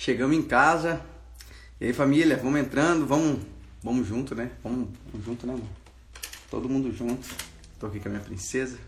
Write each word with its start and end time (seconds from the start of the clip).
Chegamos 0.00 0.34
em 0.34 0.40
casa. 0.40 1.04
E 1.78 1.84
aí, 1.84 1.92
família, 1.92 2.34
vamos 2.38 2.58
entrando, 2.58 3.06
vamos, 3.06 3.38
vamos 3.82 4.06
junto, 4.06 4.34
né? 4.34 4.50
Vamos, 4.62 4.88
vamos 5.12 5.26
junto, 5.26 5.46
né, 5.46 5.52
amor? 5.52 5.68
Todo 6.50 6.70
mundo 6.70 6.90
junto. 6.90 7.28
Tô 7.78 7.86
aqui 7.86 8.00
com 8.00 8.08
a 8.08 8.12
minha 8.12 8.24
princesa. 8.24 8.78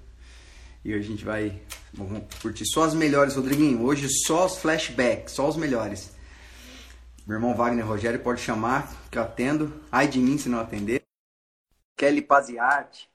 E 0.82 0.94
hoje 0.94 1.04
a 1.04 1.10
gente 1.10 1.22
vai 1.22 1.60
vamos 1.92 2.22
curtir 2.40 2.64
só 2.64 2.84
as 2.84 2.94
melhores, 2.94 3.36
Rodriguinho. 3.36 3.82
Hoje 3.84 4.08
só 4.08 4.46
os 4.46 4.56
flashbacks, 4.56 5.34
só 5.34 5.46
os 5.46 5.54
melhores. 5.54 6.12
Meu 7.26 7.36
irmão 7.36 7.54
Wagner 7.54 7.86
Rogério 7.86 8.20
pode 8.20 8.40
chamar, 8.40 8.90
que 9.10 9.18
eu 9.18 9.22
atendo. 9.22 9.82
Ai 9.92 10.08
de 10.08 10.18
mim 10.18 10.38
se 10.38 10.48
não 10.48 10.60
atender. 10.60 11.02
Kelly 11.94 12.22
Paziarte. 12.22 13.06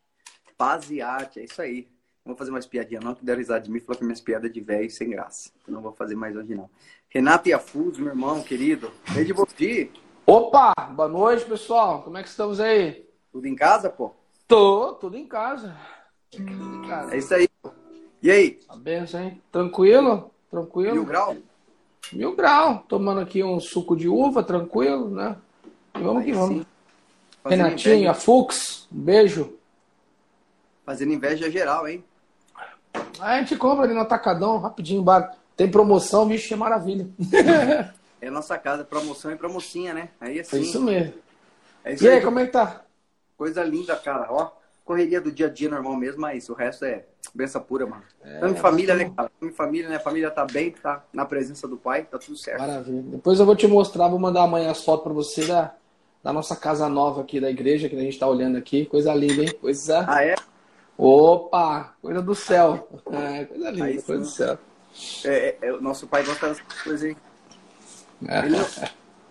Paziarte, 0.55 1.39
é 1.39 1.45
isso 1.45 1.59
aí. 1.59 1.88
Não 2.27 2.33
vou 2.33 2.39
fazer 2.39 2.51
mais 2.51 2.65
piadinha 2.65 2.99
não, 2.99 3.15
que 3.15 3.23
deram 3.23 3.39
risada 3.39 3.61
de 3.61 3.71
mim 3.71 3.79
falou 3.79 3.97
que 3.97 4.03
minhas 4.03 4.19
piadas 4.19 4.51
de 4.51 4.59
velho 4.59 4.91
sem 4.91 5.09
graça. 5.09 5.49
Então 5.61 5.73
não 5.73 5.81
vou 5.81 5.93
fazer 5.93 6.13
mais 6.13 6.35
hoje 6.35 6.53
não. 6.53 6.69
Renato 7.07 7.47
Iafuso, 7.47 8.01
meu 8.01 8.09
irmão 8.09 8.43
querido. 8.43 8.91
Desde 9.13 9.31
você. 9.31 9.89
Opa, 10.25 10.73
boa 10.91 11.07
noite, 11.07 11.45
pessoal. 11.45 12.04
Como 12.04 12.18
é 12.18 12.23
que 12.23 12.27
estamos 12.27 12.59
aí? 12.59 13.07
Tudo 13.32 13.47
em 13.47 13.55
casa, 13.55 13.89
pô? 13.89 14.11
Tô, 14.45 14.95
tudo 14.95 15.15
em 15.15 15.25
casa. 15.25 15.73
Tudo 16.29 16.51
em 16.51 16.82
casa. 16.89 17.15
É 17.15 17.18
isso 17.18 17.33
aí. 17.33 17.47
E 18.21 18.29
aí? 18.29 18.59
A 18.68 18.75
benção, 18.75 19.21
hein? 19.21 19.41
Tranquilo? 19.49 20.29
Tranquilo? 20.51 20.96
Mil 20.96 21.05
grau? 21.05 21.37
Mil 22.11 22.35
grau. 22.35 22.83
Tomando 22.89 23.21
aqui 23.21 23.41
um 23.41 23.57
suco 23.61 23.96
de 23.96 24.09
uva, 24.09 24.43
tranquilo, 24.43 25.09
né? 25.09 25.37
E 25.96 26.01
vamos 26.01 26.23
Aí 26.23 26.25
que 26.25 26.33
vamos. 26.33 26.57
sim. 26.57 26.65
Renatinho, 27.46 28.11
a 28.11 28.13
Fux, 28.13 28.85
um 28.91 28.99
beijo. 28.99 29.57
Fazendo 30.85 31.13
inveja 31.13 31.49
geral, 31.49 31.87
hein? 31.87 32.03
A 33.19 33.39
gente 33.39 33.55
compra 33.55 33.85
ali 33.85 33.94
no 33.94 34.02
Atacadão, 34.02 34.57
rapidinho, 34.59 35.02
bar. 35.02 35.35
Tem 35.55 35.69
promoção, 35.69 36.27
vixe, 36.27 36.53
é 36.53 36.57
maravilha. 36.57 37.07
É 38.19 38.31
nossa 38.31 38.57
casa, 38.57 38.83
promoção 38.83 39.31
e 39.31 39.35
promocinha, 39.35 39.93
né? 39.93 40.09
Aí 40.19 40.39
É 40.39 40.41
assim. 40.41 40.61
isso 40.61 40.81
mesmo. 40.81 41.13
É 41.85 41.93
isso 41.93 42.03
E 42.03 42.09
aí, 42.09 42.15
aí, 42.15 42.21
como 42.23 42.39
é 42.39 42.47
que 42.47 42.51
tá? 42.51 42.81
Coisa 43.37 43.63
linda, 43.63 43.95
cara. 43.95 44.25
Ó, 44.31 44.49
correria 44.83 45.21
do 45.21 45.31
dia 45.31 45.45
a 45.45 45.49
dia 45.49 45.69
normal 45.69 45.95
mesmo, 45.95 46.21
mas 46.21 46.49
o 46.49 46.53
resto 46.55 46.83
é 46.83 47.05
benção 47.35 47.61
pura, 47.61 47.85
mano. 47.85 48.01
Tamo 48.39 48.53
em 48.53 48.57
família, 48.57 48.95
né, 48.95 49.11
cara? 49.15 49.29
Tamo 49.39 49.52
em 49.52 49.53
família, 49.53 49.87
né? 49.87 49.97
A 49.97 49.99
família 49.99 50.31
tá 50.31 50.45
bem, 50.45 50.71
tá 50.71 51.03
na 51.13 51.25
presença 51.25 51.67
do 51.67 51.77
pai, 51.77 52.05
tá 52.05 52.17
tudo 52.17 52.35
certo. 52.35 52.59
Maravilha. 52.59 53.03
Depois 53.03 53.39
eu 53.39 53.45
vou 53.45 53.55
te 53.55 53.67
mostrar, 53.67 54.07
vou 54.07 54.17
mandar 54.17 54.43
amanhã 54.43 54.71
as 54.71 54.83
fotos 54.83 55.03
pra 55.03 55.13
você 55.13 55.45
da, 55.45 55.75
da 56.23 56.33
nossa 56.33 56.55
casa 56.55 56.89
nova 56.89 57.21
aqui 57.21 57.39
da 57.39 57.52
igreja, 57.52 57.87
que 57.87 57.95
a 57.95 58.02
gente 58.02 58.17
tá 58.17 58.27
olhando 58.27 58.57
aqui. 58.57 58.85
Coisa 58.87 59.13
linda, 59.13 59.43
hein? 59.43 59.53
Coisa. 59.61 60.05
Ah, 60.07 60.23
é? 60.25 60.33
Opa! 60.97 61.93
Coisa 62.01 62.21
do 62.21 62.33
céu. 62.35 62.87
É, 63.11 63.45
coisa 63.45 63.69
linda, 63.69 63.85
Aí 63.85 64.01
coisa 64.01 64.21
do 64.23 64.27
céu. 64.29 64.57
É, 65.25 65.29
é, 65.29 65.57
é, 65.67 65.73
o 65.73 65.81
nosso 65.81 66.07
pai 66.07 66.23
gosta 66.23 66.47
dessas 66.49 66.63
coisas, 66.83 67.03
hein? 67.09 67.17
É. 68.27 68.39
Ele, 68.39 68.57
não, 68.57 68.67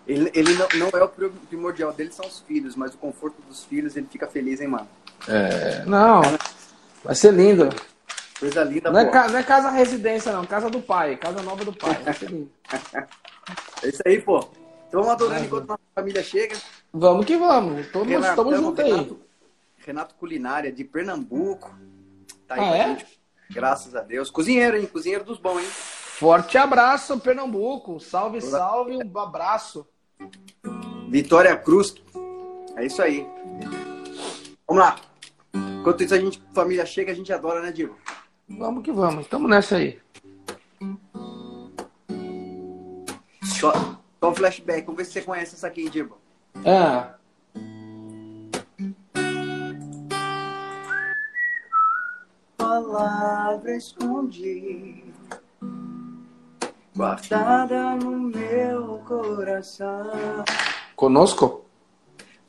ele, 0.07 0.31
ele 0.33 0.53
não, 0.53 0.67
não 0.75 0.99
é 0.99 1.03
o 1.03 1.09
pri- 1.09 1.29
primordial 1.49 1.91
dele, 1.91 2.11
são 2.13 2.25
os 2.25 2.39
filhos, 2.39 2.75
mas 2.75 2.93
o 2.93 2.97
conforto 2.97 3.35
dos 3.49 3.65
filhos, 3.65 3.97
ele 3.97 4.07
fica 4.09 4.25
feliz, 4.27 4.61
hein, 4.61 4.69
mano? 4.69 4.87
É, 5.27 5.83
não, 5.85 6.21
vai 7.03 7.13
ser 7.15 7.33
lindo. 7.33 7.67
Coisa 8.39 8.63
linda, 8.63 8.91
Não 8.91 8.99
é, 8.99 9.05
ca- 9.09 9.27
não 9.27 9.37
é 9.39 9.43
casa 9.43 9.69
residência, 9.71 10.31
não. 10.31 10.45
Casa 10.45 10.69
do 10.69 10.79
pai. 10.79 11.17
Casa 11.17 11.41
nova 11.41 11.65
do 11.65 11.73
pai. 11.73 11.95
Vai 12.03 12.13
ser 12.13 12.29
lindo. 12.29 12.49
É 13.83 13.87
isso 13.89 14.01
aí, 14.05 14.19
pô. 14.21 14.39
Então 14.87 15.01
vamos 15.01 15.11
adorando 15.11 15.45
enquanto 15.45 15.67
nossa 15.67 15.79
família 15.95 16.21
chega. 16.23 16.57
Vamos 16.91 17.25
que 17.25 17.37
vamos. 17.37 17.87
Todos 17.91 18.07
Renato, 18.09 18.29
estamos 18.31 18.53
tamo- 18.55 18.67
juntos 18.67 18.85
aí. 18.85 19.26
Renato, 19.87 20.15
Culinária, 20.15 20.71
de 20.71 20.83
Pernambuco. 20.83 21.73
Tá 22.45 22.55
aí 22.55 22.59
Ah, 22.61 22.77
é? 22.77 22.87
gente. 22.89 23.19
Graças 23.49 23.95
a 23.95 24.01
Deus. 24.01 24.29
Cozinheiro, 24.29 24.77
hein? 24.77 24.85
Cozinheiro 24.85 25.23
dos 25.23 25.39
bons, 25.39 25.59
hein? 25.61 25.67
Forte 25.67 26.57
abraço, 26.57 27.17
Pernambuco. 27.19 27.99
Salve, 27.99 28.41
salve. 28.41 28.97
Um 28.97 29.19
abraço. 29.19 29.87
Vitória 31.09 31.55
Cruz. 31.55 31.95
É 32.75 32.85
isso 32.85 33.01
aí. 33.01 33.25
Vamos 34.67 34.83
lá. 34.83 34.97
Enquanto 35.79 36.03
isso 36.03 36.13
a 36.13 36.19
gente, 36.19 36.43
família 36.53 36.85
chega, 36.85 37.11
a 37.13 37.15
gente 37.15 37.31
adora, 37.31 37.61
né, 37.61 37.71
Diego? 37.71 37.97
Vamos 38.49 38.83
que 38.83 38.91
vamos. 38.91 39.21
Estamos 39.23 39.49
nessa 39.49 39.77
aí. 39.77 39.99
Só, 43.43 43.71
só 44.19 44.29
um 44.29 44.35
flashback. 44.35 44.81
Vamos 44.85 44.97
ver 44.97 45.05
se 45.05 45.13
você 45.13 45.21
conhece 45.21 45.55
essa 45.55 45.67
aqui, 45.67 45.89
Diego. 45.89 46.17
É. 46.65 47.16
Palavra 52.77 53.75
escondi, 53.75 55.03
guardada 56.95 57.95
no 57.95 58.11
meu 58.11 58.99
coração. 58.99 60.45
Conosco? 60.95 61.65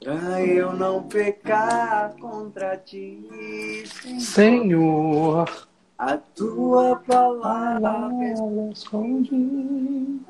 Pra 0.04 0.42
eu 0.44 0.74
não 0.74 1.04
pecar 1.04 2.14
contra 2.20 2.76
ti, 2.76 3.86
Senhor. 3.86 4.20
Senhor. 4.20 5.68
A 5.96 6.18
tua 6.18 6.96
palavra 6.96 8.34
escondi. 8.70 10.20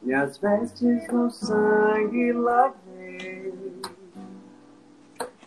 Minhas 0.00 0.38
vestes 0.38 1.08
no 1.12 1.28
sangue 1.28 2.32
lavei 2.32 3.52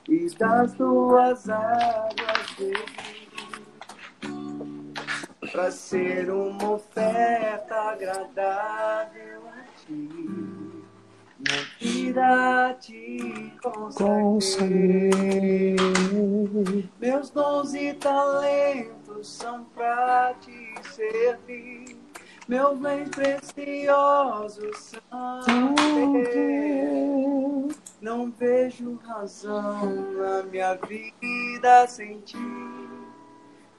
E 0.10 0.30
das 0.38 0.74
tuas 0.74 1.50
águas 1.50 2.34
bebi 2.58 3.03
Pra 5.54 5.70
ser 5.70 6.32
uma 6.32 6.72
oferta 6.72 7.76
agradável 7.76 9.44
a 9.48 9.62
ti 9.78 10.10
Na 11.38 11.62
vida 11.80 12.76
te 12.82 13.54
consagrei 13.62 15.76
Meus 17.00 17.30
dons 17.30 17.76
e 17.76 17.94
talentos 17.94 19.28
são 19.28 19.64
pra 19.66 20.34
te 20.42 20.74
servir 20.92 22.02
meus 22.46 22.78
bens 22.78 23.10
preciosos 23.10 24.92
são 25.10 25.44
teus. 26.24 27.82
Não 28.02 28.30
vejo 28.32 29.00
razão 29.02 30.12
na 30.12 30.44
minha 30.44 30.76
vida 30.76 31.88
sem 31.88 32.20
ti. 32.20 32.83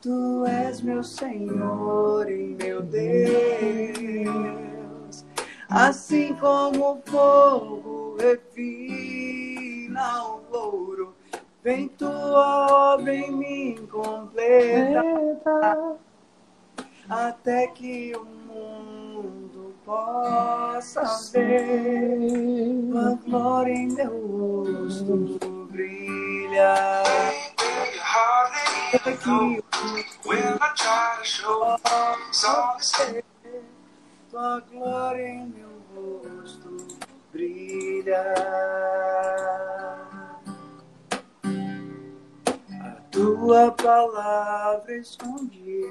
Tu 0.04 0.44
és 0.44 0.82
meu 0.82 1.02
Senhor 1.02 2.30
e 2.30 2.54
meu 2.62 2.82
Deus. 2.82 3.14
Assim 5.66 6.34
como 6.34 6.92
o 6.92 7.02
fogo 7.06 8.14
refina 8.20 10.26
o 10.26 10.42
ouro, 10.52 11.14
vem 11.62 11.88
tua 11.88 12.96
obra 12.96 13.14
em 13.14 13.32
mim 13.32 13.88
completa 13.90 15.00
até 17.08 17.68
que 17.68 18.12
o 18.14 18.26
mundo 18.26 19.74
possa 19.86 21.02
ver 21.32 22.18
tua 22.90 23.18
glória 23.24 23.72
em 23.72 23.90
meu 23.90 24.74
rosto 24.74 25.38
brilha. 25.70 26.74
Tua 34.30 34.60
glória 34.70 35.28
em 35.28 35.46
meu 35.46 35.68
rosto 35.94 36.76
brilha. 37.32 38.34
A 42.82 42.90
tua 43.10 43.72
palavra 43.72 44.96
escondi 44.96 45.82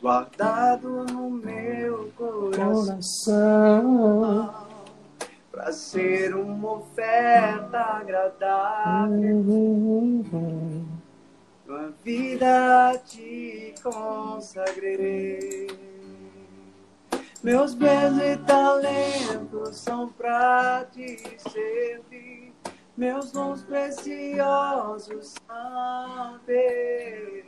guardado 0.00 1.04
no 1.12 1.30
meu 1.30 2.12
coração 2.16 2.84
Coração. 2.84 4.71
Para 5.52 5.70
ser 5.70 6.34
uma 6.34 6.72
oferta 6.78 7.78
agradável. 7.78 9.44
Tua 11.66 11.92
vida 12.02 12.98
te 13.04 13.74
consagrei. 13.82 15.68
Meus 17.42 17.74
bens 17.74 18.16
e 18.18 18.36
talentos 18.38 19.76
são 19.76 20.08
pra 20.08 20.86
te 20.90 21.18
servir. 21.38 22.54
Meus 22.96 23.30
dons 23.32 23.62
preciosos 23.62 25.34
são 25.46 26.38
teus. 26.46 27.44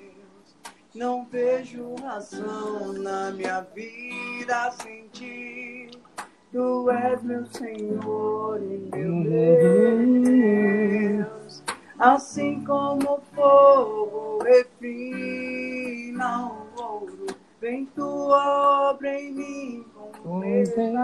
Não 0.94 1.24
vejo 1.24 1.94
razão 2.02 2.92
na 2.92 3.30
minha 3.30 3.62
vida 3.62 4.70
sem 4.72 5.08
ti. 5.08 5.90
Tu 6.54 6.88
és 6.88 7.20
meu 7.24 7.44
Senhor 7.46 8.62
e 8.62 8.88
meu 8.94 9.24
Deus. 11.24 11.64
Assim 11.98 12.64
como 12.64 13.14
o 13.14 13.20
fogo 13.34 14.38
refina 14.44 16.46
o 16.46 16.68
ouro, 16.80 17.26
Vem 17.60 17.86
tua 17.86 18.90
obra 18.90 19.18
em 19.18 19.32
mim 19.32 19.84
completar, 20.22 20.94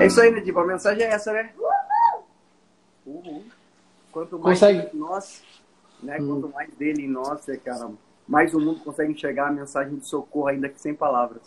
É 0.00 0.06
isso 0.06 0.20
aí, 0.20 0.30
Nediba. 0.30 0.62
A 0.62 0.66
mensagem 0.66 1.02
é 1.04 1.08
essa, 1.10 1.32
né? 1.32 1.50
Uhul. 3.04 3.44
Quanto 4.12 4.38
mais 4.38 4.58
Consegue- 4.60 4.96
nós, 4.96 5.42
né? 6.02 6.18
Quanto 6.18 6.48
mais 6.48 6.70
dele 6.74 7.02
em 7.04 7.08
nós, 7.08 7.48
é, 7.48 7.56
cara, 7.56 7.90
mais 8.26 8.54
o 8.54 8.60
mundo 8.60 8.80
consegue 8.80 9.12
enxergar 9.12 9.48
a 9.48 9.52
mensagem 9.52 9.96
de 9.96 10.06
socorro, 10.06 10.48
ainda 10.48 10.68
que 10.68 10.80
sem 10.80 10.94
palavras. 10.94 11.42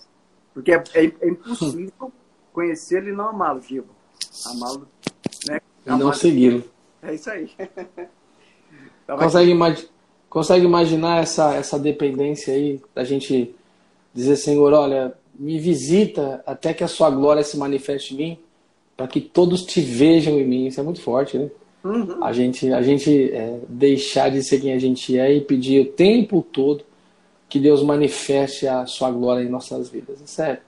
Porque 0.53 0.71
é, 0.73 0.83
é- 0.93 1.05
é 1.21 1.27
impossível 1.29 2.11
conhecê-lo 2.51 3.07
e 3.09 3.13
não 3.13 3.29
amá-lo, 3.29 3.61
Diba. 3.61 3.87
Amá-lo, 4.47 4.87
né? 5.47 5.61
E 5.85 5.89
não 5.89 6.11
segui-lo. 6.13 6.63
É 7.01 7.13
isso 7.13 7.29
aí. 7.29 7.49
Vai- 9.07 9.17
Consegue, 9.17 9.51
imagi- 9.51 9.89
consegue 10.31 10.63
imaginar 10.63 11.21
essa, 11.21 11.53
essa 11.55 11.77
dependência 11.77 12.53
aí 12.53 12.79
da 12.95 13.03
gente 13.03 13.53
dizer, 14.13 14.37
Senhor, 14.37 14.71
olha, 14.71 15.13
me 15.37 15.59
visita 15.59 16.41
até 16.45 16.73
que 16.73 16.85
a 16.85 16.87
sua 16.87 17.09
glória 17.09 17.43
se 17.43 17.57
manifeste 17.57 18.13
em 18.13 18.17
mim, 18.17 18.39
para 18.95 19.07
que 19.07 19.19
todos 19.19 19.65
te 19.65 19.81
vejam 19.81 20.39
em 20.39 20.47
mim. 20.47 20.67
Isso 20.67 20.79
é 20.79 20.83
muito 20.83 21.01
forte, 21.01 21.37
né? 21.37 21.49
Uhum. 21.83 22.23
A 22.23 22.31
gente, 22.31 22.71
a 22.71 22.81
gente 22.81 23.29
é, 23.33 23.59
deixar 23.67 24.29
de 24.29 24.41
ser 24.41 24.61
quem 24.61 24.71
a 24.71 24.79
gente 24.79 25.19
é 25.19 25.33
e 25.33 25.41
pedir 25.41 25.81
o 25.81 25.91
tempo 25.91 26.41
todo 26.41 26.85
que 27.49 27.59
Deus 27.59 27.83
manifeste 27.83 28.65
a 28.67 28.85
sua 28.85 29.11
glória 29.11 29.43
em 29.43 29.49
nossas 29.49 29.89
vidas. 29.89 30.21
Isso 30.21 30.41
é, 30.41 30.61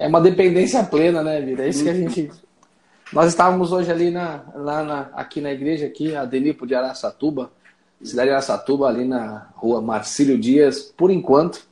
é 0.00 0.08
uma 0.08 0.20
dependência 0.20 0.82
plena, 0.82 1.22
né, 1.22 1.40
vida? 1.40 1.64
É 1.64 1.68
isso 1.68 1.84
que 1.84 1.90
a 1.90 1.94
gente. 1.94 2.28
Nós 3.12 3.28
estávamos 3.28 3.70
hoje 3.70 3.92
ali 3.92 4.10
na, 4.10 4.42
lá 4.56 4.82
na, 4.82 5.00
aqui 5.14 5.40
na 5.40 5.52
igreja, 5.52 5.86
aqui, 5.86 6.16
a 6.16 6.24
Delipo 6.24 6.66
de 6.66 6.74
Araçatuba, 6.74 7.52
cidade 8.02 8.28
de 8.28 8.32
Araçatuba, 8.32 8.88
ali 8.88 9.04
na 9.04 9.48
rua 9.56 9.80
Marcílio 9.80 10.38
Dias, 10.38 10.82
por 10.96 11.10
enquanto, 11.10 11.66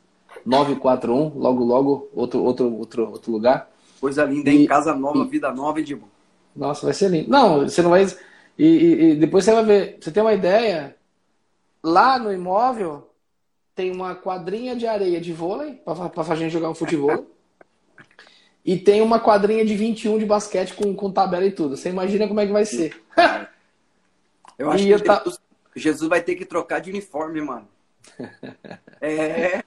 941, 0.44 1.32
logo, 1.38 1.64
logo, 1.64 2.08
outro, 2.14 2.42
outro, 2.42 2.74
outro, 2.74 3.10
outro 3.10 3.32
lugar. 3.32 3.70
Coisa 4.00 4.24
linda, 4.24 4.50
hein? 4.50 4.62
E- 4.62 4.66
Casa 4.66 4.94
nova, 4.94 5.18
e- 5.18 5.28
vida 5.28 5.52
nova, 5.52 5.78
hein, 5.78 5.84
Dibo? 5.84 6.08
Nossa, 6.54 6.84
vai 6.86 6.94
ser 6.94 7.08
lindo. 7.10 7.30
Não, 7.30 7.60
você 7.60 7.80
não 7.82 7.90
vai. 7.90 8.04
E, 8.58 8.64
e- 8.66 9.10
e 9.10 9.16
depois 9.16 9.44
você 9.44 9.52
vai 9.52 9.64
ver. 9.64 9.98
Você 10.00 10.10
tem 10.10 10.22
uma 10.22 10.34
ideia? 10.34 10.96
Lá 11.82 12.18
no 12.18 12.32
imóvel 12.32 13.08
tem 13.74 13.90
uma 13.90 14.14
quadrinha 14.14 14.76
de 14.76 14.86
areia 14.86 15.20
de 15.20 15.32
vôlei 15.32 15.74
para 15.74 16.08
pra 16.08 16.34
gente 16.34 16.52
jogar 16.52 16.70
um 16.70 16.74
futebol. 16.74 17.26
E 18.64 18.78
tem 18.78 19.00
uma 19.00 19.18
quadrinha 19.18 19.64
de 19.64 19.74
21 19.74 20.20
de 20.20 20.24
basquete 20.24 20.74
com, 20.74 20.94
com 20.94 21.10
tabela 21.10 21.44
e 21.44 21.50
tudo. 21.50 21.76
Você 21.76 21.88
imagina 21.88 22.28
como 22.28 22.38
é 22.38 22.46
que 22.46 22.52
vai 22.52 22.64
ser. 22.64 22.96
Eu 24.56 24.70
acho 24.70 24.84
E 24.84 24.86
que 24.86 24.92
eu 24.92 25.00
Jesus, 25.74 26.08
vai 26.08 26.22
ter 26.22 26.34
que 26.34 26.44
trocar 26.44 26.80
de 26.80 26.90
uniforme, 26.90 27.40
mano. 27.40 27.68
É. 29.00 29.62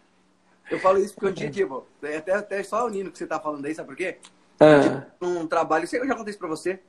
Eu 0.70 0.80
falo 0.80 1.00
isso 1.00 1.14
porque 1.14 1.28
um 1.28 1.34
dia, 1.34 1.50
tipo, 1.50 1.86
é 2.02 2.18
até, 2.18 2.34
até 2.34 2.64
só 2.64 2.86
o 2.86 2.90
Nino 2.90 3.12
que 3.12 3.18
você 3.18 3.28
tá 3.28 3.40
falando 3.40 3.66
aí, 3.66 3.76
sabe 3.76 3.88
por 3.88 3.96
quê? 3.96 4.18
Ah, 4.60 5.06
Num 5.20 5.46
trabalho, 5.46 5.88
sei 5.88 6.00
que 6.00 6.06
eu 6.06 6.10
já 6.10 6.16
contei 6.16 6.32
isso 6.32 6.40
pra 6.40 6.48
você. 6.48 6.80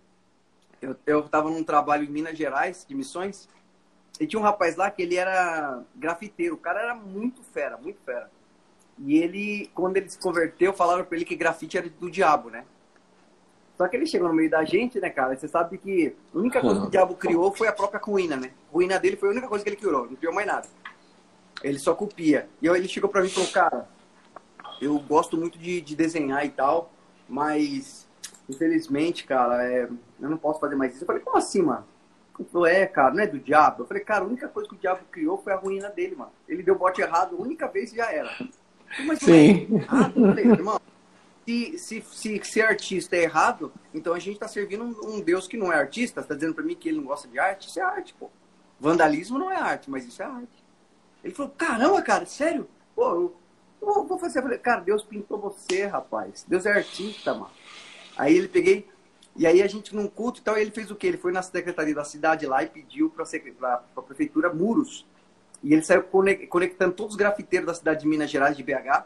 Eu, 0.80 0.96
eu 1.06 1.22
tava 1.28 1.50
num 1.50 1.64
trabalho 1.64 2.04
em 2.04 2.10
Minas 2.10 2.36
Gerais, 2.36 2.84
de 2.88 2.94
missões, 2.94 3.48
e 4.20 4.26
tinha 4.26 4.40
um 4.40 4.42
rapaz 4.42 4.76
lá 4.76 4.90
que 4.90 5.02
ele 5.02 5.16
era 5.16 5.82
grafiteiro. 5.94 6.54
O 6.54 6.58
cara 6.58 6.80
era 6.80 6.94
muito 6.94 7.42
fera, 7.42 7.76
muito 7.76 7.98
fera. 8.04 8.30
E 8.98 9.18
ele, 9.18 9.70
quando 9.74 9.96
ele 9.96 10.08
se 10.08 10.18
converteu, 10.18 10.72
falaram 10.72 11.04
pra 11.04 11.16
ele 11.16 11.24
que 11.24 11.36
grafite 11.36 11.76
era 11.76 11.88
do 11.88 12.10
diabo, 12.10 12.48
né? 12.48 12.64
Só 13.76 13.86
que 13.86 13.96
ele 13.96 14.06
chegou 14.06 14.28
no 14.28 14.34
meio 14.34 14.48
da 14.48 14.64
gente, 14.64 14.98
né, 14.98 15.10
cara? 15.10 15.36
Você 15.36 15.46
sabe 15.46 15.76
que 15.76 16.14
a 16.34 16.38
única 16.38 16.60
coisa 16.60 16.80
que 16.80 16.86
o 16.86 16.90
diabo 16.90 17.14
criou 17.14 17.52
foi 17.52 17.68
a 17.68 17.72
própria 17.72 18.00
ruína, 18.00 18.36
né? 18.36 18.50
A 18.70 18.72
ruína 18.72 18.98
dele 18.98 19.16
foi 19.16 19.28
a 19.28 19.32
única 19.32 19.48
coisa 19.48 19.62
que 19.62 19.68
ele 19.68 19.76
criou, 19.76 20.06
não 20.06 20.16
criou 20.16 20.34
mais 20.34 20.46
nada. 20.46 20.66
Ele 21.62 21.78
só 21.78 21.94
copia. 21.94 22.48
E 22.62 22.68
aí 22.68 22.76
ele 22.76 22.88
chegou 22.88 23.10
pra 23.10 23.20
mim 23.20 23.28
e 23.28 23.30
falou, 23.30 23.50
cara, 23.50 23.88
eu 24.80 24.98
gosto 25.00 25.36
muito 25.36 25.58
de, 25.58 25.80
de 25.80 25.94
desenhar 25.94 26.44
e 26.46 26.50
tal, 26.50 26.90
mas 27.28 28.06
infelizmente, 28.48 29.24
cara, 29.24 29.62
é, 29.64 29.88
eu 30.20 30.30
não 30.30 30.38
posso 30.38 30.60
fazer 30.60 30.76
mais 30.76 30.94
isso. 30.94 31.02
Eu 31.02 31.06
falei, 31.06 31.22
como 31.22 31.36
assim, 31.36 31.62
mano? 31.62 31.84
Ele 32.38 32.48
falou, 32.48 32.66
é, 32.66 32.86
cara, 32.86 33.14
não 33.14 33.22
é 33.22 33.26
do 33.26 33.38
diabo? 33.38 33.82
Eu 33.82 33.86
falei, 33.86 34.02
cara, 34.02 34.24
a 34.24 34.28
única 34.28 34.48
coisa 34.48 34.68
que 34.68 34.74
o 34.74 34.78
diabo 34.78 35.00
criou 35.10 35.38
foi 35.38 35.52
a 35.52 35.56
ruína 35.56 35.88
dele, 35.90 36.14
mano. 36.16 36.32
Ele 36.48 36.62
deu 36.62 36.76
bote 36.76 37.00
errado, 37.00 37.36
a 37.36 37.42
única 37.42 37.66
vez 37.66 37.92
e 37.92 37.96
já 37.96 38.10
era. 38.10 38.30
Mas 39.06 39.22
é 39.22 39.24
Sim. 39.24 39.74
errado? 39.74 40.12
Eu 40.16 40.28
falei, 40.28 40.44
irmão, 40.44 40.80
se, 41.46 41.78
se, 41.78 42.04
se 42.12 42.44
ser 42.44 42.62
artista 42.62 43.14
é 43.16 43.22
errado, 43.22 43.72
então 43.94 44.12
a 44.12 44.18
gente 44.18 44.38
tá 44.38 44.48
servindo 44.48 44.84
um, 44.84 45.14
um 45.14 45.20
Deus 45.20 45.46
que 45.46 45.56
não 45.56 45.72
é 45.72 45.76
artista, 45.76 46.20
você 46.20 46.28
tá 46.28 46.34
dizendo 46.34 46.54
pra 46.54 46.64
mim 46.64 46.74
que 46.74 46.88
ele 46.88 46.98
não 46.98 47.04
gosta 47.04 47.28
de 47.28 47.38
arte? 47.38 47.68
Isso 47.68 47.78
é 47.78 47.82
arte, 47.82 48.14
pô. 48.18 48.28
Vandalismo 48.80 49.38
não 49.38 49.50
é 49.50 49.56
arte, 49.56 49.88
mas 49.90 50.04
isso 50.04 50.20
é 50.22 50.26
arte. 50.26 50.64
Ele 51.22 51.32
falou, 51.32 51.52
caramba, 51.56 52.02
cara, 52.02 52.26
sério? 52.26 52.68
Pô, 52.94 53.08
eu, 53.10 53.36
eu 53.80 54.04
vou 54.04 54.18
fazer. 54.18 54.40
Eu 54.40 54.42
falei, 54.42 54.58
cara, 54.58 54.80
Deus 54.80 55.02
pintou 55.02 55.38
você, 55.38 55.86
rapaz. 55.86 56.44
Deus 56.46 56.66
é 56.66 56.72
artista, 56.72 57.32
mano. 57.32 57.50
Aí 58.16 58.36
ele 58.36 58.48
peguei, 58.48 58.88
e 59.36 59.46
aí 59.46 59.62
a 59.62 59.66
gente 59.66 59.94
num 59.94 60.08
culto, 60.08 60.40
então 60.40 60.56
ele 60.56 60.70
fez 60.70 60.90
o 60.90 60.96
quê? 60.96 61.06
Ele 61.06 61.18
foi 61.18 61.32
na 61.32 61.42
secretaria 61.42 61.94
da 61.94 62.04
cidade 62.04 62.46
lá 62.46 62.62
e 62.62 62.66
pediu 62.66 63.08
pra, 63.10 63.24
pra 63.94 64.02
prefeitura 64.02 64.52
muros. 64.52 65.06
E 65.62 65.72
ele 65.72 65.82
saiu 65.82 66.02
conec- 66.02 66.46
conectando 66.48 66.92
todos 66.94 67.12
os 67.14 67.18
grafiteiros 67.18 67.66
da 67.66 67.74
cidade 67.74 68.00
de 68.00 68.06
Minas 68.08 68.30
Gerais, 68.30 68.56
de 68.56 68.62
BH, 68.62 69.04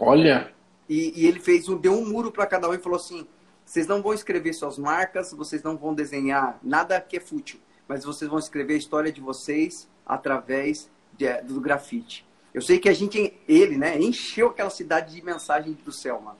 olha. 0.00 0.55
E, 0.88 1.12
e 1.22 1.26
ele 1.26 1.40
fez 1.40 1.68
um, 1.68 1.76
deu 1.76 1.92
um 1.94 2.06
muro 2.08 2.30
para 2.30 2.46
cada 2.46 2.68
um 2.68 2.74
e 2.74 2.78
falou 2.78 2.96
assim: 2.96 3.26
vocês 3.64 3.86
não 3.86 4.02
vão 4.02 4.12
escrever 4.14 4.52
suas 4.52 4.78
marcas, 4.78 5.32
vocês 5.32 5.62
não 5.62 5.76
vão 5.76 5.94
desenhar 5.94 6.58
nada 6.62 7.00
que 7.00 7.16
é 7.16 7.20
fútil, 7.20 7.58
mas 7.88 8.04
vocês 8.04 8.28
vão 8.30 8.38
escrever 8.38 8.74
a 8.74 8.78
história 8.78 9.10
de 9.12 9.20
vocês 9.20 9.88
através 10.04 10.88
de- 11.16 11.42
do 11.42 11.60
grafite. 11.60 12.24
Eu 12.54 12.62
sei 12.62 12.78
que 12.78 12.88
a 12.88 12.92
gente, 12.94 13.34
ele, 13.48 13.76
né, 13.76 14.00
encheu 14.00 14.48
aquela 14.48 14.70
cidade 14.70 15.14
de 15.14 15.22
mensagem 15.24 15.76
do 15.84 15.92
céu, 15.92 16.20
mano. 16.20 16.38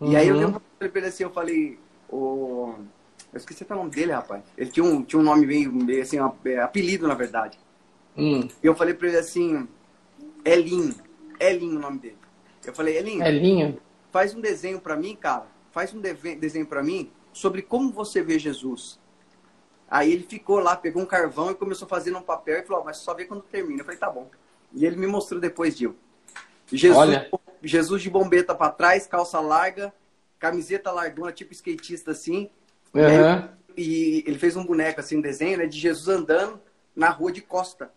E 0.00 0.14
aí 0.14 0.28
eu 0.28 0.34
Uhum. 0.36 0.40
lembro 0.40 0.62
que 0.78 0.98
ele 0.98 1.06
assim, 1.06 1.24
eu 1.24 1.30
falei, 1.30 1.78
o... 2.08 2.74
eu 3.32 3.36
esqueci 3.38 3.64
até 3.64 3.74
o 3.74 3.78
nome 3.78 3.90
dele, 3.90 4.12
rapaz. 4.12 4.44
Ele 4.56 4.70
tinha 4.70 4.84
um, 4.84 5.02
tinha 5.02 5.18
um 5.18 5.24
nome 5.24 5.44
meio, 5.46 5.72
meio 5.72 6.02
assim, 6.02 6.20
um 6.20 6.30
é, 6.44 6.60
apelido, 6.60 7.08
na 7.08 7.14
verdade. 7.14 7.58
Hum, 8.16 8.46
E 8.62 8.66
eu 8.66 8.74
falei 8.76 8.94
pra 8.94 9.08
ele 9.08 9.16
assim, 9.16 9.66
Elin, 10.44 10.94
Elin 11.40 11.76
o 11.76 11.80
nome 11.80 11.98
dele. 11.98 12.17
Eu 12.68 12.74
falei, 12.74 12.96
Elin, 12.98 13.22
é 13.22 13.30
linha? 13.30 13.78
faz 14.12 14.34
um 14.34 14.40
desenho 14.40 14.80
pra 14.80 14.96
mim, 14.96 15.16
cara. 15.16 15.46
Faz 15.70 15.94
um 15.94 16.00
desenho 16.00 16.66
pra 16.66 16.82
mim 16.82 17.10
sobre 17.32 17.62
como 17.62 17.90
você 17.90 18.22
vê 18.22 18.38
Jesus. 18.38 18.98
Aí 19.90 20.12
ele 20.12 20.22
ficou 20.22 20.58
lá, 20.58 20.76
pegou 20.76 21.02
um 21.02 21.06
carvão 21.06 21.50
e 21.50 21.54
começou 21.54 21.86
a 21.86 21.88
fazer 21.88 22.10
num 22.10 22.20
papel 22.20 22.58
e 22.58 22.62
falou, 22.62 22.82
ó, 22.82 22.84
mas 22.84 22.98
só 22.98 23.14
vê 23.14 23.24
quando 23.24 23.42
termina. 23.42 23.80
Eu 23.80 23.84
falei, 23.84 23.98
tá 23.98 24.10
bom. 24.10 24.30
E 24.72 24.84
ele 24.84 24.96
me 24.96 25.06
mostrou 25.06 25.40
depois, 25.40 25.76
Dil. 25.76 25.96
Jesus, 26.70 26.96
Olha. 26.96 27.30
Jesus 27.62 28.02
de 28.02 28.10
bombeta 28.10 28.54
pra 28.54 28.70
trás, 28.70 29.06
calça 29.06 29.40
larga, 29.40 29.92
camiseta 30.38 30.92
largona, 30.92 31.32
tipo 31.32 31.52
skatista 31.54 32.10
assim. 32.10 32.50
E, 32.94 33.00
Aham. 33.00 33.50
e 33.76 34.24
ele 34.26 34.38
fez 34.38 34.56
um 34.56 34.64
boneco 34.64 35.00
assim, 35.00 35.16
um 35.16 35.22
desenho, 35.22 35.56
né, 35.56 35.66
de 35.66 35.78
Jesus 35.78 36.08
andando 36.08 36.60
na 36.94 37.08
rua 37.08 37.32
de 37.32 37.40
costa. 37.40 37.90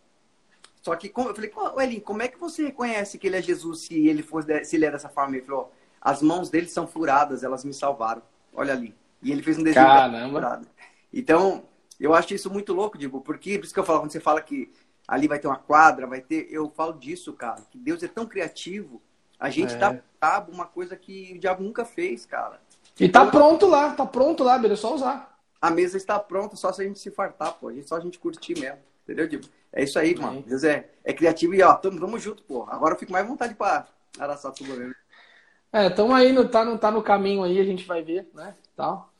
Só 0.81 0.95
que 0.95 1.09
como- 1.09 1.29
eu 1.29 1.35
falei, 1.35 1.51
"Ô, 1.55 1.79
Elin, 1.79 1.99
como 1.99 2.21
é 2.23 2.27
que 2.27 2.39
você 2.39 2.63
reconhece 2.65 3.17
que 3.17 3.27
ele 3.27 3.37
é 3.37 3.41
Jesus 3.41 3.81
se 3.81 4.07
ele 4.07 4.23
fosse 4.23 4.47
de- 4.47 4.63
se 4.65 4.75
ele 4.75 4.85
é 4.85 4.91
dessa 4.91 5.09
forma? 5.09 5.35
Ele 5.35 5.45
falou, 5.45 5.71
as 6.01 6.21
mãos 6.21 6.49
dele 6.49 6.67
são 6.67 6.87
furadas, 6.87 7.43
elas 7.43 7.63
me 7.63 7.73
salvaram. 7.73 8.21
Olha 8.53 8.73
ali. 8.73 8.95
E 9.21 9.31
ele 9.31 9.43
fez 9.43 9.57
um 9.59 9.63
desenho 9.63 9.85
Caramba. 9.85 10.29
furado. 10.29 10.67
Então, 11.13 11.63
eu 11.99 12.13
acho 12.13 12.33
isso 12.33 12.49
muito 12.49 12.73
louco, 12.73 12.97
Digo, 12.97 13.21
porque 13.21 13.57
por 13.59 13.65
isso 13.65 13.73
que 13.73 13.79
eu 13.79 13.83
falo, 13.83 13.99
quando 13.99 14.11
você 14.11 14.19
fala 14.19 14.41
que 14.41 14.71
ali 15.07 15.27
vai 15.27 15.37
ter 15.39 15.47
uma 15.47 15.57
quadra, 15.57 16.07
vai 16.07 16.21
ter, 16.21 16.47
eu 16.49 16.71
falo 16.75 16.93
disso, 16.93 17.33
cara, 17.33 17.61
que 17.69 17.77
Deus 17.77 18.01
é 18.01 18.07
tão 18.07 18.25
criativo. 18.25 19.01
A 19.39 19.49
gente 19.49 19.73
É. 19.73 19.77
dá 19.77 19.93
pro 19.93 20.03
diabo 20.21 20.51
uma 20.51 20.65
coisa 20.65 20.95
que 20.95 21.33
o 21.35 21.39
diabo 21.39 21.61
nunca 21.63 21.83
fez, 21.85 22.25
cara. 22.25 22.59
E 22.99 23.07
tá 23.09 23.25
pronto 23.25 23.67
lá, 23.67 23.93
tá 23.93 24.05
pronto 24.05 24.43
lá, 24.43 24.57
Bira, 24.57 24.73
é 24.73 24.77
só 24.77 24.93
usar. 24.95 25.37
A 25.61 25.69
mesa 25.69 25.97
está 25.97 26.17
pronta, 26.19 26.55
só 26.55 26.71
se 26.73 26.81
a 26.81 26.85
gente 26.85 26.99
se 26.99 27.11
fartar, 27.11 27.53
pô. 27.53 27.67
A 27.67 27.73
gente- 27.73 27.87
Só 27.87 27.95
a 27.95 27.99
gente 27.99 28.17
curtir 28.17 28.59
mesmo. 28.59 28.79
Entendeu, 29.03 29.27
Dibo? 29.27 29.47
É 29.73 29.83
isso 29.83 29.97
aí, 29.99 30.15
mano. 30.15 30.43
Deus 30.43 30.63
é, 30.63 30.89
é 31.03 31.13
criativo 31.13 31.53
e, 31.55 31.61
ó, 31.63 31.73
tamo, 31.75 31.99
tamo 31.99 32.19
junto, 32.19 32.43
pô. 32.43 32.65
Agora 32.69 32.95
eu 32.95 32.99
fico 32.99 33.11
mais 33.11 33.25
à 33.25 33.27
vontade 33.27 33.55
pra 33.55 33.87
Araçatuba 34.19 34.75
mesmo. 34.75 34.95
É, 35.71 35.89
tamo 35.89 36.13
aí, 36.13 36.33
no, 36.33 36.49
tá, 36.49 36.65
no, 36.65 36.77
tá 36.77 36.91
no 36.91 37.03
caminho 37.03 37.43
aí, 37.43 37.59
a 37.59 37.63
gente 37.63 37.85
vai 37.87 38.03
ver, 38.03 38.29
né? 38.33 38.55
Tal. 38.75 39.11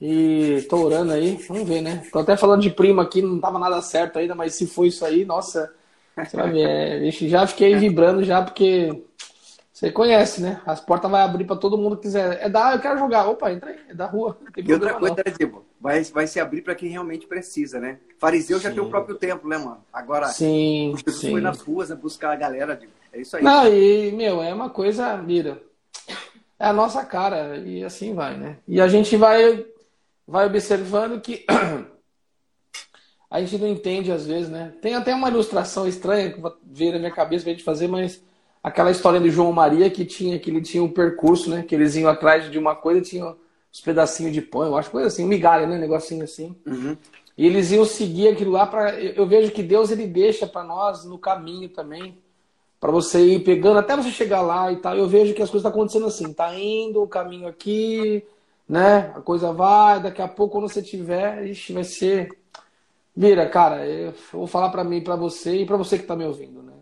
E 0.00 0.66
tô 0.70 0.78
orando 0.84 1.12
aí, 1.12 1.36
vamos 1.48 1.68
ver, 1.68 1.82
né? 1.82 2.06
Tô 2.12 2.20
até 2.20 2.36
falando 2.36 2.62
de 2.62 2.70
prima 2.70 3.02
aqui, 3.02 3.22
não 3.22 3.40
tava 3.40 3.58
nada 3.58 3.80
certo 3.82 4.18
ainda, 4.18 4.34
mas 4.34 4.54
se 4.54 4.66
for 4.66 4.86
isso 4.86 5.04
aí, 5.04 5.24
nossa, 5.24 5.74
você 6.22 6.36
vai 6.36 6.50
ver. 6.50 6.68
É, 6.68 7.00
vixe, 7.00 7.28
já 7.28 7.46
fiquei 7.46 7.76
vibrando 7.76 8.24
já, 8.24 8.42
porque 8.42 9.04
Você 9.72 9.92
conhece, 9.92 10.42
né? 10.42 10.62
As 10.66 10.80
portas 10.80 11.10
vai 11.10 11.22
abrir 11.22 11.44
para 11.46 11.56
todo 11.56 11.78
mundo 11.78 11.96
que 11.96 12.02
quiser. 12.04 12.40
É 12.42 12.48
da, 12.48 12.74
eu 12.74 12.80
quero 12.80 12.98
jogar. 12.98 13.28
Opa, 13.28 13.52
entra 13.52 13.70
aí, 13.70 13.80
é 13.88 13.94
da 13.94 14.06
rua. 14.06 14.38
Não 14.40 14.50
E 14.64 14.72
outra 14.72 14.94
coisa, 14.94 15.16
né, 15.16 15.32
Dibo? 15.38 15.65
Vai, 15.80 16.02
vai 16.04 16.26
se 16.26 16.40
abrir 16.40 16.62
para 16.62 16.74
quem 16.74 16.88
realmente 16.88 17.26
precisa, 17.26 17.78
né? 17.78 17.98
Fariseu 18.18 18.58
já 18.58 18.70
Sim. 18.70 18.76
tem 18.76 18.84
o 18.84 18.88
próprio 18.88 19.16
templo, 19.16 19.48
né, 19.48 19.58
mano? 19.58 19.84
Agora. 19.92 20.28
Sim, 20.28 20.94
Jesus 20.96 21.20
sim. 21.20 21.30
foi 21.30 21.40
nas 21.40 21.60
ruas 21.60 21.90
né, 21.90 21.96
buscar 21.96 22.32
a 22.32 22.36
galera, 22.36 22.74
Dibo. 22.74 22.92
É 23.12 23.20
isso 23.20 23.36
aí. 23.36 23.42
Não, 23.42 23.66
e, 23.68 24.12
meu, 24.12 24.42
é 24.42 24.52
uma 24.52 24.70
coisa, 24.70 25.16
mira. 25.18 25.62
É 26.58 26.66
a 26.66 26.72
nossa 26.72 27.04
cara, 27.04 27.58
e 27.58 27.84
assim 27.84 28.14
vai, 28.14 28.36
né? 28.36 28.56
E 28.66 28.80
a 28.80 28.88
gente 28.88 29.16
vai, 29.16 29.66
vai 30.26 30.46
observando 30.46 31.20
que 31.20 31.44
a 33.30 33.40
gente 33.40 33.58
não 33.58 33.68
entende 33.68 34.10
às 34.10 34.26
vezes, 34.26 34.48
né? 34.48 34.72
Tem 34.80 34.94
até 34.94 35.14
uma 35.14 35.28
ilustração 35.28 35.86
estranha 35.86 36.32
que 36.32 36.40
veio 36.64 36.92
na 36.92 36.98
minha 36.98 37.10
cabeça 37.10 37.44
pra 37.44 37.52
gente 37.52 37.64
fazer, 37.64 37.88
mas 37.88 38.22
aquela 38.62 38.90
história 38.90 39.20
do 39.20 39.30
João 39.30 39.52
Maria 39.52 39.90
que 39.90 40.06
tinha, 40.06 40.38
que 40.38 40.50
ele 40.50 40.62
tinha 40.62 40.82
um 40.82 40.90
percurso, 40.90 41.50
né? 41.50 41.62
Que 41.62 41.74
eles 41.74 41.94
iam 41.94 42.08
atrás 42.08 42.50
de 42.50 42.58
uma 42.58 42.74
coisa 42.74 43.00
e 43.00 43.04
tinham 43.04 43.36
os 43.76 43.80
pedacinhos 43.82 44.32
de 44.32 44.40
pão, 44.40 44.62
eu 44.62 44.76
acho 44.76 44.90
coisa 44.90 45.08
assim, 45.08 45.26
migalha, 45.26 45.66
né? 45.66 45.76
Negocinho 45.76 46.24
assim. 46.24 46.56
Uhum. 46.66 46.96
E 47.36 47.46
eles 47.46 47.70
iam 47.70 47.84
seguir 47.84 48.28
aquilo 48.28 48.52
lá 48.52 48.66
para. 48.66 48.98
Eu 48.98 49.26
vejo 49.26 49.52
que 49.52 49.62
Deus 49.62 49.90
ele 49.90 50.06
deixa 50.06 50.46
para 50.46 50.64
nós 50.64 51.04
no 51.04 51.18
caminho 51.18 51.68
também, 51.68 52.16
para 52.80 52.90
você 52.90 53.20
ir 53.20 53.40
pegando 53.40 53.78
até 53.78 53.94
você 53.94 54.10
chegar 54.10 54.40
lá 54.40 54.72
e 54.72 54.76
tal. 54.76 54.96
Eu 54.96 55.06
vejo 55.06 55.34
que 55.34 55.42
as 55.42 55.50
coisas 55.50 55.66
estão 55.66 55.70
acontecendo 55.70 56.06
assim, 56.06 56.32
tá 56.32 56.58
indo 56.58 57.02
o 57.02 57.06
caminho 57.06 57.46
aqui, 57.46 58.24
né? 58.66 59.12
A 59.14 59.20
coisa 59.20 59.52
vai, 59.52 60.00
daqui 60.00 60.22
a 60.22 60.28
pouco 60.28 60.52
quando 60.52 60.70
você 60.70 60.80
tiver, 60.80 61.46
ixi, 61.46 61.74
vai 61.74 61.84
ser. 61.84 62.30
Vira, 63.14 63.46
cara, 63.46 63.86
eu 63.86 64.14
vou 64.32 64.46
falar 64.46 64.70
para 64.70 64.84
mim, 64.84 65.02
para 65.02 65.16
você 65.16 65.56
e 65.58 65.66
para 65.66 65.76
você 65.76 65.98
que 65.98 66.06
tá 66.06 66.16
me 66.16 66.24
ouvindo, 66.24 66.62
né? 66.62 66.72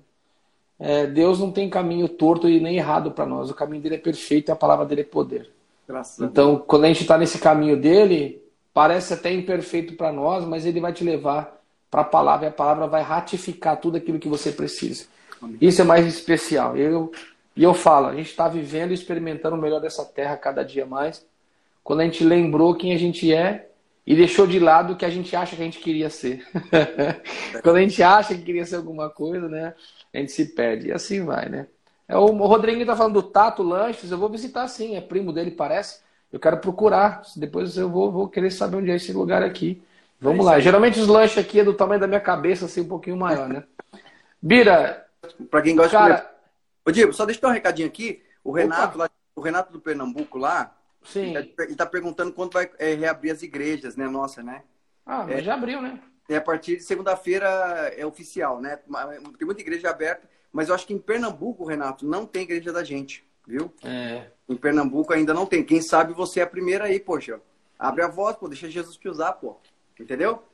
É, 0.79 1.07
Deus 1.09 1.41
não 1.41 1.51
tem 1.51 1.69
caminho 1.69 2.09
torto 2.09 2.49
e 2.49 2.61
nem 2.61 2.77
errado 2.77 3.11
para 3.11 3.27
nós. 3.27 3.51
O 3.51 3.55
caminho 3.55 3.83
dele 3.83 3.97
é 3.97 3.99
perfeito 3.99 4.49
e 4.49 4.53
a 4.53 4.57
palavra 4.57 4.87
dele 4.87 5.01
é 5.01 5.05
poder. 5.05 5.54
Graças. 5.87 6.21
Então, 6.21 6.59
quando 6.59 6.85
a 6.85 6.88
gente 6.88 7.03
está 7.03 7.19
nesse 7.19 7.38
caminho 7.38 7.76
dele, 7.76 8.43
parece 8.73 9.14
até 9.14 9.33
imperfeito 9.33 9.95
para 9.95 10.12
nós, 10.12 10.45
mas 10.45 10.67
ele 10.67 10.81
vai 10.81 10.93
te 10.93 11.05
levar 11.05 11.61
para 11.91 12.00
a 12.00 12.05
palavra 12.05 12.47
e 12.47 12.49
a 12.49 12.53
palavra 12.53 12.87
vai 12.87 13.03
ratificar 13.03 13.76
tudo 13.76 13.97
aquilo 13.97 14.19
que 14.19 14.29
você 14.29 14.50
precisa. 14.50 15.07
Amém. 15.41 15.59
Isso 15.61 15.81
é 15.81 15.85
mais 15.85 16.07
especial. 16.07 16.76
Eu, 16.76 17.12
e 17.55 17.62
eu 17.62 17.73
falo, 17.73 18.09
a 18.09 18.14
gente 18.17 18.31
está 18.31 18.49
vivendo 18.49 18.91
e 18.91 18.95
experimentando 18.95 19.55
o 19.55 19.61
melhor 19.61 19.81
dessa 19.81 20.05
terra 20.05 20.37
cada 20.37 20.64
dia 20.64 20.85
mais. 20.85 21.25
Quando 21.85 22.00
a 22.00 22.05
gente 22.05 22.25
lembrou 22.25 22.75
quem 22.75 22.93
a 22.93 22.99
gente 22.99 23.33
é 23.33 23.69
e 24.07 24.17
deixou 24.17 24.47
de 24.47 24.59
lado 24.59 24.95
o 24.95 24.97
que 24.97 25.05
a 25.05 25.11
gente 25.11 25.37
acha 25.37 25.55
que 25.55 25.62
a 25.62 25.64
gente 25.64 25.79
queria 25.79 26.11
ser. 26.11 26.45
quando 27.62 27.76
a 27.76 27.81
gente 27.81 28.03
acha 28.03 28.35
que 28.35 28.43
queria 28.43 28.64
ser 28.64 28.76
alguma 28.76 29.09
coisa, 29.09 29.49
né? 29.49 29.75
A 30.12 30.19
gente 30.19 30.33
se 30.33 30.47
perde. 30.47 30.88
E 30.88 30.93
assim 30.93 31.25
vai, 31.25 31.49
né? 31.49 31.67
É, 32.09 32.17
O 32.17 32.27
Rodriguinho 32.47 32.87
tá 32.87 32.97
falando 32.97 33.15
do 33.15 33.23
Tato 33.23 33.63
Lanches, 33.63 34.11
eu 34.11 34.19
vou 34.19 34.29
visitar 34.29 34.67
sim, 34.69 34.97
é 34.97 35.01
primo 35.01 35.33
dele, 35.33 35.51
parece. 35.51 36.03
Eu 36.33 36.41
quero 36.41 36.59
procurar, 36.59 37.23
depois 37.37 37.77
eu 37.77 37.89
vou, 37.89 38.11
vou 38.11 38.29
querer 38.29 38.51
saber 38.51 38.77
onde 38.77 38.91
é 38.91 38.97
esse 38.97 39.13
lugar 39.13 39.43
aqui. 39.43 39.83
Vamos 40.21 40.45
É 40.45 40.45
lá. 40.45 40.59
Geralmente 40.61 40.99
os 41.01 41.07
lanches 41.09 41.39
aqui 41.39 41.61
é 41.61 41.65
do 41.65 41.75
tamanho 41.75 42.01
da 42.01 42.07
minha 42.07 42.21
cabeça, 42.21 42.67
assim, 42.67 42.81
um 42.83 42.89
pouquinho 42.89 43.17
maior, 43.17 43.49
né? 43.49 43.65
Bira, 44.43 45.07
Pra 45.51 45.63
quem 45.63 45.75
gosta 45.77 45.91
de 45.91 45.97
comer. 45.97 46.17
cara, 46.17 46.35
Ô, 46.87 46.91
Diego, 46.93 47.13
só 47.13 47.25
deixa 47.27 47.39
eu 47.41 47.43
dar 47.43 47.49
um 47.51 47.53
recadinho 47.53 47.89
aqui. 47.89 48.23
O. 48.43 48.53
Renato, 48.53 48.99
lá, 48.99 49.11
o 49.37 49.41
Renato 49.41 49.73
do 49.73 49.81
Pernambuco 49.81 50.39
lá, 50.39 50.77
sim. 51.03 51.35
ele 51.35 51.49
tá- 51.55 51.65
ele 51.65 51.77
tá 51.77 51.87
perguntando 51.87 52.33
quando 52.33 52.53
vai 52.53 52.71
é, 52.79 52.95
reabrir 52.95 53.33
as 53.33 53.43
igrejas, 53.43 53.97
né? 53.97 54.09
Nossa, 54.09 54.43
né? 54.43 54.65
Ah, 55.07 55.25
mas 55.27 55.45
já 55.45 55.55
abriu, 55.55 55.81
né? 55.81 56.01
É 56.29 56.37
a 56.37 56.41
partir 56.41 56.77
de 56.79 56.83
segunda-feira 56.83 57.47
é 57.97 58.05
oficial, 58.07 58.61
né? 58.61 58.77
Tem 58.79 59.45
muita 59.47 59.61
igreja 59.61 59.91
aberta, 59.91 60.29
mas 60.55 60.69
eu 60.69 60.75
acho 60.77 60.87
que 60.87 60.95
em 60.95 60.99
Pernambuco, 60.99 61.65
Renato, 61.65 62.07
não 62.07 62.25
tem 62.25 62.45
igreja 62.45 62.73
da 62.73 62.85
gente, 62.85 63.25
viu? 63.45 63.73
É. 63.83 64.29
Em 64.49 64.55
Pernambuco 64.55 65.13
ainda 65.13 65.35
não 65.35 65.47
tem. 65.47 65.65
Quem 65.65 65.83
sabe 65.83 66.13
você 66.13 66.39
é 66.39 66.45
a 66.45 66.47
primeira 66.47 66.85
aí, 66.85 67.01
poxa. 67.01 67.41
Abre 67.77 68.05
a 68.05 68.09
voz, 68.09 68.37
pô, 68.37 68.47
deixa 68.47 68.71
Jesus 68.71 68.97
te 68.97 69.09
usar, 69.09 69.33
pô. 69.33 69.57
Entendeu? 69.99 70.45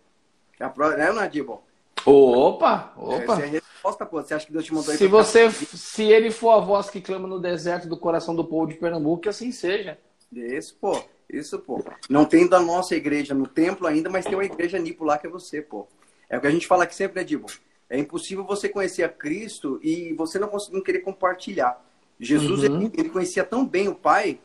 É 0.59 0.64
a 0.64 0.71
prova, 0.71 0.97
né, 0.97 1.12
Nadibo? 1.12 1.62
Opa, 2.07 2.95
opa. 2.97 3.35
Essa 3.35 3.42
é 3.42 3.45
a 3.45 3.49
resposta, 3.49 4.07
pô. 4.07 4.23
Você 4.23 4.33
acha 4.33 4.47
que 4.47 4.52
Deus 4.52 4.64
te 4.64 4.73
mandou 4.73 4.90
aí 4.90 4.97
Se 4.97 5.07
você, 5.07 5.50
se 5.50 6.04
ele 6.04 6.30
for 6.30 6.52
a 6.52 6.61
voz 6.61 6.88
que 6.88 7.02
clama 7.02 7.28
no 7.28 7.38
deserto 7.38 7.87
do 7.87 7.97
coração 7.99 8.35
do 8.35 8.42
povo 8.42 8.69
de 8.69 8.76
Pernambuco, 8.76 9.25
que 9.25 9.28
assim 9.28 9.52
seja. 9.52 9.99
Isso, 10.33 10.78
pô. 10.80 10.99
Isso, 11.28 11.59
pô. 11.59 11.85
Não 12.09 12.25
tem 12.25 12.49
da 12.49 12.59
nossa 12.59 12.97
igreja 12.97 13.35
no 13.35 13.47
templo 13.47 13.87
ainda, 13.87 14.09
mas 14.09 14.25
tem 14.25 14.35
uma 14.35 14.47
igreja 14.47 14.78
nipo 14.78 15.04
lá 15.04 15.19
que 15.19 15.26
é 15.26 15.30
você, 15.30 15.61
pô. 15.61 15.87
É 16.26 16.38
o 16.38 16.40
que 16.40 16.47
a 16.47 16.50
gente 16.50 16.66
fala 16.66 16.85
aqui 16.85 16.95
sempre, 16.95 17.21
né, 17.21 17.25
Dibo? 17.25 17.49
É 17.90 17.99
impossível 17.99 18.44
você 18.44 18.68
conhecer 18.68 19.02
a 19.02 19.09
Cristo 19.09 19.78
e 19.82 20.12
você 20.14 20.38
não 20.38 20.49
conseguir 20.49 20.76
não 20.76 20.82
querer 20.82 21.00
compartilhar. 21.00 21.85
Jesus, 22.18 22.62
Uhum. 22.62 22.82
ele, 22.82 22.90
ele 22.97 23.09
conhecia 23.11 23.42
tão 23.44 23.66
bem 23.66 23.88
o 23.88 23.94
Pai 23.94 24.38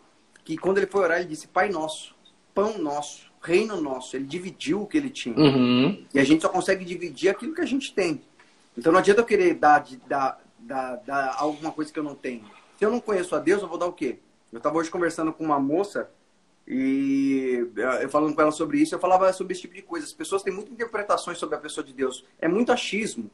que 0.43 0.57
quando 0.57 0.79
ele 0.79 0.87
foi 0.87 1.01
orar, 1.03 1.19
ele 1.19 1.29
disse: 1.29 1.47
Pai 1.47 1.69
nosso, 1.69 2.15
pão 2.53 2.77
nosso, 2.79 3.31
reino 3.41 3.79
nosso. 3.79 4.15
Ele 4.15 4.25
dividiu 4.25 4.81
o 4.81 4.87
que 4.87 4.97
ele 4.97 5.09
tinha. 5.11 5.37
Uhum. 5.37 6.03
E 6.13 6.19
a 6.19 6.23
gente 6.23 6.41
só 6.41 6.49
consegue 6.49 6.83
dividir 6.83 7.29
aquilo 7.29 7.53
que 7.53 7.61
a 7.61 7.65
gente 7.65 7.93
tem. 7.93 8.21
Então 8.77 8.91
não 8.91 8.99
adianta 8.99 9.21
eu 9.21 9.25
querer 9.25 9.53
dar, 9.53 9.79
de- 9.79 9.97
dar, 10.07 10.41
dar, 10.59 10.95
dar 11.05 11.35
alguma 11.37 11.71
coisa 11.71 11.93
que 11.93 11.99
eu 11.99 12.03
não 12.03 12.15
tenho. 12.15 12.43
Se 12.77 12.83
eu 12.85 12.89
não 12.91 12.99
conheço 12.99 13.35
a 13.35 13.39
Deus, 13.39 13.61
eu 13.61 13.69
vou 13.69 13.77
dar 13.77 13.85
o 13.85 13.93
quê? 13.93 14.17
Eu 14.51 14.57
estava 14.57 14.77
hoje 14.77 14.89
conversando 14.89 15.31
com 15.31 15.43
uma 15.45 15.59
moça 15.59 16.09
e 16.67 17.67
eh, 17.77 18.03
eu 18.03 18.09
falando 18.09 18.33
com 18.33 18.41
ela 18.41 18.51
sobre 18.51 18.79
isso, 18.79 18.95
eu 18.95 18.99
falava 18.99 19.31
sobre 19.33 19.53
esse 19.53 19.61
tipo 19.61 19.75
de 19.75 19.81
coisa. 19.81 20.05
As 20.05 20.13
pessoas 20.13 20.41
têm 20.41 20.53
muitas 20.53 20.73
interpretações 20.73 21.37
sobre 21.37 21.55
a 21.55 21.59
pessoa 21.59 21.85
de 21.85 21.93
Deus. 21.93 22.25
É 22.39 22.47
muito 22.47 22.71
achismo. 22.71 23.29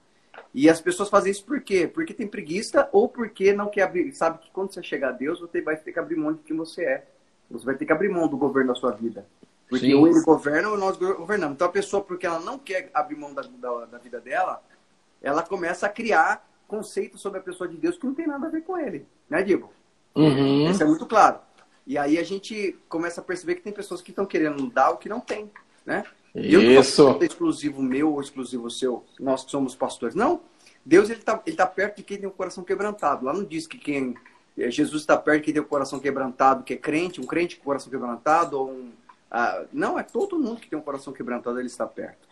E 0.53 0.69
as 0.69 0.81
pessoas 0.81 1.09
fazem 1.09 1.31
isso 1.31 1.45
por 1.45 1.61
quê? 1.61 1.87
Porque 1.87 2.13
tem 2.13 2.27
preguiça 2.27 2.89
ou 2.91 3.07
porque 3.07 3.53
não 3.53 3.69
quer 3.69 3.83
abrir. 3.83 4.13
Sabe 4.13 4.39
que 4.39 4.51
quando 4.51 4.73
você 4.73 4.83
chegar 4.83 5.09
a 5.09 5.13
Deus, 5.13 5.39
você 5.39 5.61
vai 5.61 5.77
ter 5.77 5.93
que 5.93 5.99
abrir 5.99 6.15
mão 6.15 6.33
de 6.33 6.39
quem 6.39 6.55
você 6.55 6.83
é. 6.83 7.07
Você 7.49 7.65
vai 7.65 7.75
ter 7.75 7.85
que 7.85 7.93
abrir 7.93 8.09
mão 8.09 8.27
do 8.27 8.37
governo 8.37 8.73
da 8.73 8.79
sua 8.79 8.91
vida. 8.91 9.25
Porque 9.69 9.85
Sim. 9.85 9.93
ou 9.93 10.07
ele 10.07 10.21
governa 10.21 10.69
ou 10.69 10.77
nós 10.77 10.97
governamos. 10.97 11.55
Então 11.55 11.67
a 11.67 11.71
pessoa, 11.71 12.03
porque 12.03 12.25
ela 12.25 12.39
não 12.39 12.59
quer 12.59 12.89
abrir 12.93 13.15
mão 13.15 13.33
da, 13.33 13.41
da, 13.41 13.85
da 13.85 13.97
vida 13.97 14.19
dela, 14.19 14.61
ela 15.21 15.41
começa 15.41 15.85
a 15.85 15.89
criar 15.89 16.45
conceitos 16.67 17.21
sobre 17.21 17.39
a 17.39 17.41
pessoa 17.41 17.67
de 17.69 17.77
Deus 17.77 17.97
que 17.97 18.05
não 18.05 18.13
tem 18.13 18.27
nada 18.27 18.47
a 18.47 18.49
ver 18.49 18.61
com 18.61 18.77
ele. 18.77 19.05
Né, 19.29 19.41
Diego? 19.43 19.71
Uhum. 20.15 20.69
Isso 20.69 20.83
é 20.83 20.85
muito 20.85 21.05
claro. 21.05 21.39
E 21.85 21.97
aí 21.97 22.17
a 22.17 22.23
gente 22.23 22.77
começa 22.87 23.21
a 23.21 23.23
perceber 23.23 23.55
que 23.55 23.61
tem 23.61 23.73
pessoas 23.73 24.01
que 24.01 24.11
estão 24.11 24.25
querendo 24.25 24.69
dar 24.69 24.91
o 24.91 24.97
que 24.97 25.09
não 25.09 25.19
tem, 25.19 25.49
né? 25.85 26.03
E 26.33 26.53
eu 26.53 26.61
não 26.61 26.79
Isso. 26.79 27.17
exclusivo 27.21 27.81
meu 27.81 28.13
ou 28.13 28.21
exclusivo 28.21 28.69
seu, 28.69 29.03
nós 29.19 29.43
que 29.43 29.51
somos 29.51 29.75
pastores. 29.75 30.15
Não. 30.15 30.41
Deus 30.85 31.09
ele 31.09 31.21
tá, 31.21 31.41
ele 31.45 31.55
tá 31.55 31.67
perto 31.67 31.97
de 31.97 32.03
quem 32.03 32.17
tem 32.17 32.27
o 32.27 32.31
coração 32.31 32.63
quebrantado. 32.63 33.25
Lá 33.25 33.33
não 33.33 33.43
diz 33.43 33.67
que 33.67 33.77
quem 33.77 34.15
eh, 34.57 34.71
Jesus 34.71 35.01
está 35.01 35.17
perto 35.17 35.39
de 35.39 35.45
quem 35.45 35.53
tem 35.55 35.61
o 35.61 35.65
coração 35.65 35.99
quebrantado, 35.99 36.63
que 36.63 36.73
é 36.73 36.77
crente, 36.77 37.19
um 37.19 37.25
crente 37.25 37.57
com 37.57 37.63
o 37.63 37.65
coração 37.65 37.91
quebrantado 37.91 38.57
ou 38.57 38.71
um 38.71 38.91
ah, 39.31 39.63
não, 39.71 39.97
é 39.97 40.03
todo 40.03 40.37
mundo 40.37 40.59
que 40.59 40.67
tem 40.67 40.77
um 40.77 40.81
coração 40.81 41.13
quebrantado, 41.13 41.57
ele 41.57 41.67
está 41.67 41.87
perto. 41.87 42.27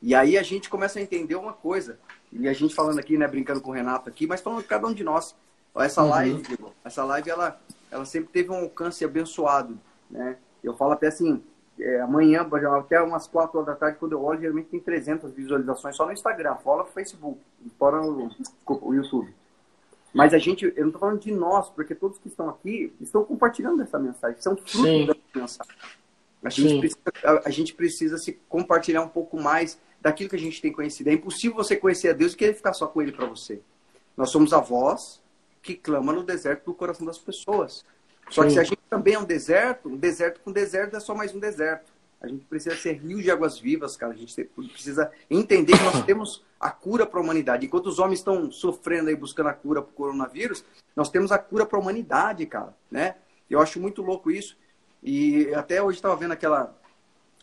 E 0.00 0.14
aí 0.14 0.38
a 0.38 0.42
gente 0.42 0.70
começa 0.70 0.98
a 0.98 1.02
entender 1.02 1.34
uma 1.34 1.52
coisa. 1.52 1.98
E 2.32 2.48
a 2.48 2.52
gente 2.54 2.74
falando 2.74 2.98
aqui, 2.98 3.18
né, 3.18 3.28
brincando 3.28 3.60
com 3.60 3.70
o 3.70 3.74
Renato 3.74 4.08
aqui, 4.08 4.26
mas 4.26 4.40
falando 4.40 4.62
de 4.62 4.68
cada 4.68 4.86
um 4.86 4.94
de 4.94 5.04
nós. 5.04 5.34
Essa 5.76 6.02
Uhum. 6.02 6.08
live, 6.08 6.58
essa 6.82 7.04
live 7.04 7.28
ela, 7.30 7.60
ela 7.90 8.04
sempre 8.04 8.30
teve 8.30 8.50
um 8.50 8.56
alcance 8.56 9.04
abençoado, 9.04 9.78
né? 10.10 10.36
Eu 10.62 10.74
falo 10.74 10.92
até 10.92 11.08
assim, 11.08 11.42
é, 11.78 12.00
amanhã, 12.00 12.46
até 12.78 13.00
umas 13.00 13.26
4 13.26 13.58
horas 13.58 13.66
da 13.66 13.76
tarde, 13.76 13.98
quando 13.98 14.12
eu 14.12 14.22
olho, 14.22 14.40
geralmente 14.40 14.68
tem 14.68 14.80
300 14.80 15.32
visualizações 15.32 15.96
só 15.96 16.06
no 16.06 16.12
Instagram, 16.12 16.56
fora 16.56 16.82
o 16.82 16.86
Facebook, 16.86 17.40
fora 17.78 18.02
o, 18.02 18.28
desculpa, 18.28 18.86
o 18.86 18.94
YouTube. 18.94 19.32
Mas 20.12 20.34
a 20.34 20.38
gente, 20.38 20.64
eu 20.64 20.80
não 20.80 20.86
estou 20.86 21.00
falando 21.00 21.20
de 21.20 21.30
nós, 21.30 21.68
porque 21.70 21.94
todos 21.94 22.18
que 22.18 22.28
estão 22.28 22.48
aqui 22.48 22.92
estão 23.00 23.24
compartilhando 23.24 23.82
essa 23.82 23.98
mensagem, 23.98 24.40
são 24.40 24.56
frutos 24.56 24.80
Sim. 24.80 25.06
dessa 25.06 25.20
mensagem. 25.34 25.74
A 26.42 26.50
gente, 26.50 26.80
precisa, 26.80 27.00
a, 27.24 27.48
a 27.48 27.50
gente 27.50 27.74
precisa 27.74 28.18
se 28.18 28.32
compartilhar 28.48 29.02
um 29.02 29.08
pouco 29.08 29.40
mais 29.40 29.78
daquilo 30.00 30.30
que 30.30 30.36
a 30.36 30.38
gente 30.38 30.62
tem 30.62 30.72
conhecido. 30.72 31.08
É 31.10 31.12
impossível 31.12 31.56
você 31.56 31.76
conhecer 31.76 32.10
a 32.10 32.12
Deus 32.12 32.32
e 32.32 32.36
querer 32.36 32.54
ficar 32.54 32.72
só 32.72 32.86
com 32.86 33.02
Ele 33.02 33.12
para 33.12 33.26
você. 33.26 33.60
Nós 34.16 34.30
somos 34.30 34.52
a 34.52 34.60
voz 34.60 35.20
que 35.62 35.74
clama 35.74 36.12
no 36.12 36.22
deserto 36.22 36.66
do 36.66 36.74
coração 36.74 37.06
das 37.06 37.18
pessoas. 37.18 37.84
Só 38.30 38.42
que 38.42 38.50
Sim. 38.50 38.54
se 38.54 38.60
a 38.60 38.64
gente 38.64 38.80
também 38.90 39.14
é 39.14 39.18
um 39.18 39.24
deserto, 39.24 39.88
um 39.88 39.96
deserto 39.96 40.40
com 40.40 40.52
deserto 40.52 40.96
é 40.96 41.00
só 41.00 41.14
mais 41.14 41.34
um 41.34 41.38
deserto. 41.38 41.90
A 42.20 42.26
gente 42.26 42.44
precisa 42.46 42.76
ser 42.76 42.94
rio 42.94 43.22
de 43.22 43.30
águas 43.30 43.58
vivas, 43.58 43.96
cara. 43.96 44.12
A 44.12 44.16
gente 44.16 44.44
precisa 44.72 45.10
entender 45.30 45.78
que 45.78 45.84
nós 45.84 46.04
temos 46.04 46.44
a 46.58 46.70
cura 46.70 47.06
para 47.06 47.20
a 47.20 47.22
humanidade. 47.22 47.66
Enquanto 47.66 47.86
os 47.86 47.98
homens 48.00 48.18
estão 48.18 48.50
sofrendo 48.50 49.08
aí, 49.08 49.14
buscando 49.14 49.48
a 49.48 49.52
cura 49.52 49.80
para 49.80 49.90
o 49.90 49.94
coronavírus, 49.94 50.64
nós 50.96 51.08
temos 51.08 51.30
a 51.30 51.38
cura 51.38 51.64
para 51.64 51.78
a 51.78 51.80
humanidade, 51.80 52.44
cara. 52.46 52.74
Né? 52.90 53.14
Eu 53.48 53.60
acho 53.60 53.80
muito 53.80 54.02
louco 54.02 54.30
isso. 54.30 54.56
E 55.02 55.54
até 55.54 55.80
hoje 55.80 55.98
estava 55.98 56.16
vendo 56.16 56.32
aquela, 56.32 56.76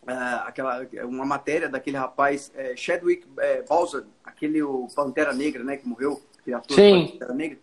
ah, 0.05 0.43
aquela 0.45 0.86
uma 1.05 1.25
matéria 1.25 1.69
daquele 1.69 1.95
rapaz, 1.95 2.51
eh, 2.53 2.75
Chadwick 2.75 3.25
eh, 3.39 3.63
Boseman, 3.67 4.05
aquele 4.25 4.62
o 4.62 4.88
Pantera 4.93 5.34
Negra, 5.34 5.63
né, 5.63 5.77
que 5.77 5.88
morreu, 5.88 6.22
aquele 6.38 6.53
ator 6.53 6.75
Sim. 6.75 7.07
Pantera 7.07 7.34
Negra. 7.34 7.57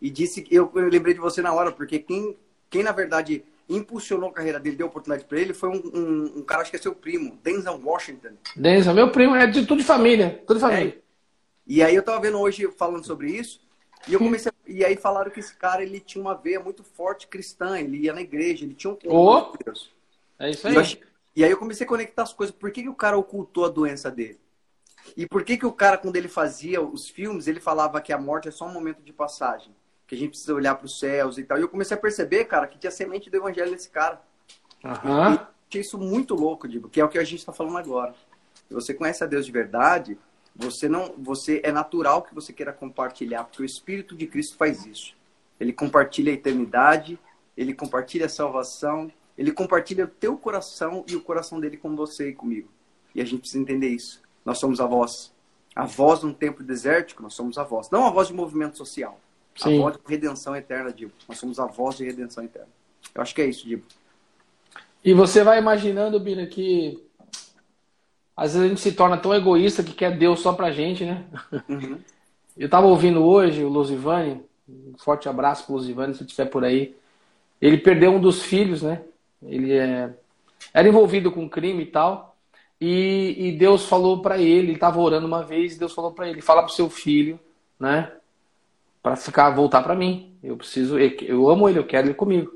E 0.00 0.10
disse 0.10 0.42
que 0.42 0.54
eu, 0.54 0.70
eu 0.74 0.88
lembrei 0.88 1.14
de 1.14 1.20
você 1.20 1.42
na 1.42 1.52
hora, 1.52 1.72
porque 1.72 1.98
quem, 1.98 2.36
quem 2.70 2.82
na 2.82 2.92
verdade 2.92 3.44
impulsionou 3.68 4.30
a 4.30 4.32
carreira 4.32 4.58
dele, 4.58 4.76
deu 4.76 4.86
oportunidade 4.86 5.26
para 5.28 5.38
ele, 5.40 5.52
foi 5.52 5.68
um, 5.68 5.82
um, 5.94 6.38
um 6.38 6.42
cara, 6.42 6.62
acho 6.62 6.70
que 6.70 6.76
é 6.76 6.80
seu 6.80 6.94
primo, 6.94 7.38
Denzel 7.42 7.80
Washington. 7.84 8.30
Denzel, 8.56 8.94
meu 8.94 9.10
primo, 9.12 9.34
é 9.34 9.46
de 9.46 9.66
tudo 9.66 9.78
de 9.78 9.84
família. 9.84 10.42
Tudo 10.46 10.54
de 10.56 10.60
família. 10.60 10.96
E 11.66 11.82
aí 11.82 11.94
eu 11.94 12.02
tava 12.02 12.20
vendo 12.20 12.38
hoje 12.38 12.70
falando 12.78 13.04
sobre 13.04 13.30
isso, 13.30 13.60
E 14.06 14.14
eu 14.14 14.18
comecei, 14.20 14.50
e 14.66 14.84
aí 14.84 14.96
falaram 14.96 15.30
que 15.30 15.40
esse 15.40 15.54
cara 15.54 15.82
ele 15.82 16.00
tinha 16.00 16.22
uma 16.22 16.34
veia 16.34 16.58
muito 16.60 16.82
forte 16.82 17.26
cristã, 17.26 17.78
ele 17.78 17.98
ia 17.98 18.12
na 18.14 18.22
igreja, 18.22 18.64
ele 18.64 18.74
tinha 18.74 18.90
um 18.92 18.96
com 18.96 19.58
Deus. 19.64 19.90
É 20.38 20.50
isso 20.50 20.66
E 20.66 20.70
aí. 20.70 20.76
eu 20.76 20.80
achei- 20.80 21.00
E 21.36 21.44
aí 21.44 21.50
eu 21.50 21.58
comecei 21.58 21.84
a 21.86 21.88
conectar 21.88 22.22
as 22.22 22.32
coisas. 22.32 22.54
Por 22.54 22.70
que, 22.72 22.82
que 22.82 22.88
o 22.88 22.94
cara 22.94 23.16
ocultou 23.18 23.64
a 23.64 23.68
doença 23.68 24.10
dele? 24.10 24.40
E 25.16 25.26
por 25.26 25.44
que, 25.44 25.56
que 25.58 25.66
o 25.66 25.72
cara, 25.72 25.98
quando 25.98 26.16
ele 26.16 26.28
fazia 26.28 26.82
os 26.82 27.08
filmes, 27.08 27.46
ele 27.48 27.60
falava 27.60 28.00
que 28.00 28.12
a 28.12 28.18
morte 28.18 28.48
é 28.48 28.50
só 28.50 28.66
um 28.66 28.72
momento 28.72 29.02
de 29.02 29.12
passagem? 29.12 29.74
Que 30.08 30.16
a 30.16 30.18
gente 30.18 30.30
precisa 30.30 30.54
olhar 30.54 30.74
para 30.74 30.86
os 30.86 30.98
céus 30.98 31.38
e 31.38 31.44
tal. 31.44 31.58
E 31.58 31.60
eu 31.60 31.68
comecei 31.68 31.96
a 31.96 32.00
perceber, 32.00 32.46
cara, 32.46 32.66
que 32.66 32.78
tinha 32.78 32.90
semente 32.90 33.30
do 33.30 33.36
evangelho 33.36 33.70
nesse 33.70 33.90
cara. 33.90 34.20
Aham. 34.84 35.34
Eu 35.34 35.40
achei 35.68 35.80
isso 35.82 35.98
muito 35.98 36.34
louco, 36.34 36.66
Dibo, 36.66 36.88
que 36.88 37.00
é 37.00 37.04
o 37.04 37.08
que 37.08 37.18
a 37.18 37.24
gente 37.24 37.38
está 37.38 37.52
falando 37.52 37.78
agora. 37.78 38.14
Se 38.66 38.74
você 38.74 38.92
conhece 38.92 39.22
a 39.22 39.26
Deus 39.26 39.46
de 39.46 39.52
verdade, 39.52 40.18
você 40.56 40.88
não, 40.88 41.14
você 41.16 41.60
é 41.62 41.70
natural 41.70 42.22
que 42.22 42.34
você 42.34 42.52
queira 42.52 42.72
compartilhar, 42.72 43.44
porque 43.44 43.62
o 43.62 43.64
Espírito 43.64 44.16
de 44.16 44.26
Cristo 44.26 44.56
faz 44.56 44.84
isso. 44.84 45.14
Ele 45.60 45.72
compartilha 45.72 46.32
a 46.32 46.34
eternidade, 46.34 47.18
ele 47.56 47.74
compartilha 47.74 48.26
a 48.26 48.28
salvação, 48.28 49.10
ele 49.36 49.52
compartilha 49.52 50.04
o 50.04 50.08
teu 50.08 50.36
coração 50.36 51.04
e 51.06 51.14
o 51.14 51.20
coração 51.20 51.60
dele 51.60 51.76
com 51.76 51.94
você 51.94 52.30
e 52.30 52.34
comigo. 52.34 52.68
E 53.14 53.20
a 53.20 53.24
gente 53.24 53.40
precisa 53.40 53.62
entender 53.62 53.88
isso. 53.88 54.20
Nós 54.44 54.58
somos 54.58 54.80
a 54.80 54.86
voz. 54.86 55.32
A 55.76 55.84
voz 55.84 56.22
num 56.22 56.32
tempo 56.32 56.62
desértico, 56.62 57.22
nós 57.22 57.34
somos 57.34 57.56
a 57.56 57.62
voz. 57.62 57.88
Não 57.90 58.06
a 58.06 58.10
voz 58.10 58.28
de 58.28 58.34
movimento 58.34 58.76
social. 58.76 59.20
A 59.60 59.68
Sim. 59.68 59.80
voz 59.80 59.96
de 59.96 60.02
redenção 60.06 60.54
eterna, 60.54 60.92
Dibo. 60.92 61.12
Nós 61.28 61.38
somos 61.38 61.58
a 61.58 61.66
voz 61.66 61.96
de 61.96 62.04
redenção 62.04 62.44
eterna. 62.44 62.68
Eu 63.14 63.22
acho 63.22 63.34
que 63.34 63.42
é 63.42 63.46
isso, 63.46 63.66
Dibo. 63.66 63.84
E 65.04 65.12
você 65.12 65.42
vai 65.42 65.58
imaginando, 65.58 66.20
Bira, 66.20 66.46
que 66.46 67.02
às 68.36 68.52
vezes 68.52 68.66
a 68.66 68.68
gente 68.68 68.80
se 68.80 68.92
torna 68.92 69.16
tão 69.16 69.34
egoísta 69.34 69.82
que 69.82 69.92
quer 69.92 70.16
Deus 70.16 70.40
só 70.40 70.52
pra 70.52 70.70
gente, 70.70 71.04
né? 71.04 71.24
Uhum. 71.68 71.98
Eu 72.56 72.68
tava 72.68 72.86
ouvindo 72.86 73.24
hoje 73.24 73.62
o 73.62 73.68
Lusivani, 73.68 74.42
um 74.68 74.94
forte 74.98 75.28
abraço 75.28 75.64
pro 75.64 75.74
Lusivani, 75.74 76.12
se 76.14 76.24
estiver 76.24 76.46
por 76.46 76.64
aí. 76.64 76.96
Ele 77.60 77.78
perdeu 77.78 78.12
um 78.12 78.20
dos 78.20 78.42
filhos, 78.42 78.82
né? 78.82 79.02
Ele 79.40 79.72
é... 79.72 80.12
era 80.74 80.88
envolvido 80.88 81.30
com 81.30 81.48
crime 81.48 81.84
e 81.84 81.86
tal. 81.86 82.36
E, 82.80 83.34
e 83.38 83.52
Deus 83.52 83.86
falou 83.86 84.22
pra 84.22 84.38
ele, 84.38 84.70
ele 84.70 84.78
tava 84.78 85.00
orando 85.00 85.26
uma 85.26 85.44
vez, 85.44 85.74
e 85.74 85.78
Deus 85.78 85.92
falou 85.92 86.12
pra 86.12 86.28
ele, 86.28 86.40
fala 86.40 86.62
pro 86.62 86.72
seu 86.72 86.90
filho, 86.90 87.38
né? 87.78 88.12
Pra 89.02 89.16
ficar, 89.16 89.50
voltar 89.50 89.82
pra 89.82 89.94
mim. 89.94 90.36
Eu 90.42 90.56
preciso, 90.56 90.98
eu, 90.98 91.48
amo 91.48 91.68
ele, 91.68 91.78
eu 91.78 91.86
quero 91.86 92.08
ele 92.08 92.14
comigo. 92.14 92.52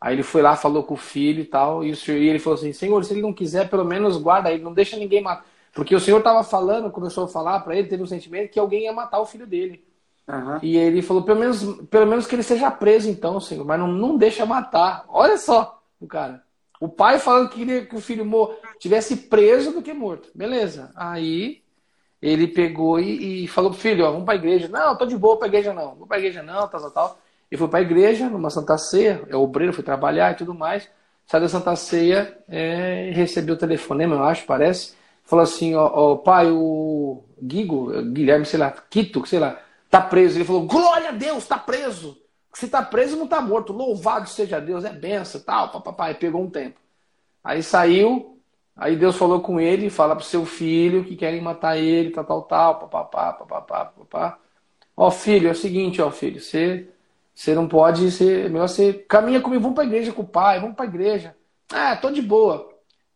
Aí 0.00 0.14
ele 0.14 0.22
foi 0.22 0.42
lá, 0.42 0.54
falou 0.54 0.82
com 0.82 0.94
o 0.94 0.98
filho 0.98 1.40
e 1.40 1.46
tal, 1.46 1.82
e, 1.82 1.90
o 1.90 1.96
senhor, 1.96 2.18
e 2.18 2.28
ele 2.28 2.38
falou 2.38 2.58
assim: 2.58 2.72
Senhor, 2.72 3.02
se 3.04 3.14
ele 3.14 3.22
não 3.22 3.32
quiser, 3.32 3.70
pelo 3.70 3.84
menos 3.84 4.18
guarda 4.18 4.52
ele, 4.52 4.62
não 4.62 4.74
deixa 4.74 4.96
ninguém 4.96 5.22
matar. 5.22 5.46
Porque 5.72 5.94
o 5.94 6.00
senhor 6.00 6.18
estava 6.18 6.44
falando, 6.44 6.90
começou 6.90 7.24
a 7.24 7.28
falar 7.28 7.60
para 7.60 7.74
ele, 7.74 7.88
teve 7.88 8.02
um 8.02 8.06
sentimento 8.06 8.50
que 8.50 8.60
alguém 8.60 8.84
ia 8.84 8.92
matar 8.92 9.20
o 9.20 9.26
filho 9.26 9.46
dele. 9.46 9.82
Aham. 10.28 10.60
E 10.62 10.76
ele 10.76 11.00
falou: 11.02 11.22
pelo 11.22 11.40
menos, 11.40 11.64
pelo 11.88 12.06
menos 12.06 12.26
que 12.26 12.34
ele 12.34 12.42
seja 12.42 12.70
preso, 12.70 13.08
então, 13.08 13.40
senhor, 13.40 13.64
mas 13.64 13.78
não, 13.78 13.88
não 13.88 14.16
deixa 14.16 14.44
matar. 14.44 15.04
Olha 15.08 15.38
só 15.38 15.82
o 16.00 16.06
cara. 16.06 16.42
O 16.78 16.88
pai 16.88 17.18
falando 17.18 17.48
que 17.48 17.56
queria 17.56 17.86
que 17.86 17.96
o 17.96 18.00
filho 18.00 18.26
mor 18.26 18.58
tivesse 18.78 19.16
preso 19.16 19.72
do 19.72 19.80
que 19.80 19.94
morto. 19.94 20.28
Beleza. 20.34 20.92
Aí 20.94 21.63
ele 22.24 22.48
pegou 22.48 22.98
e, 22.98 23.44
e 23.44 23.48
falou 23.48 23.70
pro 23.70 23.80
filho: 23.80 24.06
ó, 24.06 24.10
vamos 24.10 24.24
pra 24.24 24.34
igreja. 24.34 24.66
Não, 24.68 24.96
tô 24.96 25.04
de 25.04 25.16
boa 25.16 25.36
pra 25.36 25.46
igreja 25.46 25.74
não. 25.74 25.94
Vou 25.94 26.06
pra 26.06 26.18
igreja 26.18 26.42
não, 26.42 26.66
tal, 26.68 26.80
tal, 26.80 26.90
tal. 26.90 27.18
E 27.52 27.56
foi 27.56 27.68
pra 27.68 27.82
igreja, 27.82 28.30
numa 28.30 28.48
Santa 28.48 28.78
Ceia. 28.78 29.22
É 29.28 29.36
obreiro, 29.36 29.74
foi 29.74 29.84
trabalhar 29.84 30.32
e 30.32 30.36
tudo 30.36 30.54
mais. 30.54 30.88
Saiu 31.26 31.42
da 31.42 31.48
Santa 31.48 31.76
Ceia, 31.76 32.38
é, 32.48 33.10
recebeu 33.14 33.54
o 33.54 33.58
telefonema, 33.58 34.16
eu 34.16 34.24
acho, 34.24 34.46
parece. 34.46 34.94
Falou 35.24 35.42
assim: 35.42 35.74
ó, 35.74 35.84
ó, 35.86 36.16
pai, 36.16 36.50
o 36.50 37.22
Guigo, 37.42 37.90
Guilherme, 38.12 38.46
sei 38.46 38.58
lá, 38.58 38.70
Quito, 38.90 39.26
sei 39.26 39.38
lá, 39.38 39.58
tá 39.90 40.00
preso. 40.00 40.38
Ele 40.38 40.44
falou: 40.46 40.66
glória 40.66 41.10
a 41.10 41.12
Deus, 41.12 41.46
tá 41.46 41.58
preso. 41.58 42.16
Se 42.54 42.68
tá 42.68 42.82
preso, 42.82 43.16
não 43.16 43.26
tá 43.26 43.40
morto. 43.42 43.72
Louvado 43.72 44.28
seja 44.28 44.60
Deus, 44.60 44.84
é 44.84 44.92
benção, 44.92 45.40
tal, 45.42 45.82
papai. 45.82 46.14
Pegou 46.14 46.42
um 46.42 46.48
tempo. 46.50 46.80
Aí 47.42 47.62
saiu, 47.62 48.33
aí 48.76 48.96
Deus 48.96 49.16
falou 49.16 49.40
com 49.40 49.60
ele, 49.60 49.90
fala 49.90 50.16
pro 50.16 50.24
seu 50.24 50.44
filho 50.46 51.04
que 51.04 51.16
querem 51.16 51.40
matar 51.40 51.76
ele, 51.78 52.10
tal, 52.10 52.24
tal, 52.24 52.42
tal, 52.42 52.78
papapá, 52.80 53.32
papapá, 53.32 53.84
papapá. 53.86 54.38
Ó, 54.96 55.10
filho, 55.10 55.48
é 55.48 55.52
o 55.52 55.54
seguinte, 55.54 56.00
ó, 56.02 56.10
filho, 56.10 56.40
você, 56.40 56.88
você 57.34 57.54
não 57.54 57.68
pode 57.68 58.10
ser, 58.10 58.46
é 58.46 58.48
melhor 58.48 58.68
você 58.68 58.92
caminha 58.94 59.40
comigo, 59.40 59.62
vamos 59.62 59.74
pra 59.76 59.84
igreja 59.84 60.12
com 60.12 60.22
o 60.22 60.26
pai, 60.26 60.60
vamos 60.60 60.76
pra 60.76 60.84
igreja. 60.86 61.36
Ah, 61.72 61.96
tô 61.96 62.10
de 62.10 62.22
boa. 62.22 62.68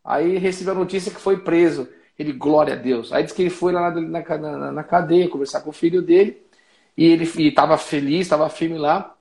Aí 0.05 0.39
recebeu 0.39 0.73
a 0.75 0.77
notícia 0.77 1.13
que 1.13 1.21
foi 1.21 1.39
preso. 1.39 1.89
Ele, 2.19 2.33
glória 2.33 2.75
a 2.75 2.77
Deus. 2.77 3.13
Aí 3.13 3.23
disse 3.23 3.35
que 3.35 3.43
ele 3.43 3.51
foi 3.51 3.73
lá 3.73 3.91
na, 3.91 4.01
na, 4.01 4.39
na, 4.39 4.73
na 4.73 4.85
cadeia 4.85 5.29
conversar 5.29 5.61
com 5.61 5.71
o 5.71 5.73
filho 5.73 6.03
dele, 6.03 6.43
e 6.97 7.05
ele 7.07 7.25
estava 7.49 7.79
feliz, 7.79 8.23
estava 8.23 8.49
firme 8.49 8.79
lá. 8.79 9.15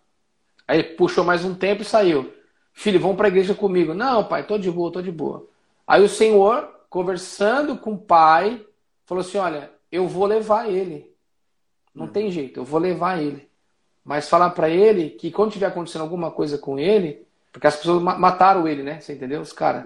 Aí 0.67 0.84
puxou 0.84 1.23
mais 1.23 1.45
um 1.45 1.56
tempo 1.56 1.82
e 1.84 1.86
saiu. 1.86 2.34
Filho, 2.73 3.00
vamos 3.00 3.17
para 3.17 3.28
a 3.28 3.30
igreja 3.30 3.54
comigo. 3.56 3.93
Não, 3.93 4.23
pai, 4.28 4.45
tô 4.45 4.58
de 4.58 4.71
boa, 4.71 4.91
tô 4.91 5.02
de 5.02 5.12
boa. 5.12 5.47
Aí 5.88 6.04
o 6.04 6.10
senhor, 6.10 6.69
conversando 6.89 7.78
com 7.78 7.93
o 7.93 7.97
pai, 7.97 8.65
falou 9.06 9.21
assim: 9.21 9.38
Olha, 9.38 9.71
eu 9.91 10.08
vou 10.08 10.26
levar 10.26 10.69
ele. 10.69 11.15
Não 11.95 12.08
tem 12.08 12.30
jeito, 12.30 12.60
eu 12.60 12.63
vou 12.65 12.80
levar 12.80 13.21
ele. 13.21 13.50
Mas 14.04 14.30
falar 14.30 14.52
para 14.52 14.69
ele 14.69 15.12
que 15.12 15.32
quando 15.32 15.52
tiver 15.52 15.65
acontecendo 15.65 16.02
alguma 16.02 16.30
coisa 16.30 16.58
com 16.58 16.78
ele, 16.78 17.26
porque 17.52 17.67
as 17.67 17.76
pessoas 17.76 18.02
ma- 18.02 18.17
mataram 18.17 18.67
ele, 18.67 18.84
né? 18.84 19.00
Você 19.00 19.13
entendeu? 19.13 19.41
Os 19.41 19.52
caras. 19.54 19.86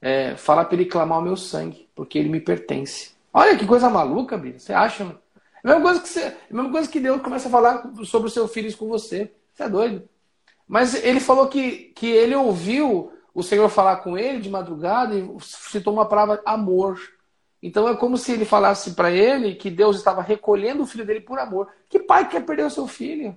É, 0.00 0.36
fala 0.36 0.64
para 0.64 0.74
ele 0.74 0.84
clamar 0.84 1.18
o 1.18 1.22
meu 1.22 1.36
sangue, 1.36 1.88
porque 1.94 2.18
ele 2.18 2.28
me 2.28 2.40
pertence. 2.40 3.12
Olha 3.32 3.56
que 3.56 3.66
coisa 3.66 3.88
maluca, 3.88 4.36
Bia. 4.36 4.58
Você 4.58 4.72
acha? 4.72 5.04
mano? 5.04 5.18
É 5.64 5.68
a 5.68 5.72
mesma 5.72 5.82
coisa 5.82 6.00
que, 6.00 6.08
você, 6.08 6.20
é 6.20 6.36
a 6.50 6.54
mesma 6.54 6.70
coisa 6.70 6.88
que 6.88 7.00
Deus 7.00 7.22
começa 7.22 7.48
a 7.48 7.50
falar 7.50 7.90
sobre 8.04 8.28
o 8.28 8.30
seu 8.30 8.46
filho 8.46 8.68
isso 8.68 8.78
com 8.78 8.86
você. 8.86 9.32
Você 9.54 9.62
é 9.62 9.68
doido. 9.68 10.08
Mas 10.68 10.94
ele 11.02 11.18
falou 11.18 11.48
que, 11.48 11.92
que 11.94 12.06
ele 12.06 12.34
ouviu 12.34 13.12
o 13.36 13.42
Senhor 13.42 13.68
falar 13.68 13.96
com 13.98 14.16
ele 14.16 14.40
de 14.40 14.48
madrugada 14.48 15.14
e 15.14 15.28
citou 15.42 15.92
uma 15.92 16.06
palavra 16.06 16.40
amor. 16.46 16.98
Então 17.62 17.86
é 17.86 17.94
como 17.94 18.16
se 18.16 18.32
ele 18.32 18.46
falasse 18.46 18.92
para 18.92 19.10
ele 19.10 19.54
que 19.54 19.70
Deus 19.70 19.96
estava 19.96 20.22
recolhendo 20.22 20.82
o 20.82 20.86
filho 20.86 21.04
dele 21.04 21.20
por 21.20 21.38
amor. 21.38 21.68
Que 21.88 21.98
pai 21.98 22.26
quer 22.30 22.46
perder 22.46 22.64
o 22.64 22.70
seu 22.70 22.86
filho? 22.86 23.36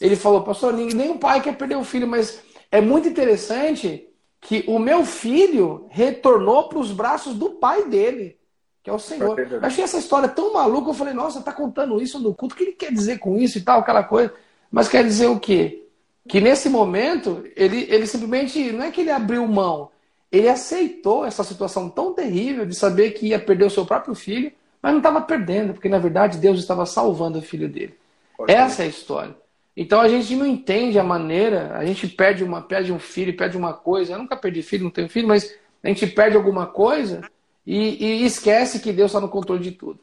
Ele 0.00 0.16
falou, 0.16 0.42
pastor, 0.44 0.72
ninguém- 0.72 0.96
nenhum 0.96 1.18
pai 1.18 1.42
quer 1.42 1.54
perder 1.58 1.76
o 1.76 1.84
filho, 1.84 2.08
mas 2.08 2.40
é 2.70 2.80
muito 2.80 3.06
interessante 3.06 4.08
que 4.40 4.64
o 4.66 4.78
meu 4.78 5.04
filho 5.04 5.86
retornou 5.90 6.68
para 6.70 6.78
os 6.78 6.90
braços 6.90 7.34
do 7.34 7.50
pai 7.50 7.84
dele, 7.86 8.38
que 8.82 8.88
é 8.88 8.92
o 8.94 8.98
Senhor. 8.98 9.34
Eu 9.60 9.66
achei 9.66 9.84
essa 9.84 9.98
história 9.98 10.28
tão 10.28 10.54
maluca, 10.54 10.88
eu 10.88 10.94
falei, 10.94 11.12
nossa, 11.12 11.42
tá 11.42 11.52
contando 11.52 12.00
isso 12.00 12.18
no 12.18 12.34
culto, 12.34 12.54
o 12.54 12.56
que 12.58 12.64
ele 12.64 12.72
quer 12.72 12.92
dizer 12.92 13.18
com 13.18 13.36
isso 13.36 13.58
e 13.58 13.60
tal, 13.60 13.80
aquela 13.80 14.04
coisa. 14.04 14.32
Mas 14.70 14.88
quer 14.88 15.04
dizer 15.04 15.26
o 15.26 15.38
quê? 15.38 15.84
Que 16.28 16.40
nesse 16.40 16.68
momento, 16.68 17.44
ele, 17.56 17.86
ele 17.88 18.06
simplesmente, 18.06 18.70
não 18.70 18.84
é 18.84 18.90
que 18.90 19.00
ele 19.00 19.10
abriu 19.10 19.46
mão, 19.46 19.90
ele 20.30 20.48
aceitou 20.48 21.24
essa 21.24 21.42
situação 21.42 21.88
tão 21.88 22.12
terrível 22.12 22.66
de 22.66 22.74
saber 22.76 23.12
que 23.12 23.28
ia 23.28 23.38
perder 23.38 23.64
o 23.64 23.70
seu 23.70 23.86
próprio 23.86 24.14
filho, 24.14 24.52
mas 24.82 24.92
não 24.92 24.98
estava 24.98 25.20
perdendo, 25.22 25.72
porque 25.72 25.88
na 25.88 25.98
verdade 25.98 26.38
Deus 26.38 26.58
estava 26.58 26.84
salvando 26.86 27.38
o 27.38 27.42
filho 27.42 27.68
dele. 27.68 27.94
Pode 28.36 28.52
Essa 28.52 28.82
é 28.82 28.86
a 28.86 28.88
história. 28.88 29.34
Então 29.76 30.00
a 30.00 30.08
gente 30.08 30.34
não 30.36 30.46
entende 30.46 30.98
a 30.98 31.04
maneira, 31.04 31.72
a 31.76 31.84
gente 31.84 32.06
perde 32.06 32.44
uma, 32.44 32.60
perde 32.60 32.92
um 32.92 32.98
filho, 32.98 33.36
perde 33.36 33.56
uma 33.56 33.72
coisa. 33.72 34.12
Eu 34.12 34.18
nunca 34.18 34.36
perdi 34.36 34.62
filho, 34.62 34.84
não 34.84 34.90
tenho 34.90 35.08
filho, 35.08 35.28
mas 35.28 35.54
a 35.82 35.88
gente 35.88 36.06
perde 36.08 36.36
alguma 36.36 36.66
coisa 36.66 37.22
e, 37.66 38.04
e 38.04 38.24
esquece 38.24 38.80
que 38.80 38.92
Deus 38.92 39.10
está 39.10 39.20
no 39.20 39.28
controle 39.28 39.62
de 39.62 39.72
tudo. 39.72 40.00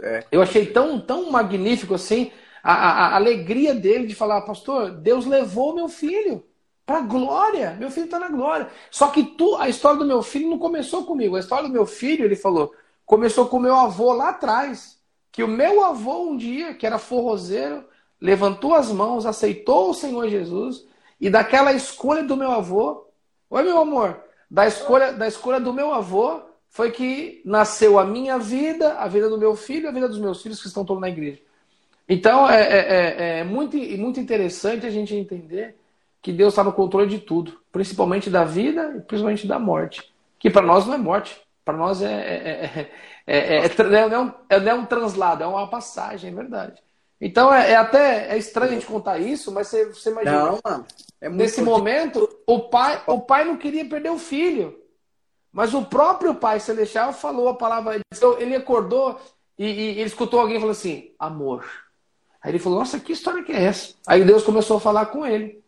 É. 0.00 0.24
Eu 0.30 0.42
achei 0.42 0.66
tão, 0.66 1.00
tão 1.00 1.30
magnífico 1.30 1.94
assim 1.94 2.30
a, 2.72 2.74
a- 2.74 3.08
a 3.12 3.16
alegria 3.16 3.74
dele 3.74 4.06
de 4.06 4.14
falar, 4.14 4.42
pastor, 4.42 4.90
Deus 4.90 5.26
levou 5.26 5.74
meu 5.74 5.88
filho 5.88 6.44
para 6.84 7.00
glória. 7.00 7.76
Meu 7.78 7.90
filho 7.90 8.04
está 8.06 8.18
na 8.18 8.28
glória. 8.28 8.68
Só 8.90 9.08
que 9.08 9.22
tu, 9.24 9.56
a 9.56 9.68
história 9.68 9.98
do 9.98 10.04
meu 10.06 10.22
filho 10.22 10.48
não 10.50 10.58
começou 10.58 11.04
comigo. 11.04 11.36
A 11.36 11.40
história 11.40 11.68
do 11.68 11.72
meu 11.72 11.86
filho, 11.86 12.24
ele 12.24 12.36
falou, 12.36 12.74
começou 13.04 13.46
com 13.46 13.56
o 13.58 13.60
meu 13.60 13.74
avô 13.74 14.12
lá 14.12 14.30
atrás. 14.30 14.98
Que 15.32 15.42
o 15.42 15.48
meu 15.48 15.84
avô 15.84 16.30
um 16.30 16.36
dia, 16.36 16.74
que 16.74 16.86
era 16.86 16.98
forrozeiro, 16.98 17.84
levantou 18.20 18.74
as 18.74 18.90
mãos, 18.90 19.26
aceitou 19.26 19.90
o 19.90 19.94
Senhor 19.94 20.28
Jesus 20.28 20.86
e 21.20 21.28
daquela 21.30 21.72
escolha 21.72 22.22
do 22.22 22.36
meu 22.36 22.50
avô, 22.50 23.06
oi 23.50 23.62
meu 23.62 23.78
amor, 23.78 24.20
da 24.50 24.66
escolha 24.66 25.12
da 25.12 25.26
escolha 25.26 25.60
do 25.60 25.72
meu 25.72 25.92
avô 25.92 26.40
foi 26.68 26.90
que 26.90 27.42
nasceu 27.44 27.98
a 27.98 28.04
minha 28.04 28.38
vida, 28.38 28.94
a 28.94 29.08
vida 29.08 29.28
do 29.28 29.38
meu 29.38 29.54
filho, 29.56 29.88
a 29.88 29.92
vida 29.92 30.08
dos 30.08 30.18
meus 30.18 30.42
filhos 30.42 30.60
que 30.60 30.68
estão 30.68 30.84
todos 30.84 31.00
na 31.00 31.08
igreja. 31.08 31.40
Então 32.08 32.48
é, 32.48 32.62
é- 32.62 33.36
é- 33.38 33.38
é 33.40 33.44
muito, 33.44 33.76
muito 33.76 34.20
interessante 34.20 34.86
a 34.86 34.90
gente 34.90 35.14
entender 35.14 35.76
que 36.22 36.32
Deus 36.32 36.52
está 36.52 36.62
no 36.64 36.72
controle 36.72 37.08
de 37.08 37.18
tudo, 37.18 37.58
principalmente 37.72 38.30
da 38.30 38.44
vida 38.44 38.94
e 38.96 39.00
principalmente 39.00 39.46
da 39.46 39.58
morte. 39.58 40.12
Que 40.38 40.50
para 40.50 40.62
nós 40.66 40.86
não 40.86 40.94
é 40.94 40.98
morte, 40.98 41.40
para 41.64 41.76
nós 41.76 42.02
é, 42.02 42.12
é, 42.12 42.90
é, 43.26 43.36
é, 43.36 43.66
é, 43.66 44.08
não 44.08 44.16
é 44.16 44.18
um, 44.20 44.32
é- 44.48 44.68
é 44.70 44.74
um 44.74 44.84
translado, 44.86 45.42
é 45.42 45.46
uma 45.46 45.68
passagem, 45.68 46.30
é 46.30 46.34
verdade. 46.34 46.82
Então 47.20 47.52
é, 47.52 47.72
é 47.72 47.76
até 47.76 48.32
é 48.34 48.38
estranho 48.38 48.72
a 48.72 48.74
gente 48.74 48.86
contar 48.86 49.18
isso, 49.18 49.50
mas 49.52 49.68
você, 49.68 49.86
você 49.86 50.10
imagina. 50.10 50.42
Não, 50.42 50.60
mano. 50.64 50.86
É 51.20 51.28
Nesse 51.28 51.62
momento, 51.62 52.28
o 52.46 52.60
pai, 52.68 53.02
o 53.06 53.20
pai 53.20 53.44
não 53.44 53.56
queria 53.56 53.88
perder 53.88 54.10
o 54.10 54.18
filho. 54.18 54.78
Mas 55.52 55.72
o 55.72 55.84
próprio 55.84 56.34
Pai 56.34 56.60
Celestial 56.60 57.12
falou 57.14 57.48
a 57.48 57.54
palavra. 57.54 57.98
Ele 58.38 58.54
acordou 58.54 59.18
e, 59.58 59.64
e 59.64 59.88
ele 59.92 60.02
escutou 60.02 60.38
alguém 60.40 60.56
falando 60.56 60.72
assim: 60.72 61.14
amor. 61.18 61.64
Aí 62.46 62.52
ele 62.52 62.60
falou, 62.60 62.78
nossa, 62.78 63.00
que 63.00 63.12
história 63.12 63.42
que 63.42 63.50
é 63.50 63.64
essa? 63.64 63.94
Aí 64.06 64.24
Deus 64.24 64.44
começou 64.44 64.76
a 64.76 64.80
falar 64.80 65.06
com 65.06 65.26
ele. 65.26 65.60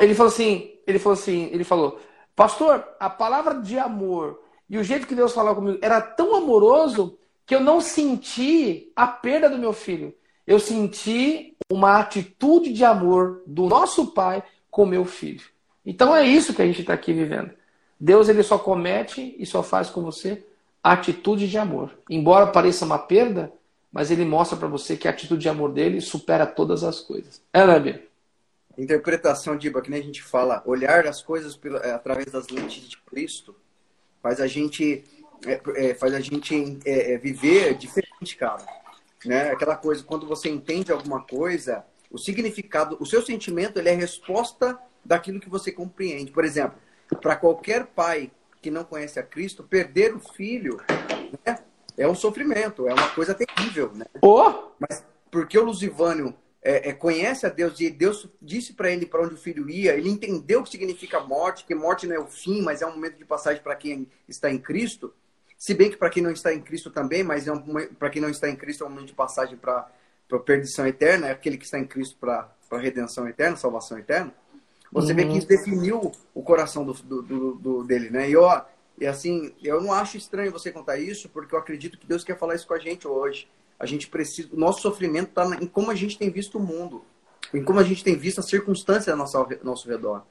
Ele 0.00 0.12
falou 0.12 0.32
assim, 0.32 0.72
ele 0.84 0.98
falou 0.98 1.16
assim, 1.16 1.48
ele 1.52 1.62
falou, 1.62 2.00
pastor, 2.34 2.84
a 2.98 3.08
palavra 3.08 3.60
de 3.60 3.78
amor 3.78 4.40
e 4.68 4.76
o 4.76 4.82
jeito 4.82 5.06
que 5.06 5.14
Deus 5.14 5.32
falou 5.32 5.54
comigo 5.54 5.78
era 5.80 6.00
tão 6.00 6.34
amoroso 6.34 7.16
que 7.46 7.54
eu 7.54 7.60
não 7.60 7.80
senti 7.80 8.90
a 8.96 9.06
perda 9.06 9.48
do 9.48 9.56
meu 9.56 9.72
filho. 9.72 10.12
Eu 10.44 10.58
senti 10.58 11.56
uma 11.70 12.00
atitude 12.00 12.72
de 12.72 12.84
amor 12.84 13.44
do 13.46 13.66
nosso 13.66 14.08
pai 14.08 14.42
com 14.68 14.84
meu 14.84 15.04
filho. 15.04 15.44
Então 15.86 16.14
é 16.14 16.26
isso 16.26 16.52
que 16.52 16.60
a 16.62 16.66
gente 16.66 16.80
está 16.80 16.92
aqui 16.92 17.12
vivendo. 17.12 17.52
Deus 18.00 18.28
ele 18.28 18.42
só 18.42 18.58
comete 18.58 19.36
e 19.38 19.46
só 19.46 19.62
faz 19.62 19.88
com 19.88 20.02
você 20.02 20.44
atitude 20.82 21.48
de 21.48 21.56
amor. 21.56 21.96
Embora 22.10 22.48
pareça 22.48 22.84
uma 22.84 22.98
perda, 22.98 23.52
mas 23.92 24.10
ele 24.10 24.24
mostra 24.24 24.56
para 24.56 24.68
você 24.68 24.96
que 24.96 25.08
a 25.08 25.10
atitude 25.10 25.42
de 25.42 25.48
amor 25.48 25.72
dele 25.72 26.00
supera 26.00 26.46
todas 26.46 26.84
as 26.84 27.00
coisas. 27.00 27.42
É, 27.52 27.66
né, 27.66 28.00
Interpretação, 28.78 29.56
Diba, 29.56 29.82
que 29.82 29.90
nem 29.90 30.00
a 30.00 30.04
gente 30.04 30.22
fala, 30.22 30.62
olhar 30.64 31.06
as 31.06 31.22
coisas 31.22 31.58
é, 31.82 31.90
através 31.90 32.26
das 32.26 32.48
lentes 32.48 32.88
de 32.88 32.96
Cristo 32.98 33.54
faz 34.22 34.40
a 34.40 34.46
gente, 34.46 35.04
é, 35.44 35.60
é, 35.76 35.94
faz 35.94 36.14
a 36.14 36.20
gente 36.20 36.78
é, 36.84 37.14
é, 37.14 37.18
viver 37.18 37.74
diferente, 37.74 38.36
cara. 38.36 38.64
Né? 39.24 39.50
Aquela 39.50 39.76
coisa, 39.76 40.02
quando 40.04 40.26
você 40.26 40.48
entende 40.48 40.92
alguma 40.92 41.22
coisa, 41.22 41.84
o 42.10 42.18
significado, 42.18 42.96
o 43.00 43.06
seu 43.06 43.22
sentimento, 43.22 43.78
ele 43.78 43.88
é 43.88 43.94
resposta 43.94 44.78
daquilo 45.04 45.40
que 45.40 45.48
você 45.48 45.72
compreende. 45.72 46.30
Por 46.30 46.44
exemplo, 46.44 46.78
para 47.20 47.36
qualquer 47.36 47.86
pai 47.86 48.30
que 48.62 48.70
não 48.70 48.84
conhece 48.84 49.18
a 49.18 49.22
Cristo, 49.22 49.62
perder 49.62 50.14
o 50.14 50.20
filho 50.20 50.80
né, 51.44 51.58
é 51.96 52.06
um 52.06 52.14
sofrimento, 52.14 52.88
é 52.88 52.92
uma 52.92 53.08
coisa 53.10 53.34
terrível. 53.34 53.92
Né? 53.94 54.06
Oh! 54.22 54.70
Mas 54.78 55.04
porque 55.30 55.58
o 55.58 55.64
Lusivânio 55.64 56.34
é, 56.62 56.90
é, 56.90 56.92
conhece 56.92 57.46
a 57.46 57.48
Deus 57.48 57.78
e 57.80 57.88
Deus 57.90 58.28
disse 58.40 58.74
para 58.74 58.90
ele 58.90 59.06
para 59.06 59.22
onde 59.22 59.34
o 59.34 59.38
filho 59.38 59.68
ia, 59.70 59.94
ele 59.94 60.10
entendeu 60.10 60.60
o 60.60 60.62
que 60.64 60.70
significa 60.70 61.20
morte, 61.20 61.64
que 61.64 61.74
morte 61.74 62.06
não 62.06 62.16
é 62.16 62.18
o 62.18 62.26
fim, 62.26 62.60
mas 62.62 62.82
é 62.82 62.86
um 62.86 62.92
momento 62.92 63.16
de 63.16 63.24
passagem 63.24 63.62
para 63.62 63.76
quem 63.76 64.08
está 64.28 64.50
em 64.50 64.58
Cristo. 64.58 65.12
Se 65.56 65.74
bem 65.74 65.90
que 65.90 65.96
para 65.96 66.10
quem 66.10 66.22
não 66.22 66.30
está 66.30 66.52
em 66.52 66.60
Cristo 66.60 66.90
também, 66.90 67.22
mas 67.22 67.46
é 67.46 67.52
um, 67.52 67.62
para 67.98 68.10
quem 68.10 68.20
não 68.20 68.30
está 68.30 68.48
em 68.48 68.56
Cristo 68.56 68.84
é 68.84 68.86
um 68.86 68.90
momento 68.90 69.08
de 69.08 69.14
passagem 69.14 69.56
para 69.56 69.88
a 70.32 70.38
perdição 70.38 70.86
eterna, 70.86 71.28
é 71.28 71.30
aquele 71.32 71.56
que 71.56 71.64
está 71.64 71.78
em 71.78 71.86
Cristo 71.86 72.16
para 72.18 72.50
a 72.70 72.78
redenção 72.78 73.28
eterna, 73.28 73.56
salvação 73.56 73.98
eterna. 73.98 74.32
Você 74.92 75.12
uhum. 75.12 75.16
vê 75.16 75.26
que 75.26 75.38
isso 75.38 75.46
definiu 75.46 76.12
o 76.34 76.42
coração 76.42 76.84
do, 76.84 76.92
do, 76.94 77.22
do, 77.22 77.54
do, 77.54 77.84
dele, 77.84 78.10
né? 78.10 78.28
E, 78.28 78.36
ó, 78.36 78.62
e 79.00 79.06
assim, 79.06 79.54
eu 79.62 79.80
não 79.80 79.92
acho 79.92 80.18
estranho 80.18 80.52
você 80.52 80.70
contar 80.70 80.98
isso, 80.98 81.28
porque 81.30 81.54
eu 81.54 81.58
acredito 81.58 81.96
que 81.96 82.06
Deus 82.06 82.22
quer 82.22 82.38
falar 82.38 82.54
isso 82.54 82.66
com 82.66 82.74
a 82.74 82.78
gente 82.78 83.08
hoje. 83.08 83.48
A 83.78 83.86
gente 83.86 84.06
precisa. 84.06 84.50
O 84.52 84.58
nosso 84.58 84.82
sofrimento 84.82 85.30
está 85.30 85.46
em 85.60 85.66
como 85.66 85.90
a 85.90 85.94
gente 85.94 86.18
tem 86.18 86.30
visto 86.30 86.58
o 86.58 86.60
mundo, 86.60 87.02
em 87.54 87.64
como 87.64 87.80
a 87.80 87.82
gente 87.82 88.04
tem 88.04 88.14
visto 88.14 88.40
a 88.40 88.42
circunstância 88.42 89.10
ao 89.10 89.16
nosso, 89.16 89.48
nosso 89.62 89.88
redor. 89.88 90.22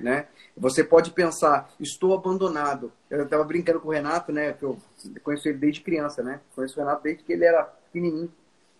Né? 0.00 0.26
Você 0.56 0.82
pode 0.82 1.12
pensar, 1.12 1.72
estou 1.78 2.12
abandonado. 2.12 2.92
Eu 3.08 3.22
estava 3.22 3.44
brincando 3.44 3.80
com 3.80 3.88
o 3.88 3.92
Renato, 3.92 4.32
né? 4.32 4.52
Que 4.52 4.64
eu 4.64 4.76
conheço 5.22 5.48
ele 5.48 5.58
desde 5.58 5.80
criança, 5.80 6.22
né? 6.22 6.40
Conheço 6.54 6.74
o 6.74 6.82
Renato 6.82 7.04
desde 7.04 7.22
que 7.22 7.32
ele 7.32 7.44
era 7.44 7.62
pequenininho. 7.62 8.30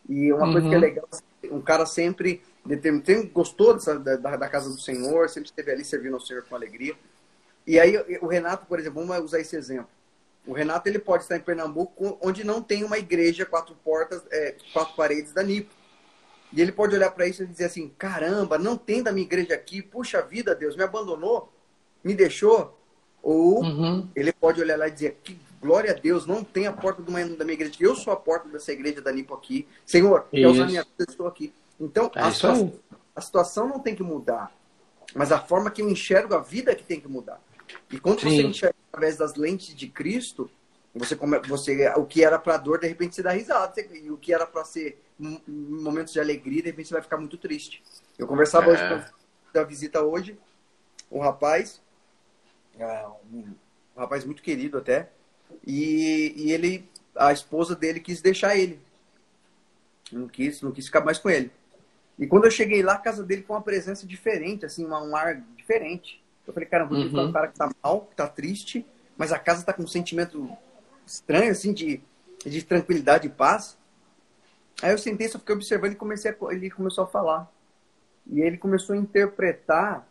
E 0.09 0.33
uma 0.33 0.47
uhum. 0.47 0.53
coisa 0.53 0.69
que 0.69 0.75
é 0.75 0.77
uhum. 0.77 0.83
legal, 0.83 1.09
um 1.53 1.61
cara 1.61 1.87
sempre 1.87 2.43
sempre 2.67 3.23
gostou 3.33 3.75
dessa, 3.75 3.97
da, 3.97 4.37
da, 4.37 4.49
casa 4.49 4.69
do 4.69 4.81
Senhor, 4.81 5.29
sempre 5.29 5.49
esteve 5.49 5.71
ali 5.71 5.85
servindo 5.85 6.15
ao 6.15 6.21
Senhor 6.21 6.43
com 6.45 6.57
alegria. 6.57 6.97
E 7.67 7.81
aí 7.81 7.97
o 8.21 8.27
Renato, 8.27 8.67
por 8.67 8.79
exemplo, 8.79 9.05
vamos 9.05 9.25
usar 9.25 9.41
esse 9.41 9.57
exemplo. 9.57 9.89
O 10.47 10.53
Renato 10.53 10.89
ele 10.89 10.99
pode 10.99 11.25
estar 11.25 11.37
em 11.37 11.41
Pernambuco, 11.41 12.17
onde 12.23 12.45
não 12.45 12.63
tem 12.63 12.85
uma 12.85 12.99
igreja 12.99 13.45
quatro 13.45 13.75
portas, 13.85 14.23
é, 14.31 14.55
quatro 14.73 14.95
paredes 14.95 15.33
da 15.33 15.43
NIP. 15.43 15.69
E 16.53 16.61
ele 16.61 16.71
pode 16.71 16.95
olhar 16.95 17.11
para 17.11 17.27
isso 17.27 17.43
e 17.43 17.47
dizer 17.47 17.65
assim: 17.65 17.91
caramba, 17.99 18.57
não 18.57 18.77
tem 18.77 19.03
da 19.03 19.11
minha 19.11 19.27
igreja 19.27 19.55
aqui, 19.55 19.83
puxa 19.83 20.23
vida, 20.23 20.55
Deus 20.55 20.77
me 20.77 20.85
abandonou, 20.85 21.53
me 22.05 22.15
deixou. 22.15 22.79
Ou 23.21 23.65
uhum. 23.65 24.09
ele 24.15 24.33
pode 24.33 24.61
olhar 24.61 24.79
lá 24.79 24.87
e 24.87 24.93
dizer: 24.93 25.19
que 25.25 25.37
glória 25.61 25.91
a 25.91 25.95
Deus, 25.95 26.27
não 26.27 26.45
tem 26.45 26.69
a 26.69 26.73
porta 26.73 27.03
da 27.03 27.11
minha 27.45 27.55
igreja, 27.55 27.75
eu 27.81 27.97
sou 27.97 28.13
a 28.13 28.17
porta 28.17 28.49
dessa 28.49 28.73
igreja 28.73 29.01
da 29.01 29.11
NIPO 29.11 29.35
aqui. 29.35 29.67
Senhor, 29.85 30.27
quer 30.31 30.47
usar 30.47 30.67
minha 30.67 30.85
vida, 30.85 31.11
estou 31.11 31.27
aqui. 31.27 31.53
Então, 31.81 32.11
é 32.15 32.21
a, 32.21 32.31
situação, 32.31 32.73
a, 33.15 33.21
situação, 33.21 33.69
não 33.69 33.81
tem 33.81 33.95
que 33.95 34.03
mudar, 34.03 34.53
mas 35.15 35.33
a 35.33 35.41
forma 35.41 35.71
que 35.71 35.83
eu 35.83 35.91
enxergo 35.91 36.35
a 36.35 36.39
vida 36.39 36.71
é 36.71 36.75
que 36.75 36.85
tem 36.85 37.01
que 37.01 37.09
mudar. 37.09 37.41
E 37.91 37.99
quando 37.99 38.21
Sim. 38.21 38.31
você 38.31 38.43
enxerga 38.43 38.77
através 38.89 39.17
das 39.17 39.35
lentes 39.35 39.75
de 39.75 39.89
Cristo, 39.89 40.51
você, 40.95 41.15
você 41.47 41.89
o 41.97 42.05
que 42.05 42.25
era 42.25 42.39
para 42.39 42.57
dor, 42.57 42.79
de 42.79 42.87
repente 42.87 43.15
você 43.15 43.23
dá 43.23 43.31
risada. 43.31 43.75
E 43.93 44.11
o 44.11 44.17
que 44.17 44.33
era 44.33 44.47
para 44.47 44.65
ser 44.65 45.03
momentos 45.19 46.13
de 46.13 46.21
alegria, 46.21 46.63
de 46.63 46.71
repente 46.71 46.89
você 46.89 46.95
vai 46.95 47.03
ficar 47.03 47.19
muito 47.19 47.37
triste. 47.37 47.83
Eu 48.19 48.27
conversava 48.27 48.67
é. 48.67 48.95
hoje 48.95 49.07
da 49.53 49.65
visita 49.65 50.03
hoje, 50.03 50.39
um 51.11 51.21
rapaz, 51.21 51.81
é, 52.79 53.07
um, 53.33 53.55
um 53.97 54.01
rapaz 54.01 54.25
muito 54.25 54.43
querido 54.43 54.77
até, 54.77 55.09
e, 55.67 56.35
e 56.37 56.53
ele, 56.53 56.89
a 57.15 57.33
esposa 57.33 57.75
dele 57.75 58.01
quis 58.01 58.21
deixar 58.21 58.57
ele. 58.57 58.79
Não 60.13 60.29
quis, 60.29 60.61
não 60.61 60.73
quis 60.73 60.87
ficar 60.87 61.01
mais 61.01 61.19
com 61.19 61.31
ele. 61.31 61.51
E 62.19 62.27
quando 62.27 62.45
eu 62.45 62.51
cheguei 62.51 62.83
lá, 62.83 62.95
a 62.95 62.99
casa 62.99 63.23
dele 63.23 63.43
com 63.43 63.55
uma 63.55 63.63
presença 63.63 64.07
diferente, 64.07 64.65
assim, 64.65 64.87
um 64.87 65.17
ar 65.17 65.41
diferente. 65.57 66.23
Eu 66.47 66.53
falei, 66.53 66.69
cara, 66.69 66.85
vou 66.85 66.97
uhum. 66.97 67.29
um 67.29 67.33
cara 67.33 67.49
que 67.49 67.59
tá 67.59 67.71
mal, 67.83 68.03
que 68.03 68.15
tá 68.15 68.29
triste, 68.29 68.87
mas 69.17 69.33
a 69.33 69.39
casa 69.39 69.65
tá 69.65 69.73
com 69.73 69.83
um 69.83 69.89
sentimento 69.89 70.49
estranho, 71.07 71.51
assim, 71.51 71.73
de, 71.73 72.01
de 72.45 72.63
tranquilidade 72.63 73.27
e 73.27 73.31
paz. 73.31 73.77
Aí 74.83 74.93
eu 74.93 74.99
sentei, 74.99 75.29
só 75.29 75.39
fiquei 75.39 75.55
observando 75.55 75.93
e 75.93 75.97
comecei 75.97 76.31
a, 76.31 76.37
ele 76.53 76.71
começou 76.71 77.05
a 77.05 77.07
falar. 77.07 77.51
E 78.27 78.41
ele 78.41 78.59
começou 78.59 78.95
a 78.95 78.99
interpretar, 78.99 80.07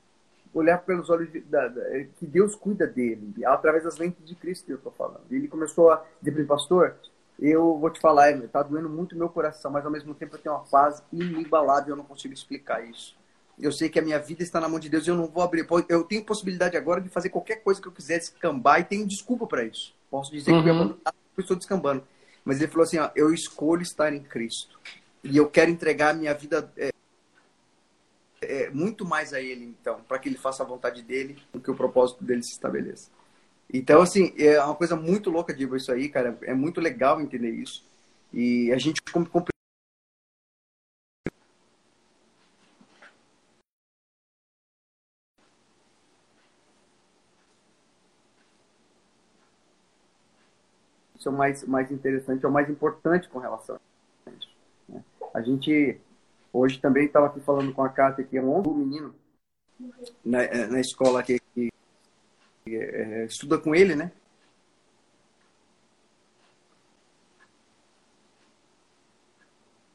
olhar 0.53 0.79
pelos 0.79 1.09
olhos 1.09 1.31
de, 1.31 1.41
da, 1.41 1.67
da, 1.67 1.81
que 2.17 2.25
Deus 2.25 2.55
cuida 2.55 2.87
dele, 2.87 3.45
através 3.45 3.83
das 3.83 3.97
lentes 3.97 4.25
de 4.25 4.35
Cristo 4.35 4.65
que 4.65 4.73
eu 4.73 4.77
tô 4.77 4.91
falando. 4.91 5.21
E 5.29 5.35
ele 5.35 5.47
começou 5.47 5.91
a 5.91 6.03
dizer, 6.21 6.45
pastor, 6.45 6.95
eu 7.39 7.77
vou 7.77 7.89
te 7.89 7.99
falar, 7.99 8.31
está 8.31 8.63
doendo 8.63 8.89
muito 8.89 9.17
meu 9.17 9.29
coração, 9.29 9.69
mas 9.69 9.85
ao 9.85 9.91
mesmo 9.91 10.13
tempo 10.15 10.35
eu 10.35 10.39
tenho 10.39 10.55
uma 10.55 10.63
paz 10.63 11.03
inigualável, 11.11 11.91
eu 11.91 11.97
não 11.97 12.05
consigo 12.05 12.33
explicar 12.33 12.83
isso. 12.85 13.15
Eu 13.59 13.71
sei 13.71 13.89
que 13.89 13.97
a 13.97 14.01
minha 14.01 14.19
vida 14.19 14.43
está 14.43 14.59
na 14.59 14.67
mão 14.67 14.79
de 14.79 14.89
Deus 14.89 15.07
e 15.07 15.09
eu 15.09 15.15
não 15.15 15.27
vou 15.27 15.41
abrir. 15.41 15.65
Eu 15.87 16.03
tenho 16.03 16.23
possibilidade 16.23 16.75
agora 16.75 16.99
de 16.99 17.09
fazer 17.09 17.29
qualquer 17.29 17.57
coisa 17.57 17.81
que 17.81 17.87
eu 17.87 17.91
quiser 17.91 18.19
descambar 18.19 18.81
e 18.81 18.83
tenho 18.83 19.07
desculpa 19.07 19.47
para 19.47 19.63
isso. 19.63 19.93
Posso 20.11 20.31
dizer 20.31 20.51
uhum. 20.51 20.63
que 20.63 20.69
eu 20.69 21.41
estou 21.41 21.55
descambando. 21.55 22.03
Mas 22.43 22.61
ele 22.61 22.71
falou 22.71 22.83
assim: 22.83 22.97
ó, 22.97 23.09
eu 23.15 23.33
escolho 23.33 23.81
estar 23.81 24.13
em 24.13 24.21
Cristo. 24.21 24.79
E 25.23 25.37
eu 25.37 25.49
quero 25.49 25.71
entregar 25.71 26.11
a 26.11 26.13
minha 26.13 26.33
vida 26.33 26.71
é, 26.77 26.91
é, 28.41 28.69
muito 28.69 29.03
mais 29.03 29.33
a 29.33 29.41
Ele, 29.41 29.65
então, 29.65 29.99
para 30.07 30.19
que 30.19 30.29
Ele 30.29 30.37
faça 30.37 30.61
a 30.61 30.65
vontade 30.65 31.01
dele, 31.01 31.41
para 31.51 31.59
que 31.59 31.71
o 31.71 31.75
propósito 31.75 32.23
dele 32.23 32.43
se 32.43 32.51
estabeleça. 32.51 33.09
Então, 33.73 34.01
assim, 34.01 34.33
é 34.37 34.61
uma 34.61 34.75
coisa 34.75 34.95
muito 34.95 35.31
louca 35.31 35.53
de 35.53 35.65
isso 35.75 35.91
aí, 35.91 36.07
cara. 36.07 36.37
É 36.43 36.53
muito 36.53 36.79
legal 36.79 37.19
entender 37.19 37.49
isso. 37.49 37.83
E 38.31 38.71
a 38.71 38.77
gente 38.77 39.01
compreende 39.11 39.54
isso 51.25 51.29
é 51.29 51.31
o 51.31 51.35
mais, 51.35 51.63
mais 51.63 51.91
interessante, 51.91 52.45
é 52.45 52.47
o 52.47 52.51
mais 52.51 52.69
importante 52.69 53.27
com 53.27 53.39
relação 53.39 53.79
a 54.25 54.31
isso. 54.31 54.49
Né? 54.87 55.03
A 55.33 55.41
gente, 55.41 55.99
hoje 56.53 56.79
também 56.79 57.05
estava 57.05 57.27
aqui 57.27 57.39
falando 57.39 57.73
com 57.73 57.83
a 57.83 57.89
Cátia, 57.89 58.23
que 58.23 58.37
é 58.37 58.41
um 58.41 58.61
menino 58.61 59.15
na, 60.23 60.39
na 60.67 60.79
escola 60.79 61.19
aqui, 61.19 61.39
que 61.53 61.71
é, 62.67 63.25
estuda 63.25 63.57
com 63.57 63.73
ele, 63.73 63.95
né? 63.95 64.11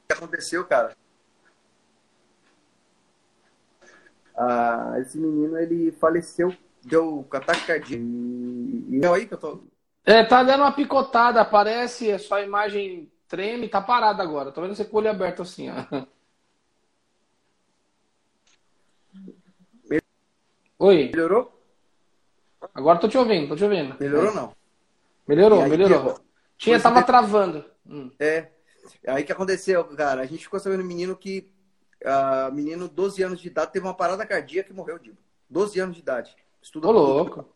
O 0.05 0.07
que 0.09 0.13
aconteceu, 0.13 0.67
cara? 0.67 0.97
Ah, 4.37 4.97
esse 5.01 5.19
menino, 5.19 5.57
ele 5.59 5.93
faleceu, 5.93 6.55
deu 6.83 7.25
cardíaco. 7.25 7.87
E, 7.93 9.01
é 9.03 9.09
aí 9.09 9.27
que 9.27 9.35
eu 9.35 9.39
tô... 9.39 9.70
É, 10.11 10.25
tá 10.25 10.43
dando 10.43 10.63
uma 10.63 10.73
picotada, 10.73 11.41
aparece, 11.41 12.11
a 12.11 12.19
sua 12.19 12.43
imagem 12.43 13.09
treme, 13.29 13.69
tá 13.69 13.81
parada 13.81 14.21
agora. 14.21 14.51
Tô 14.51 14.61
vendo 14.61 14.75
você 14.75 14.85
com 14.85 14.97
o 14.97 14.99
olho 14.99 15.09
aberto 15.09 15.43
assim, 15.43 15.71
ó. 15.71 16.05
Oi. 20.81 21.11
Melhorou? 21.15 21.57
Agora 22.75 22.99
tô 22.99 23.07
te 23.07 23.17
ouvindo, 23.17 23.51
tô 23.51 23.55
te 23.55 23.63
ouvindo. 23.63 23.97
Melhorou 24.01 24.35
não? 24.35 24.53
Melhorou, 25.29 25.63
aí, 25.63 25.71
melhorou. 25.71 26.15
Que... 26.15 26.21
Tinha, 26.59 26.81
tava 26.81 27.05
travando. 27.05 27.65
Hum. 27.87 28.11
É. 28.19 28.49
Aí 29.07 29.23
que 29.23 29.31
aconteceu, 29.31 29.85
cara? 29.85 30.23
A 30.23 30.27
gente 30.27 30.43
ficou 30.43 30.59
sabendo 30.59 30.83
um 30.83 30.87
menino 30.87 31.15
que. 31.15 31.53
Uh, 32.03 32.53
menino, 32.53 32.89
12 32.89 33.23
anos 33.23 33.41
de 33.41 33.47
idade, 33.47 33.71
teve 33.71 33.87
uma 33.87 33.95
parada 33.95 34.27
cardíaca 34.27 34.73
e 34.73 34.75
morreu, 34.75 34.99
Dibo. 34.99 35.19
12 35.49 35.79
anos 35.79 35.95
de 35.95 36.03
idade. 36.03 36.35
Estuda 36.61 36.89
Ô, 36.89 36.91
louco. 36.91 37.47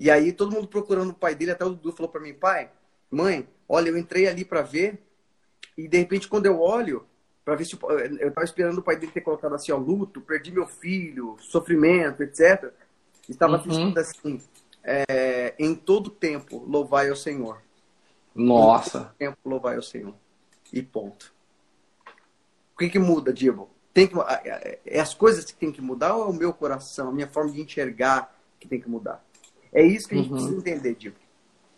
E 0.00 0.10
aí 0.10 0.32
todo 0.32 0.50
mundo 0.50 0.66
procurando 0.66 1.10
o 1.10 1.14
pai 1.14 1.34
dele, 1.34 1.50
até 1.50 1.62
o 1.64 1.68
Dudu 1.68 1.92
falou 1.92 2.10
para 2.10 2.22
mim, 2.22 2.32
pai, 2.32 2.70
mãe, 3.10 3.46
olha, 3.68 3.90
eu 3.90 3.98
entrei 3.98 4.26
ali 4.26 4.46
para 4.46 4.62
ver, 4.62 4.98
e 5.76 5.86
de 5.86 5.98
repente 5.98 6.26
quando 6.26 6.46
eu 6.46 6.58
olho 6.58 7.06
para 7.44 7.54
ver 7.54 7.66
se 7.66 7.76
o- 7.76 7.90
eu 7.90 8.28
estava 8.28 8.44
esperando 8.44 8.78
o 8.78 8.82
pai 8.82 8.96
dele 8.96 9.12
ter 9.12 9.20
colocado 9.20 9.54
assim, 9.54 9.72
ó, 9.72 9.76
luto, 9.76 10.20
perdi 10.22 10.50
meu 10.52 10.66
filho, 10.66 11.36
sofrimento, 11.38 12.22
etc. 12.22 12.72
Estava 13.28 13.58
Uhum. 13.58 13.70
escrito 13.70 13.98
assim, 14.00 14.40
é, 14.82 15.54
em 15.58 15.74
todo 15.74 16.08
tempo 16.10 16.64
louvai 16.66 17.10
ao 17.10 17.16
Senhor. 17.16 17.60
Nossa. 18.34 19.14
tempo 19.18 19.36
louvar 19.44 19.76
ao 19.76 19.82
Senhor. 19.82 20.14
E 20.72 20.82
ponto. 20.82 21.34
O 22.74 22.78
que, 22.78 22.88
que 22.88 22.98
muda, 22.98 23.32
Diego? 23.32 23.68
Tem 23.92 24.06
que, 24.06 24.14
é 24.86 25.00
as 25.00 25.12
coisas 25.12 25.44
que 25.44 25.52
tem 25.52 25.70
que 25.70 25.82
mudar 25.82 26.14
ou 26.16 26.24
é 26.24 26.26
o 26.28 26.32
meu 26.32 26.54
coração, 26.54 27.08
a 27.08 27.12
minha 27.12 27.28
forma 27.28 27.50
de 27.52 27.60
enxergar 27.60 28.34
que 28.58 28.66
tem 28.68 28.80
que 28.80 28.88
mudar? 28.88 29.22
É 29.72 29.82
isso 29.82 30.08
que 30.08 30.14
a 30.14 30.18
gente 30.18 30.30
Uhum. 30.30 30.36
precisa 30.36 30.58
entender, 30.58 30.94
Diego. 30.94 31.16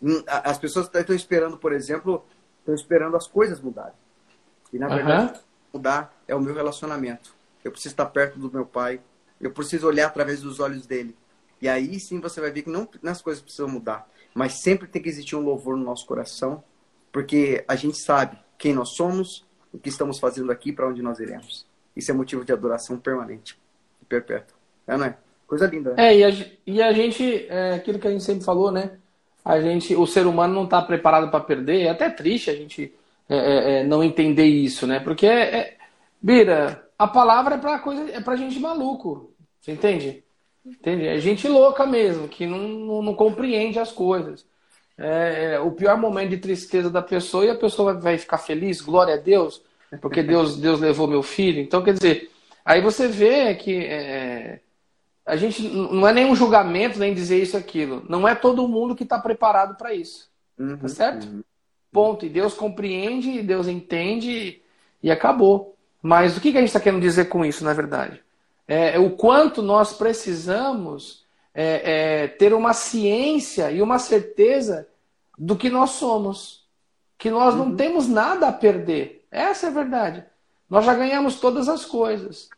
Hum, 0.01 0.23
As 0.27 0.57
pessoas 0.57 0.89
estão 0.93 1.15
esperando, 1.15 1.57
por 1.57 1.71
exemplo, 1.71 2.25
estão 2.59 2.73
esperando 2.75 3.15
as 3.15 3.27
coisas 3.27 3.59
mudarem. 3.61 3.93
E 4.71 4.79
na 4.79 4.89
verdade, 4.89 5.31
Aham. 5.33 5.39
mudar 5.73 6.23
é 6.27 6.35
o 6.35 6.41
meu 6.41 6.53
relacionamento. 6.53 7.33
Eu 7.63 7.71
preciso 7.71 7.93
estar 7.93 8.05
perto 8.07 8.37
do 8.39 8.51
meu 8.51 8.65
pai. 8.65 8.99
Eu 9.39 9.51
preciso 9.51 9.87
olhar 9.87 10.07
através 10.07 10.41
dos 10.41 10.59
olhos 10.59 10.85
dele. 10.85 11.15
E 11.61 11.69
aí 11.69 11.99
sim 11.99 12.19
você 12.19 12.41
vai 12.41 12.51
ver 12.51 12.63
que 12.63 12.69
não 12.69 12.89
as 13.05 13.21
coisas 13.21 13.41
precisam 13.41 13.67
mudar, 13.69 14.09
mas 14.33 14.61
sempre 14.61 14.87
tem 14.87 15.01
que 15.01 15.07
existir 15.07 15.35
um 15.35 15.41
louvor 15.41 15.77
no 15.77 15.83
nosso 15.83 16.05
coração, 16.05 16.61
porque 17.11 17.63
a 17.67 17.75
gente 17.75 17.97
sabe 17.97 18.37
quem 18.57 18.73
nós 18.73 18.95
somos, 18.95 19.45
o 19.71 19.77
que 19.77 19.87
estamos 19.89 20.19
fazendo 20.19 20.51
aqui, 20.51 20.73
para 20.73 20.87
onde 20.87 21.01
nós 21.01 21.19
iremos. 21.19 21.65
Isso 21.95 22.11
é 22.11 22.13
motivo 22.13 22.43
de 22.43 22.51
adoração 22.51 22.97
permanente 22.99 23.57
e 24.01 24.05
perpétua. 24.05 24.57
É, 24.85 24.97
não 24.97 25.05
é? 25.05 25.17
Coisa 25.57 25.67
linda, 25.67 25.93
né? 25.93 26.07
É, 26.07 26.17
e 26.17 26.23
a, 26.23 26.29
e 26.65 26.81
a 26.81 26.91
gente, 26.93 27.45
é 27.47 27.75
aquilo 27.75 27.99
que 27.99 28.07
a 28.07 28.11
gente 28.11 28.23
sempre 28.23 28.43
falou, 28.43 28.71
né? 28.71 28.91
A 29.45 29.59
gente, 29.59 29.95
o 29.95 30.07
ser 30.07 30.25
humano 30.25 30.53
não 30.53 30.63
está 30.63 30.81
preparado 30.81 31.29
para 31.29 31.39
perder. 31.39 31.81
É 31.81 31.89
até 31.89 32.09
triste 32.09 32.49
a 32.49 32.55
gente 32.55 32.93
é, 33.29 33.35
é, 33.35 33.79
é, 33.79 33.83
não 33.83 34.03
entender 34.03 34.45
isso, 34.45 34.87
né? 34.87 34.99
Porque, 34.99 35.27
é, 35.27 35.57
é- 35.57 35.77
Bira, 36.21 36.87
a 36.97 37.07
palavra 37.07 37.55
é 37.55 37.57
para 37.57 37.79
coisa, 37.79 38.09
é 38.09 38.21
para 38.21 38.37
gente 38.37 38.59
maluco. 38.59 39.31
Você 39.61 39.73
entende? 39.73 40.23
Entende? 40.65 41.05
É 41.05 41.19
gente 41.19 41.47
louca 41.47 41.85
mesmo, 41.85 42.27
que 42.27 42.45
não, 42.45 42.57
não, 42.57 43.01
não 43.01 43.13
compreende 43.13 43.77
as 43.77 43.91
coisas. 43.91 44.45
É, 44.97 45.55
é 45.55 45.59
o 45.59 45.71
pior 45.71 45.97
momento 45.97 46.29
de 46.29 46.37
tristeza 46.37 46.89
da 46.89 47.01
pessoa 47.01 47.45
e 47.45 47.49
a 47.49 47.55
pessoa 47.55 47.93
vai, 47.93 48.01
vai 48.01 48.17
ficar 48.17 48.37
feliz, 48.37 48.79
glória 48.79 49.15
a 49.15 49.17
Deus, 49.17 49.61
porque 50.01 50.23
Deus, 50.23 50.55
Deus 50.57 50.79
levou 50.79 51.07
meu 51.07 51.21
filho. 51.21 51.59
Então, 51.59 51.83
quer 51.83 51.93
dizer, 51.93 52.31
aí 52.63 52.79
você 52.81 53.07
vê 53.07 53.53
que 53.55 53.85
é, 53.85 54.59
a 55.25 55.35
gente 55.35 55.61
não 55.67 56.07
é 56.07 56.13
nenhum 56.13 56.35
julgamento 56.35 56.99
nem 56.99 57.13
dizer 57.13 57.41
isso 57.41 57.55
aquilo. 57.55 58.05
Não 58.09 58.27
é 58.27 58.35
todo 58.35 58.67
mundo 58.67 58.95
que 58.95 59.03
está 59.03 59.17
preparado 59.17 59.75
para 59.75 59.93
isso. 59.93 60.29
Uhum, 60.57 60.77
Tá 60.77 60.87
certo? 60.87 61.25
uhum. 61.25 61.43
Ponto. 61.91 62.25
E 62.25 62.29
Deus 62.29 62.53
compreende, 62.53 63.29
e 63.29 63.43
Deus 63.43 63.67
entende 63.67 64.61
e 65.01 65.11
acabou. 65.11 65.77
Mas 66.01 66.35
o 66.35 66.41
que 66.41 66.51
que 66.51 66.57
a 66.57 66.59
gente 66.59 66.69
está 66.69 66.79
querendo 66.79 67.01
dizer 67.01 67.25
com 67.25 67.45
isso, 67.45 67.63
na 67.63 67.73
verdade? 67.73 68.21
É 68.67 68.97
o 68.99 69.11
quanto 69.11 69.61
nós 69.61 69.93
precisamos 69.93 71.23
é, 71.53 72.23
é, 72.23 72.27
ter 72.27 72.53
uma 72.53 72.73
ciência 72.73 73.71
e 73.71 73.81
uma 73.81 73.99
certeza 73.99 74.87
do 75.37 75.55
que 75.55 75.69
nós 75.69 75.91
somos. 75.91 76.65
Que 77.17 77.29
nós 77.29 77.55
não 77.55 77.75
temos 77.75 78.07
nada 78.07 78.47
a 78.47 78.53
perder. 78.53 79.25
Essa 79.31 79.67
é 79.67 79.69
a 79.69 79.73
verdade. 79.73 80.25
Nós 80.69 80.85
já 80.85 80.93
ganhamos 80.93 81.39
todas 81.39 81.69
as 81.69 81.85
coisas. 81.85 82.49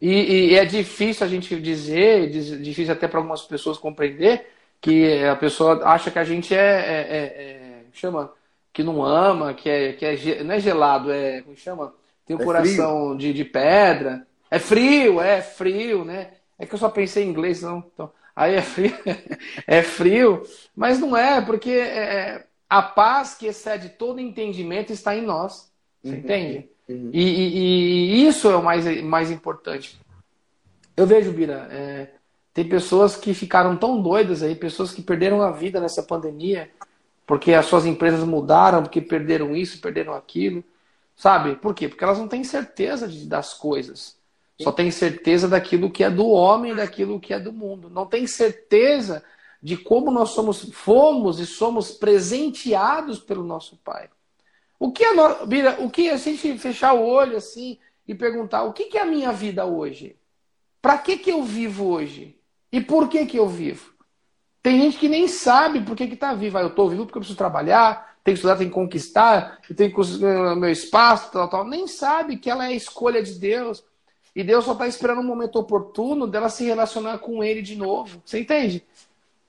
E, 0.00 0.52
e 0.52 0.54
é 0.56 0.64
difícil 0.64 1.26
a 1.26 1.28
gente 1.28 1.60
dizer, 1.60 2.30
diz- 2.30 2.62
difícil 2.62 2.92
até 2.92 3.08
para 3.08 3.18
algumas 3.18 3.42
pessoas 3.42 3.78
compreender, 3.78 4.46
que 4.80 5.24
a 5.24 5.34
pessoa 5.36 5.84
acha 5.84 6.10
que 6.10 6.18
a 6.18 6.24
gente 6.24 6.54
é, 6.54 6.58
é- 6.58 7.16
é- 7.18 7.82
é- 7.82 7.84
chama, 7.92 8.32
que 8.72 8.82
não 8.82 9.02
ama, 9.04 9.54
que 9.54 9.68
é, 9.68 9.92
que 9.94 10.04
é 10.06 10.44
não 10.44 10.54
é 10.54 10.60
gelado, 10.60 11.10
é, 11.12 11.42
como 11.42 11.56
chama? 11.56 11.94
Tem 12.24 12.36
um 12.36 12.38
É 12.38 12.44
coração 12.44 13.16
de, 13.16 13.32
de 13.32 13.44
pedra. 13.44 14.26
É 14.50 14.58
frio, 14.58 15.20
é 15.20 15.42
frio, 15.42 16.04
né? 16.04 16.34
É 16.58 16.66
que 16.66 16.74
eu 16.74 16.78
só 16.78 16.88
pensei 16.88 17.24
em 17.24 17.28
inglês, 17.30 17.62
não. 17.62 17.78
Então, 17.92 18.12
aí 18.36 18.54
é 18.54 18.62
frio, 18.62 18.92
é 19.66 19.82
frio, 19.82 20.42
mas 20.76 20.98
não 21.00 21.16
é, 21.16 21.40
porque 21.44 21.70
é, 21.70 22.46
a 22.68 22.82
paz 22.82 23.34
que 23.34 23.46
excede 23.46 23.88
todo 23.90 24.20
entendimento 24.20 24.92
está 24.92 25.14
em 25.16 25.22
nós. 25.22 25.72
Você 26.02 26.16
Uhum. 26.16 26.16
entende? 26.16 26.70
Uhum. 26.88 27.10
E, 27.12 27.20
e- 27.22 28.14
e 28.14 28.26
isso 28.26 28.48
é 28.48 28.56
o 28.56 28.62
mais, 28.62 29.02
mais 29.02 29.30
importante. 29.30 30.00
Eu 30.96 31.06
vejo, 31.06 31.32
Bira, 31.32 31.68
é, 31.70 32.10
tem 32.52 32.68
pessoas 32.68 33.14
que 33.14 33.34
ficaram 33.34 33.76
tão 33.76 34.00
doidas 34.02 34.42
aí, 34.42 34.54
pessoas 34.54 34.92
que 34.92 35.02
perderam 35.02 35.42
a 35.42 35.50
vida 35.50 35.80
nessa 35.80 36.02
pandemia, 36.02 36.70
porque 37.26 37.52
as 37.52 37.66
suas 37.66 37.84
empresas 37.86 38.24
mudaram, 38.24 38.82
porque 38.82 39.00
perderam 39.00 39.54
isso, 39.54 39.80
perderam 39.80 40.14
aquilo. 40.14 40.64
Sabe? 41.14 41.56
Por 41.56 41.74
quê? 41.74 41.88
Porque 41.88 42.02
elas 42.04 42.18
não 42.18 42.28
têm 42.28 42.42
certeza 42.44 43.06
de- 43.06 43.26
das 43.26 43.52
coisas. 43.52 44.16
Só 44.60 44.72
têm 44.72 44.90
certeza 44.90 45.46
daquilo 45.46 45.90
que 45.90 46.02
é 46.02 46.10
do 46.10 46.26
homem 46.28 46.72
e 46.72 46.76
daquilo 46.76 47.20
que 47.20 47.32
é 47.32 47.38
do 47.38 47.52
mundo. 47.52 47.88
Não 47.90 48.06
tem 48.06 48.26
certeza 48.26 49.22
de 49.62 49.76
como 49.76 50.10
nós 50.10 50.30
somos, 50.30 50.68
fomos 50.72 51.38
e 51.38 51.46
somos 51.46 51.90
presenteados 51.92 53.18
pelo 53.18 53.44
nosso 53.44 53.76
Pai. 53.84 54.08
O 54.78 54.92
que, 54.92 55.04
a 55.04 55.14
no... 55.14 55.46
Bira, 55.46 55.76
o 55.80 55.90
que 55.90 56.08
a 56.08 56.16
gente 56.16 56.56
fechar 56.58 56.92
o 56.94 57.04
olho 57.04 57.36
assim 57.36 57.78
e 58.06 58.14
perguntar 58.14 58.62
o 58.62 58.72
que, 58.72 58.84
que 58.84 58.98
é 58.98 59.02
a 59.02 59.06
minha 59.06 59.32
vida 59.32 59.64
hoje? 59.64 60.16
Para 60.80 60.98
que, 60.98 61.16
que 61.16 61.30
eu 61.30 61.42
vivo 61.42 61.86
hoje? 61.86 62.38
E 62.70 62.80
por 62.80 63.08
que, 63.08 63.26
que 63.26 63.38
eu 63.38 63.48
vivo? 63.48 63.92
Tem 64.62 64.80
gente 64.80 64.98
que 64.98 65.08
nem 65.08 65.26
sabe 65.26 65.80
por 65.80 65.96
que 65.96 66.04
está 66.04 66.34
vivo. 66.34 66.58
Ah, 66.58 66.62
eu 66.62 66.68
estou 66.68 66.88
vivo 66.88 67.04
porque 67.04 67.18
eu 67.18 67.20
preciso 67.20 67.38
trabalhar, 67.38 68.16
tenho 68.22 68.34
que 68.34 68.38
estudar, 68.38 68.56
tenho 68.56 68.70
que 68.70 68.74
conquistar, 68.74 69.60
tenho 69.74 69.90
que 69.90 69.96
conseguir 69.96 70.26
meu 70.56 70.70
espaço, 70.70 71.32
tal, 71.32 71.48
tal. 71.48 71.64
Nem 71.64 71.86
sabe 71.86 72.36
que 72.36 72.50
ela 72.50 72.66
é 72.66 72.68
a 72.68 72.76
escolha 72.76 73.22
de 73.22 73.34
Deus. 73.34 73.84
E 74.34 74.44
Deus 74.44 74.64
só 74.64 74.72
está 74.72 74.86
esperando 74.86 75.20
um 75.20 75.24
momento 75.24 75.56
oportuno 75.56 76.26
dela 76.26 76.48
se 76.48 76.64
relacionar 76.64 77.18
com 77.18 77.42
Ele 77.42 77.62
de 77.62 77.76
novo. 77.76 78.22
Você 78.24 78.38
entende? 78.40 78.84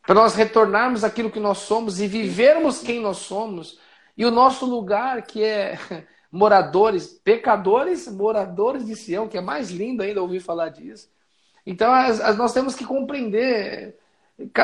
Para 0.04 0.16
nós 0.16 0.36
retornarmos 0.36 1.04
aquilo 1.04 1.30
que 1.30 1.40
nós 1.40 1.60
somos 1.60 2.00
e 2.00 2.08
vivermos 2.08 2.80
quem 2.80 3.00
nós 3.00 3.18
somos. 3.18 3.78
E 4.20 4.26
o 4.26 4.32
nosso 4.32 4.68
lugar, 4.68 5.24
que 5.24 5.44
é 5.44 5.80
moradores, 6.32 7.08
pecadores, 7.08 8.08
moradores 8.10 8.86
de 8.86 8.96
Sião, 8.98 9.30
que 9.30 9.38
é 9.38 9.42
mais 9.42 9.72
lindo 9.72 10.04
ainda 10.04 10.22
ouvir 10.22 10.42
falar 10.42 10.70
disso. 10.70 11.10
Então, 11.66 11.94
as- 11.94 12.22
as- 12.22 12.38
nós 12.38 12.54
temos 12.54 12.76
que 12.76 12.86
compreender. 12.86 13.98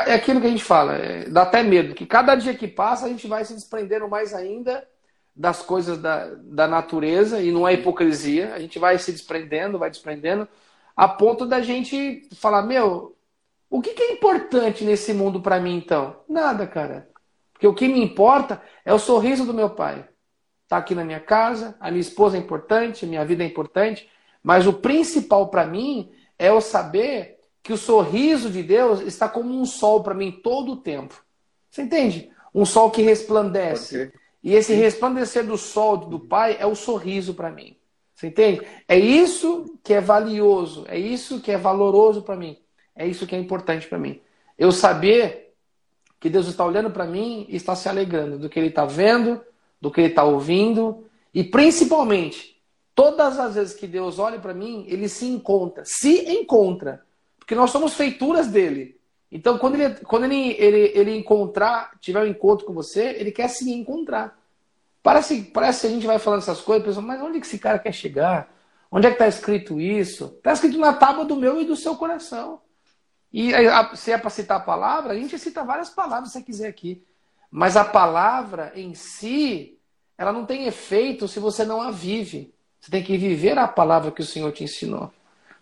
É 0.06 0.14
aquilo 0.14 0.40
que 0.40 0.46
a 0.46 0.50
gente 0.50 0.64
fala, 0.64 0.94
é, 0.96 1.28
dá 1.28 1.42
até 1.42 1.62
medo, 1.62 1.94
que 1.94 2.06
cada 2.06 2.34
dia 2.34 2.54
que 2.56 2.66
passa 2.68 3.06
a 3.06 3.08
gente 3.10 3.26
vai 3.28 3.44
se 3.44 3.54
desprendendo 3.54 4.08
mais 4.08 4.32
ainda 4.34 4.86
das 5.34 5.62
coisas 5.62 5.98
da, 5.98 6.34
da 6.36 6.66
natureza, 6.66 7.42
e 7.42 7.52
não 7.52 7.68
é 7.68 7.74
hipocrisia, 7.74 8.54
a 8.54 8.58
gente 8.60 8.78
vai 8.78 8.98
se 8.98 9.12
desprendendo, 9.12 9.78
vai 9.78 9.90
desprendendo, 9.90 10.48
a 10.96 11.06
ponto 11.08 11.46
da 11.46 11.60
gente 11.60 12.28
falar: 12.36 12.62
meu, 12.62 13.16
o 13.70 13.82
que, 13.82 13.94
que 13.94 14.02
é 14.02 14.12
importante 14.12 14.84
nesse 14.84 15.12
mundo 15.14 15.42
para 15.42 15.60
mim 15.60 15.76
então? 15.78 16.20
Nada, 16.28 16.66
cara. 16.66 17.08
Porque 17.56 17.66
o 17.66 17.74
que 17.74 17.88
me 17.88 18.02
importa 18.02 18.62
é 18.84 18.92
o 18.92 18.98
sorriso 18.98 19.46
do 19.46 19.54
meu 19.54 19.70
pai. 19.70 20.06
Tá 20.68 20.76
aqui 20.76 20.94
na 20.94 21.04
minha 21.04 21.20
casa, 21.20 21.74
a 21.80 21.90
minha 21.90 22.02
esposa 22.02 22.36
é 22.36 22.40
importante, 22.40 23.06
a 23.06 23.08
minha 23.08 23.24
vida 23.24 23.42
é 23.42 23.46
importante, 23.46 24.08
mas 24.42 24.66
o 24.66 24.74
principal 24.74 25.48
para 25.48 25.64
mim 25.64 26.12
é 26.38 26.50
eu 26.50 26.60
saber 26.60 27.38
que 27.62 27.72
o 27.72 27.78
sorriso 27.78 28.50
de 28.50 28.62
Deus 28.62 29.00
está 29.00 29.28
como 29.28 29.58
um 29.58 29.64
sol 29.64 30.02
para 30.02 30.14
mim 30.14 30.30
todo 30.30 30.72
o 30.72 30.76
tempo. 30.76 31.20
Você 31.70 31.82
entende? 31.82 32.30
Um 32.54 32.66
sol 32.66 32.90
que 32.90 33.00
resplandece. 33.00 34.12
E 34.42 34.54
esse 34.54 34.74
resplandecer 34.74 35.44
do 35.44 35.56
sol 35.56 35.96
do 35.96 36.20
Pai 36.20 36.56
é 36.60 36.66
o 36.66 36.74
sorriso 36.74 37.34
para 37.34 37.50
mim. 37.50 37.76
Você 38.14 38.28
entende? 38.28 38.62
É 38.86 38.98
isso 38.98 39.78
que 39.82 39.92
é 39.92 40.00
valioso, 40.00 40.84
é 40.88 40.98
isso 40.98 41.40
que 41.40 41.50
é 41.50 41.58
valoroso 41.58 42.22
para 42.22 42.36
mim, 42.36 42.56
é 42.94 43.06
isso 43.06 43.26
que 43.26 43.34
é 43.34 43.38
importante 43.38 43.86
para 43.86 43.98
mim. 43.98 44.20
Eu 44.56 44.72
saber 44.72 45.45
que 46.18 46.30
Deus 46.30 46.46
está 46.46 46.64
olhando 46.64 46.90
para 46.90 47.04
mim 47.04 47.46
e 47.48 47.56
está 47.56 47.74
se 47.74 47.88
alegrando 47.88 48.38
do 48.38 48.48
que 48.48 48.58
Ele 48.58 48.68
está 48.68 48.84
vendo, 48.84 49.40
do 49.80 49.90
que 49.90 50.00
Ele 50.00 50.08
está 50.08 50.24
ouvindo 50.24 51.04
e 51.34 51.44
principalmente 51.44 52.56
todas 52.94 53.38
as 53.38 53.54
vezes 53.54 53.74
que 53.74 53.86
Deus 53.86 54.18
olha 54.18 54.38
para 54.38 54.54
mim, 54.54 54.86
Ele 54.88 55.08
se 55.08 55.26
encontra, 55.26 55.82
se 55.84 56.30
encontra, 56.32 57.02
porque 57.38 57.54
nós 57.54 57.70
somos 57.70 57.94
feituras 57.94 58.48
dele. 58.48 58.96
Então, 59.30 59.58
quando 59.58 59.74
ele, 59.74 59.94
quando 59.96 60.24
ele, 60.24 60.52
ele, 60.58 60.92
ele 60.94 61.16
encontrar, 61.16 61.92
tiver 62.00 62.22
um 62.22 62.26
encontro 62.26 62.64
com 62.64 62.72
você, 62.72 63.16
ele 63.18 63.32
quer 63.32 63.48
se 63.48 63.70
encontrar. 63.70 64.38
Parece, 65.02 65.42
parece 65.42 65.82
que 65.82 65.86
a 65.86 65.90
gente 65.90 66.06
vai 66.06 66.18
falando 66.18 66.40
essas 66.40 66.60
coisas, 66.60 66.86
pessoal, 66.86 67.04
mas 67.04 67.20
onde 67.20 67.40
que 67.40 67.46
esse 67.46 67.58
cara 67.58 67.78
quer 67.78 67.92
chegar? 67.92 68.52
Onde 68.90 69.06
é 69.06 69.10
que 69.10 69.16
está 69.16 69.28
escrito 69.28 69.80
isso? 69.80 70.34
Está 70.36 70.52
escrito 70.52 70.78
na 70.78 70.92
tábua 70.92 71.24
do 71.24 71.36
meu 71.36 71.60
e 71.60 71.64
do 71.64 71.76
seu 71.76 71.96
coração. 71.96 72.60
E 73.32 73.54
a- 73.54 73.94
se 73.94 74.12
é 74.12 74.18
para 74.18 74.30
citar 74.30 74.58
a 74.58 74.60
palavra, 74.60 75.12
a 75.12 75.16
gente 75.16 75.38
cita 75.38 75.64
várias 75.64 75.90
palavras 75.90 76.28
se 76.28 76.38
você 76.38 76.44
quiser 76.44 76.68
aqui. 76.68 77.02
Mas 77.50 77.76
a 77.76 77.84
palavra 77.84 78.72
em 78.74 78.94
si, 78.94 79.78
ela 80.16 80.32
não 80.32 80.44
tem 80.44 80.66
efeito 80.66 81.28
se 81.28 81.38
você 81.38 81.64
não 81.64 81.80
a 81.80 81.90
vive. 81.90 82.52
Você 82.80 82.90
tem 82.90 83.02
que 83.02 83.16
viver 83.16 83.58
a 83.58 83.68
palavra 83.68 84.10
que 84.10 84.20
o 84.20 84.24
Senhor 84.26 84.52
te 84.52 84.64
ensinou. 84.64 85.12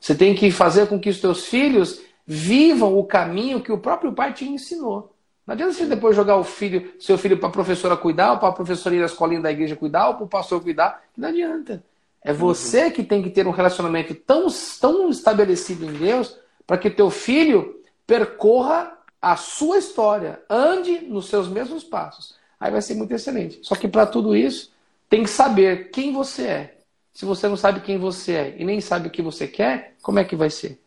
Você 0.01 0.15
tem 0.15 0.35
que 0.35 0.51
fazer 0.51 0.89
com 0.89 0.99
que 1.01 1.09
os 1.09 1.21
teus 1.21 1.47
filhos 1.47 2.01
vivam 2.27 2.99
o 2.99 3.05
caminho 3.05 3.63
que 3.63 3.73
o 3.73 3.79
próprio 3.79 4.13
pai 4.13 4.33
te 4.33 4.45
ensinou. 4.45 5.15
Não 5.47 5.53
adianta 5.53 5.73
você 5.75 5.87
depois 5.87 6.17
jogar 6.17 6.37
o 6.37 6.45
filho, 6.45 6.93
seu 6.99 7.19
filho 7.19 7.39
para 7.39 7.49
a 7.49 7.53
professora 7.53 7.97
cuidar, 7.97 8.33
ou 8.33 8.39
para 8.39 8.49
a 8.49 8.53
professora 8.53 8.95
ir 8.95 9.03
à 9.03 9.07
escolinha 9.07 9.41
da 9.41 9.53
igreja 9.53 9.77
cuidar, 9.77 10.09
ou 10.09 10.15
para 10.15 10.25
o 10.25 10.29
pastor 10.29 10.63
cuidar. 10.63 11.03
Não 11.17 11.29
adianta. 11.29 11.85
É 12.23 12.33
você 12.33 12.91
que 12.91 13.03
tem 13.03 13.23
que 13.23 13.29
ter 13.29 13.47
um 13.47 13.51
relacionamento 13.51 14.15
tão, 14.15 14.47
tão 14.81 15.11
estabelecido 15.11 15.85
em 15.85 15.93
Deus 15.93 16.39
para 16.67 16.79
que 16.79 16.91
teu 16.91 17.11
filho 17.11 17.83
percorra 18.07 18.93
a 19.21 19.37
sua 19.37 19.79
história, 19.79 20.41
ande 20.51 21.01
nos 21.01 21.27
seus 21.27 21.49
mesmos 21.49 21.83
passos. 21.83 22.37
Aí 22.61 22.71
vai 22.71 22.83
ser 22.83 22.95
muito 22.95 23.13
excelente. 23.13 23.59
Só 23.63 23.75
que 23.75 23.89
para 23.89 24.07
tudo 24.07 24.37
isso, 24.37 24.73
tem 25.09 25.23
que 25.23 25.31
saber 25.31 25.91
quem 25.91 26.13
você 26.13 26.43
é. 26.47 26.75
Se 27.13 27.25
você 27.25 27.49
não 27.49 27.57
sabe 27.57 27.81
quem 27.81 27.99
você 27.99 28.33
é 28.33 28.55
e 28.59 28.65
nem 28.65 28.81
sabe 28.81 29.09
o 29.09 29.11
que 29.11 29.23
você 29.23 29.47
quer, 29.47 29.95
como 30.03 30.19
é 30.19 30.25
que 30.25 30.35
vai 30.37 30.51
ser? 30.51 30.81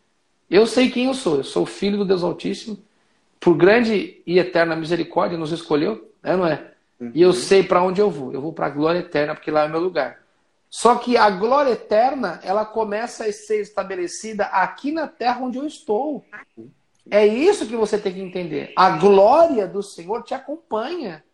Eu 0.50 0.66
sei 0.66 0.90
quem 0.90 1.06
eu 1.06 1.14
sou. 1.14 1.36
Eu 1.36 1.44
sou 1.44 1.66
filho 1.66 1.98
do 1.98 2.04
Deus 2.04 2.22
Altíssimo. 2.22 2.78
Por 3.40 3.56
grande 3.56 4.20
e 4.26 4.38
eterna 4.38 4.76
misericórdia 4.76 5.38
nos 5.38 5.52
escolheu, 5.52 6.12
é, 6.22 6.36
não 6.36 6.46
é? 6.46 6.72
Uhum. 7.00 7.12
E 7.14 7.22
eu 7.22 7.32
sei 7.32 7.62
para 7.62 7.82
onde 7.82 8.00
eu 8.00 8.10
vou. 8.10 8.32
Eu 8.32 8.40
vou 8.40 8.52
para 8.52 8.66
a 8.66 8.70
glória 8.70 8.98
eterna, 8.98 9.34
porque 9.34 9.50
lá 9.50 9.64
é 9.64 9.66
o 9.68 9.70
meu 9.70 9.80
lugar. 9.80 10.20
Só 10.70 10.96
que 10.96 11.16
a 11.16 11.30
glória 11.30 11.70
eterna, 11.72 12.40
ela 12.42 12.64
começa 12.64 13.24
a 13.24 13.32
ser 13.32 13.60
estabelecida 13.60 14.44
aqui 14.46 14.92
na 14.92 15.08
terra 15.08 15.40
onde 15.40 15.58
eu 15.58 15.66
estou. 15.66 16.24
É 17.10 17.26
isso 17.26 17.66
que 17.66 17.76
você 17.76 17.98
tem 17.98 18.12
que 18.12 18.20
entender. 18.20 18.72
A 18.76 18.90
glória 18.90 19.66
do 19.66 19.82
Senhor 19.82 20.22
te 20.22 20.34
acompanha. 20.34 21.24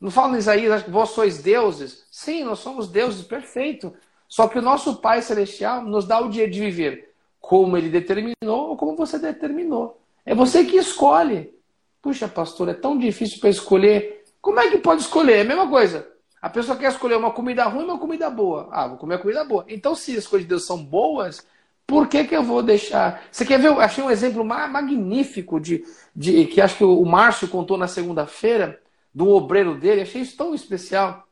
Não 0.00 0.10
fala 0.10 0.34
em 0.34 0.38
Isaías, 0.38 0.82
que 0.82 0.90
vós 0.90 1.10
sois 1.10 1.42
deuses. 1.42 2.04
Sim, 2.10 2.44
nós 2.44 2.58
somos 2.58 2.88
deuses, 2.88 3.24
perfeito. 3.24 3.94
Só 4.28 4.48
que 4.48 4.58
o 4.58 4.62
nosso 4.62 4.96
Pai 4.96 5.22
Celestial 5.22 5.82
nos 5.82 6.04
dá 6.06 6.20
o 6.20 6.28
dia 6.28 6.48
de 6.48 6.60
viver 6.60 7.08
como 7.40 7.78
ele 7.78 7.88
determinou 7.88 8.68
ou 8.70 8.76
como 8.76 8.94
você 8.94 9.18
determinou. 9.18 9.98
É 10.26 10.34
você 10.34 10.64
que 10.64 10.76
escolhe. 10.76 11.54
Puxa, 12.02 12.28
pastor, 12.28 12.68
é 12.68 12.74
tão 12.74 12.98
difícil 12.98 13.40
para 13.40 13.48
escolher. 13.48 14.24
Como 14.40 14.60
é 14.60 14.68
que 14.68 14.78
pode 14.78 15.00
escolher? 15.00 15.38
É 15.38 15.40
a 15.40 15.44
mesma 15.44 15.68
coisa. 15.68 16.06
A 16.40 16.48
pessoa 16.48 16.76
quer 16.76 16.90
escolher 16.90 17.16
uma 17.16 17.32
comida 17.32 17.64
ruim 17.64 17.84
ou 17.84 17.90
uma 17.90 17.98
comida 17.98 18.30
boa. 18.30 18.68
Ah, 18.70 18.86
vou 18.86 18.96
comer 18.96 19.16
a 19.16 19.18
comida 19.18 19.44
boa. 19.44 19.64
Então, 19.68 19.94
se 19.94 20.16
as 20.16 20.26
coisas 20.26 20.44
de 20.44 20.48
Deus 20.48 20.64
são 20.64 20.82
boas, 20.82 21.44
por 21.86 22.06
que, 22.06 22.24
que 22.24 22.36
eu 22.36 22.42
vou 22.42 22.62
deixar? 22.62 23.24
Você 23.32 23.44
quer 23.44 23.58
ver? 23.58 23.68
Eu 23.68 23.80
achei 23.80 24.04
um 24.04 24.10
exemplo 24.10 24.44
magnífico 24.44 25.58
de, 25.58 25.84
de 26.14 26.44
que 26.46 26.60
acho 26.60 26.76
que 26.76 26.84
o 26.84 27.04
Márcio 27.04 27.48
contou 27.48 27.76
na 27.76 27.88
segunda-feira, 27.88 28.80
do 29.12 29.28
obreiro 29.30 29.74
dele. 29.74 30.02
Achei 30.02 30.22
isso 30.22 30.36
tão 30.36 30.54
especial. 30.54 31.26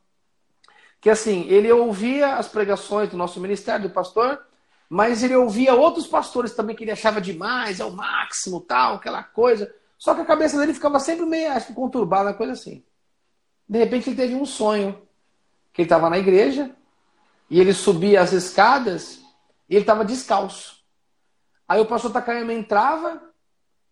Que 1.01 1.11
assim, 1.11 1.47
ele 1.49 1.71
ouvia 1.71 2.37
as 2.37 2.49
pregações 2.49 3.11
do 3.11 3.17
nosso 3.17 3.39
ministério, 3.39 3.89
do 3.89 3.95
pastor, 3.95 4.41
mas 4.89 5.23
ele 5.23 5.37
ouvia 5.37 5.75
outros 5.75 6.07
pastores 6.07 6.55
também 6.55 6.75
que 6.75 6.85
ele 6.85 6.91
achava 6.91 7.21
demais, 7.21 7.79
é 7.79 7.85
o 7.85 7.93
máximo, 7.93 8.61
tal, 8.61 8.95
aquela 8.97 9.23
coisa. 9.23 9.73
Só 9.99 10.15
que 10.15 10.21
a 10.23 10.25
cabeça 10.25 10.59
dele 10.59 10.75
ficava 10.75 10.99
sempre 10.99 11.27
meio, 11.27 11.53
acho 11.53 11.75
conturbada, 11.75 12.35
coisa 12.35 12.55
assim. 12.55 12.83
De 13.69 13.79
repente 13.79 14.11
ele 14.11 14.17
teve 14.17 14.35
um 14.35 14.47
sonho, 14.47 15.01
que 15.73 15.83
ele 15.83 15.87
estava 15.87 16.09
na 16.09 16.19
igreja, 16.19 16.71
e 17.51 17.61
ele 17.61 17.73
subia 17.73 18.21
as 18.21 18.33
escadas, 18.33 19.21
e 19.69 19.75
ele 19.75 19.83
estava 19.83 20.05
descalço. 20.05 20.85
Aí 21.69 21.81
o 21.81 21.87
pastor 21.87 22.13
Takayama 22.13 22.53
entrava, 22.53 23.23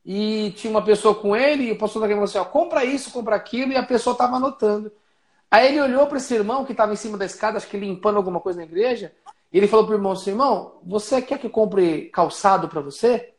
e 0.05 0.53
tinha 0.57 0.71
uma 0.71 0.85
pessoa 0.85 1.15
com 1.15 1.35
ele, 1.35 1.65
e 1.65 1.73
o 1.73 1.79
pastor 1.79 2.03
Takayama 2.03 2.27
falou 2.27 2.43
assim, 2.43 2.49
ó, 2.49 2.53
compra 2.53 2.85
isso, 2.85 3.11
compra 3.11 3.37
aquilo, 3.37 3.73
e 3.73 3.77
a 3.77 3.83
pessoa 3.83 4.13
estava 4.13 4.37
anotando. 4.37 4.93
Aí 5.51 5.69
ele 5.69 5.81
olhou 5.81 6.07
para 6.07 6.19
esse 6.19 6.35
irmão 6.35 6.65
que 6.65 6.73
estava 6.73 6.93
em 6.93 6.97
cima 6.97 7.17
da 7.17 7.25
escada, 7.25 7.57
acho 7.57 7.69
que 7.69 7.77
limpando 7.77 8.17
alguma 8.17 8.41
coisa 8.41 8.59
na 8.59 8.65
igreja, 8.65 9.13
e 9.53 9.59
ele 9.59 9.69
falou 9.69 9.87
para 9.87 9.95
o 9.95 9.99
irmão 9.99 10.13
assim, 10.13 10.31
irmão, 10.31 10.81
você 10.83 11.23
quer 11.23 11.39
que 11.39 11.47
eu 11.47 11.51
compre 11.51 12.11
calçado 12.11 12.69
para 12.69 12.81
você? 12.81 13.35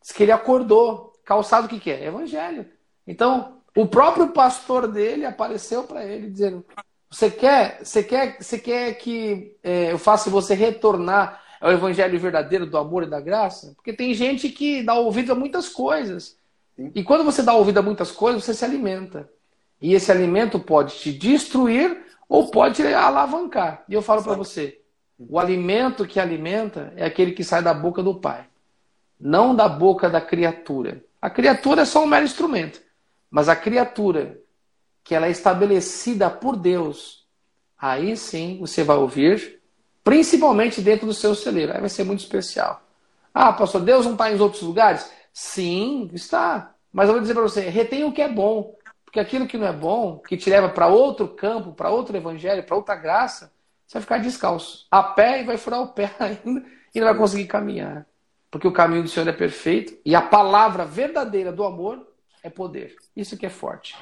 Diz 0.00 0.12
que 0.12 0.22
ele 0.22 0.30
acordou. 0.30 1.12
Calçado 1.24 1.66
o 1.66 1.68
que, 1.68 1.80
que 1.80 1.90
é? 1.90 2.04
Evangelho. 2.04 2.70
Então, 3.04 3.60
o 3.76 3.86
próprio 3.86 4.28
pastor 4.28 4.88
dele 4.88 5.26
apareceu 5.26 5.84
para 5.84 6.04
ele 6.04 6.30
dizendo: 6.30 6.64
Você 7.10 7.30
quer, 7.30 7.80
você 7.84 8.02
quer, 8.02 8.38
você 8.40 8.58
quer 8.58 8.94
que 8.94 9.54
é, 9.62 9.92
eu 9.92 9.98
faça 9.98 10.30
você 10.30 10.54
retornar 10.54 11.42
ao 11.60 11.70
evangelho 11.70 12.18
verdadeiro 12.18 12.66
do 12.66 12.78
amor 12.78 13.02
e 13.02 13.10
da 13.10 13.20
graça? 13.20 13.74
Porque 13.76 13.92
tem 13.92 14.14
gente 14.14 14.48
que 14.48 14.82
dá 14.82 14.94
ouvido 14.94 15.32
a 15.32 15.34
muitas 15.34 15.68
coisas. 15.68 16.36
Sim. 16.74 16.90
E 16.94 17.04
quando 17.04 17.22
você 17.22 17.42
dá 17.42 17.54
ouvido 17.54 17.78
a 17.78 17.82
muitas 17.82 18.10
coisas, 18.10 18.42
você 18.42 18.54
se 18.54 18.64
alimenta. 18.64 19.30
E 19.80 19.94
esse 19.94 20.10
alimento 20.10 20.58
pode 20.58 20.96
te 20.96 21.12
destruir 21.12 21.98
ou 22.28 22.50
pode 22.50 22.76
te 22.76 22.82
alavancar. 22.82 23.84
E 23.88 23.94
eu 23.94 24.00
falo 24.00 24.22
para 24.22 24.34
você: 24.34 24.80
o 25.18 25.38
alimento 25.38 26.06
que 26.06 26.18
alimenta 26.18 26.92
é 26.96 27.04
aquele 27.04 27.32
que 27.32 27.44
sai 27.44 27.62
da 27.62 27.74
boca 27.74 28.02
do 28.02 28.14
Pai, 28.14 28.46
não 29.20 29.54
da 29.54 29.68
boca 29.68 30.08
da 30.08 30.20
criatura. 30.20 31.04
A 31.20 31.28
criatura 31.28 31.82
é 31.82 31.84
só 31.84 32.02
um 32.02 32.06
mero 32.06 32.24
instrumento, 32.24 32.80
mas 33.36 33.50
a 33.50 33.54
criatura 33.54 34.40
que 35.04 35.14
ela 35.14 35.26
é 35.26 35.30
estabelecida 35.30 36.30
por 36.30 36.56
Deus, 36.56 37.26
aí 37.78 38.16
sim 38.16 38.56
você 38.58 38.82
vai 38.82 38.96
ouvir, 38.96 39.60
principalmente 40.02 40.80
dentro 40.80 41.06
do 41.06 41.12
seu 41.12 41.34
celeiro. 41.34 41.74
Aí 41.74 41.78
vai 41.78 41.90
ser 41.90 42.02
muito 42.02 42.20
especial. 42.20 42.80
Ah, 43.34 43.52
pastor, 43.52 43.82
Deus 43.82 44.06
não 44.06 44.12
está 44.12 44.32
em 44.32 44.40
outros 44.40 44.62
lugares? 44.62 45.12
Sim, 45.34 46.08
está. 46.14 46.74
Mas 46.90 47.08
eu 47.08 47.12
vou 47.12 47.20
dizer 47.20 47.34
para 47.34 47.42
você, 47.42 47.68
retém 47.68 48.04
o 48.04 48.12
que 48.12 48.22
é 48.22 48.28
bom. 48.28 48.74
Porque 49.04 49.20
aquilo 49.20 49.46
que 49.46 49.58
não 49.58 49.66
é 49.66 49.72
bom, 49.74 50.16
que 50.26 50.38
te 50.38 50.48
leva 50.48 50.70
para 50.70 50.86
outro 50.86 51.28
campo, 51.28 51.74
para 51.74 51.90
outro 51.90 52.16
evangelho, 52.16 52.62
para 52.62 52.76
outra 52.76 52.96
graça, 52.96 53.52
você 53.86 53.98
vai 53.98 54.02
ficar 54.02 54.18
descalço, 54.18 54.86
a 54.90 55.02
pé 55.02 55.42
e 55.42 55.44
vai 55.44 55.58
furar 55.58 55.82
o 55.82 55.88
pé 55.88 56.10
ainda 56.18 56.64
e 56.94 57.00
não 57.00 57.06
vai 57.06 57.14
conseguir 57.14 57.48
caminhar. 57.48 58.06
Porque 58.50 58.66
o 58.66 58.72
caminho 58.72 59.02
do 59.02 59.10
Senhor 59.10 59.28
é 59.28 59.32
perfeito 59.32 59.94
e 60.06 60.14
a 60.14 60.22
palavra 60.22 60.86
verdadeira 60.86 61.52
do 61.52 61.64
amor 61.64 62.15
é 62.46 62.50
poder. 62.50 62.96
Isso 63.14 63.36
que 63.36 63.44
é 63.44 63.50
forte. 63.50 63.96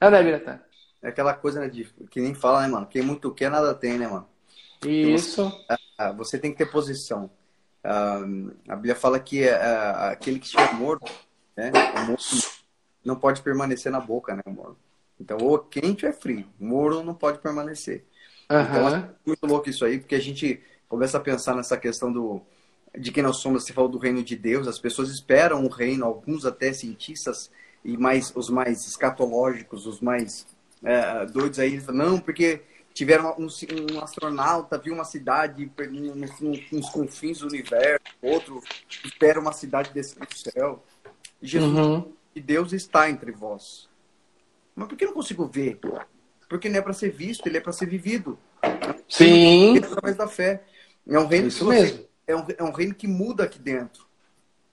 É, 0.00 0.10
né, 0.10 0.22
Biratã? 0.22 0.58
É 1.02 1.08
aquela 1.08 1.34
coisa 1.34 1.60
né, 1.60 1.68
de, 1.68 1.84
que 2.10 2.20
nem 2.20 2.34
fala, 2.34 2.62
né, 2.62 2.68
mano? 2.68 2.86
Quem 2.86 3.02
muito 3.02 3.30
quer, 3.32 3.50
nada 3.50 3.74
tem, 3.74 3.98
né, 3.98 4.08
mano? 4.08 4.26
Isso. 4.84 5.44
Você, 5.44 5.64
ah, 5.68 5.78
ah, 5.98 6.12
você, 6.12 6.38
tem 6.38 6.52
que 6.52 6.58
ter 6.58 6.70
posição. 6.70 7.30
Uh, 7.84 8.54
a 8.68 8.76
Bíblia 8.76 8.94
fala 8.94 9.20
que 9.20 9.44
uh, 9.44 10.10
aquele 10.10 10.38
que 10.38 10.46
estiver 10.46 10.72
morto, 10.74 11.10
né, 11.56 11.70
morto 12.06 12.24
não 13.04 13.16
pode 13.16 13.42
permanecer 13.42 13.92
na 13.92 14.00
boca, 14.00 14.34
né, 14.34 14.42
amor? 14.46 14.76
Então, 15.20 15.36
ou 15.38 15.58
quente 15.58 16.06
ou 16.06 16.10
é 16.10 16.14
frio. 16.14 16.46
Moro 16.58 17.02
não 17.02 17.14
pode 17.14 17.38
permanecer. 17.38 18.06
Uhum. 18.50 18.60
Então, 18.60 18.88
é 18.88 19.10
muito 19.26 19.46
louco 19.46 19.68
isso 19.68 19.84
aí, 19.84 19.98
porque 19.98 20.14
a 20.14 20.20
gente 20.20 20.62
começa 20.88 21.18
a 21.18 21.20
pensar 21.20 21.54
nessa 21.54 21.76
questão 21.76 22.12
do 22.12 22.42
de 22.98 23.10
quem 23.10 23.22
nós 23.22 23.38
somos, 23.38 23.64
você 23.64 23.72
falou 23.72 23.88
do 23.88 23.96
reino 23.96 24.22
de 24.22 24.36
Deus, 24.36 24.68
as 24.68 24.78
pessoas 24.78 25.08
esperam 25.08 25.64
o 25.64 25.68
reino, 25.68 26.04
alguns 26.04 26.44
até 26.44 26.72
cientistas 26.74 27.50
e 27.84 27.96
mais 27.96 28.32
os 28.34 28.48
mais 28.48 28.86
escatológicos, 28.86 29.86
os 29.86 30.00
mais 30.00 30.46
é, 30.82 31.26
doidos 31.26 31.58
aí, 31.58 31.82
não, 31.88 32.18
porque 32.18 32.62
tiveram 32.92 33.34
um, 33.38 33.46
um, 33.46 34.00
astronauta, 34.00 34.78
viu 34.78 34.94
uma 34.94 35.04
cidade 35.04 35.70
nos, 35.90 36.40
nos, 36.70 36.90
confins 36.90 37.38
do 37.38 37.48
universo, 37.48 38.04
outro 38.20 38.62
espera 39.04 39.40
uma 39.40 39.52
cidade 39.52 39.92
desse 39.92 40.18
do 40.18 40.26
céu. 40.36 40.84
Jesus, 41.40 41.72
uhum. 41.72 42.12
e 42.34 42.40
Deus 42.40 42.72
está 42.72 43.10
entre 43.10 43.32
vós. 43.32 43.88
Mas 44.74 44.88
por 44.88 44.96
que 44.96 45.04
eu 45.04 45.08
não 45.08 45.14
consigo 45.14 45.46
ver? 45.46 45.78
porque 46.52 46.68
não 46.68 46.78
é 46.78 46.82
para 46.82 46.92
ser 46.92 47.10
visto, 47.10 47.46
ele 47.46 47.56
é 47.56 47.60
para 47.62 47.72
ser 47.72 47.86
vivido. 47.86 48.38
Sim. 49.08 49.78
Através 49.78 50.16
da 50.16 50.28
fé. 50.28 50.62
É 51.08 51.18
um 51.18 51.26
reino 51.26 51.48
Isso 51.48 51.66
mesmo. 51.66 52.04
É 52.26 52.36
um, 52.36 52.44
é 52.58 52.62
um 52.62 52.70
reino 52.70 52.94
que 52.94 53.08
muda 53.08 53.44
aqui 53.44 53.58
dentro. 53.58 54.04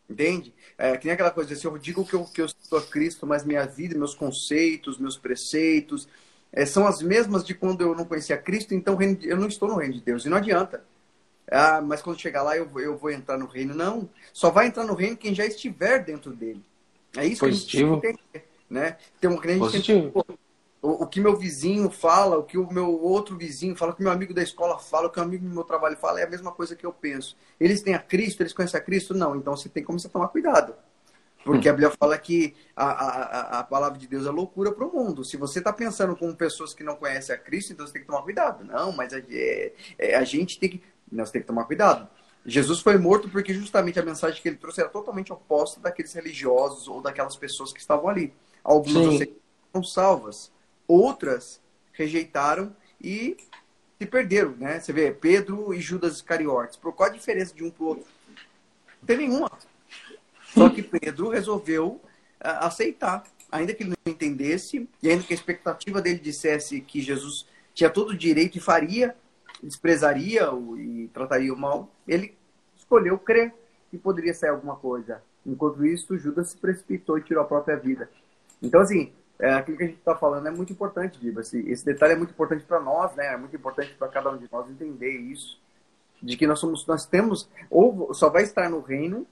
Entende? 0.09 0.53
É, 0.77 0.97
que 0.97 1.05
nem 1.05 1.13
aquela 1.13 1.29
coisa, 1.29 1.55
se 1.55 1.65
eu 1.65 1.77
digo 1.77 2.03
que 2.03 2.15
eu, 2.15 2.25
que 2.25 2.41
eu 2.41 2.47
sou 2.47 2.81
Cristo, 2.81 3.27
mas 3.27 3.45
minha 3.45 3.65
vida, 3.65 3.97
meus 3.97 4.15
conceitos, 4.15 4.97
meus 4.97 5.17
preceitos, 5.17 6.07
é, 6.51 6.65
são 6.65 6.87
as 6.87 7.01
mesmas 7.01 7.43
de 7.43 7.53
quando 7.53 7.81
eu 7.81 7.93
não 7.93 8.05
conhecia 8.05 8.37
Cristo, 8.37 8.73
então 8.73 8.97
eu 9.21 9.37
não 9.37 9.47
estou 9.47 9.69
no 9.69 9.75
reino 9.75 9.93
de 9.93 10.01
Deus. 10.01 10.25
E 10.25 10.29
não 10.29 10.37
adianta. 10.37 10.83
Ah, 11.51 11.81
mas 11.81 12.01
quando 12.01 12.19
chegar 12.19 12.43
lá 12.43 12.55
eu, 12.57 12.69
eu 12.79 12.97
vou 12.97 13.11
entrar 13.11 13.37
no 13.37 13.45
reino. 13.45 13.75
Não. 13.75 14.09
Só 14.33 14.49
vai 14.49 14.67
entrar 14.67 14.83
no 14.83 14.93
reino 14.93 15.17
quem 15.17 15.33
já 15.33 15.45
estiver 15.45 16.03
dentro 16.03 16.31
dele. 16.31 16.63
É 17.15 17.25
isso 17.25 17.39
Positivo. 17.39 17.99
que 17.99 18.07
a 18.07 18.11
gente 18.11 18.19
tem 18.19 18.31
que 18.31 18.37
entender. 18.39 18.49
Né? 18.69 18.97
Tem 19.19 19.29
um 19.29 19.37
crente 19.37 19.59
Positivo. 19.59 20.23
Que, 20.23 20.33
o, 20.81 21.03
o, 21.03 21.07
que 21.07 21.19
meu 21.19 21.35
vizinho 21.35 21.89
fala, 21.89 22.37
o 22.37 22.43
que 22.43 22.57
o 22.57 22.71
meu 22.71 22.89
outro 23.01 23.37
vizinho 23.37 23.75
fala, 23.75 23.91
o 23.91 23.95
que 23.95 24.01
meu 24.01 24.11
amigo 24.11 24.33
da 24.33 24.41
escola 24.41 24.79
fala, 24.79 25.07
o 25.07 25.09
que 25.09 25.19
o 25.19 25.23
amigo 25.23 25.47
do 25.47 25.53
meu 25.53 25.63
trabalho 25.63 25.97
fala, 25.97 26.21
é 26.21 26.23
a 26.23 26.29
mesma 26.29 26.51
coisa 26.51 26.75
que 26.75 26.85
eu 26.85 26.93
penso. 26.93 27.35
Eles 27.59 27.81
têm 27.81 27.93
a 27.93 27.99
Cristo, 27.99 28.41
eles 28.41 28.53
conhecem 28.53 28.79
a 28.79 28.83
Cristo? 28.83 29.13
Não. 29.13 29.35
Então 29.35 29.55
você 29.55 29.67
tem 29.67 29.83
que 29.83 29.87
começar 29.87 30.07
a 30.07 30.11
tomar 30.11 30.29
cuidado. 30.29 30.73
Porque 31.43 31.69
a 31.69 31.73
Bíblia 31.73 31.91
fala 31.97 32.17
que 32.17 32.53
a, 32.75 32.85
a, 32.85 33.59
a 33.59 33.63
palavra 33.63 33.97
de 33.97 34.07
Deus 34.07 34.25
é 34.25 34.29
loucura 34.29 34.71
para 34.71 34.85
o 34.85 34.91
mundo. 34.91 35.23
Se 35.23 35.37
você 35.37 35.59
está 35.59 35.71
pensando 35.71 36.15
com 36.15 36.33
pessoas 36.35 36.73
que 36.73 36.83
não 36.83 36.95
conhecem 36.95 37.33
a 37.33 37.37
Cristo, 37.37 37.73
então 37.73 37.85
você 37.85 37.93
tem 37.93 38.01
que 38.01 38.07
tomar 38.07 38.21
cuidado. 38.23 38.63
Não, 38.63 38.91
mas 38.91 39.13
a, 39.13 39.19
é, 39.29 39.73
é, 39.97 40.15
a 40.15 40.23
gente 40.23 40.59
tem 40.59 40.69
que. 40.69 40.83
Não, 41.11 41.25
você 41.25 41.33
tem 41.33 41.41
que 41.41 41.47
tomar 41.47 41.63
cuidado. 41.63 42.07
Jesus 42.45 42.81
foi 42.81 42.97
morto 42.97 43.29
porque 43.29 43.53
justamente 43.53 43.99
a 43.99 44.03
mensagem 44.03 44.41
que 44.41 44.47
ele 44.47 44.57
trouxe 44.57 44.81
era 44.81 44.89
totalmente 44.89 45.31
oposta 45.31 45.79
daqueles 45.79 46.13
religiosos 46.13 46.87
ou 46.87 47.01
daquelas 47.01 47.35
pessoas 47.35 47.71
que 47.73 47.79
estavam 47.79 48.09
ali. 48.09 48.33
Algumas 48.63 49.19
são 49.71 49.83
salvas, 49.83 50.51
outras 50.89 51.61
rejeitaram 51.93 52.75
e 52.99 53.37
se 53.97 54.05
perderam, 54.05 54.51
né? 54.57 54.79
Você 54.79 54.91
vê 54.91 55.11
Pedro 55.11 55.73
e 55.73 55.79
Judas 55.79 56.15
Iscariotes. 56.15 56.77
Qual 56.77 57.09
a 57.09 57.13
diferença 57.13 57.53
de 57.53 57.63
um 57.63 57.69
para 57.69 57.83
o 57.83 57.87
outro? 57.87 58.05
Não 58.99 59.05
tem 59.05 59.17
nenhuma. 59.17 59.51
Só 60.53 60.69
que 60.69 60.81
Pedro 60.81 61.29
resolveu 61.29 61.87
uh, 61.87 62.01
aceitar, 62.61 63.23
ainda 63.51 63.73
que 63.73 63.83
ele 63.83 63.91
não 63.91 64.13
entendesse, 64.13 64.89
e 65.01 65.09
ainda 65.09 65.23
que 65.23 65.33
a 65.33 65.35
expectativa 65.35 66.01
dele 66.01 66.19
dissesse 66.19 66.81
que 66.81 67.01
Jesus 67.01 67.45
tinha 67.73 67.89
todo 67.89 68.09
o 68.09 68.17
direito 68.17 68.57
e 68.57 68.61
faria 68.61 69.15
desprezaria 69.61 70.51
o, 70.51 70.77
e 70.77 71.07
trataria 71.09 71.53
o 71.53 71.57
mal, 71.57 71.91
ele 72.07 72.35
escolheu 72.77 73.17
crer 73.17 73.53
que 73.91 73.97
poderia 73.97 74.33
sair 74.33 74.49
alguma 74.49 74.75
coisa. 74.75 75.21
Enquanto 75.45 75.85
isso, 75.85 76.17
Judas 76.17 76.49
se 76.49 76.57
precipitou 76.57 77.17
e 77.17 77.23
tirou 77.23 77.43
a 77.43 77.47
própria 77.47 77.75
vida. 77.75 78.09
Então, 78.61 78.81
assim, 78.81 79.11
é, 79.39 79.53
aquilo 79.53 79.77
que 79.77 79.83
a 79.83 79.87
gente 79.87 79.99
está 79.99 80.15
falando 80.15 80.47
é 80.47 80.51
muito 80.51 80.73
importante, 80.73 81.19
Diva. 81.19 81.39
Esse, 81.39 81.59
esse 81.69 81.85
detalhe 81.85 82.13
é 82.13 82.15
muito 82.17 82.31
importante 82.31 82.65
para 82.65 82.79
nós, 82.79 83.15
né? 83.15 83.33
É 83.33 83.37
muito 83.37 83.55
importante 83.55 83.93
para 83.93 84.09
cada 84.09 84.29
um 84.31 84.37
de 84.37 84.49
nós 84.51 84.69
entender 84.69 85.11
isso. 85.11 85.57
De 86.21 86.35
que 86.35 86.45
nós 86.45 86.59
somos, 86.59 86.85
nós 86.85 87.05
temos, 87.05 87.49
ou 87.69 88.13
só 88.13 88.29
vai 88.29 88.43
estar 88.43 88.69
no 88.69 88.81
reino 88.81 89.25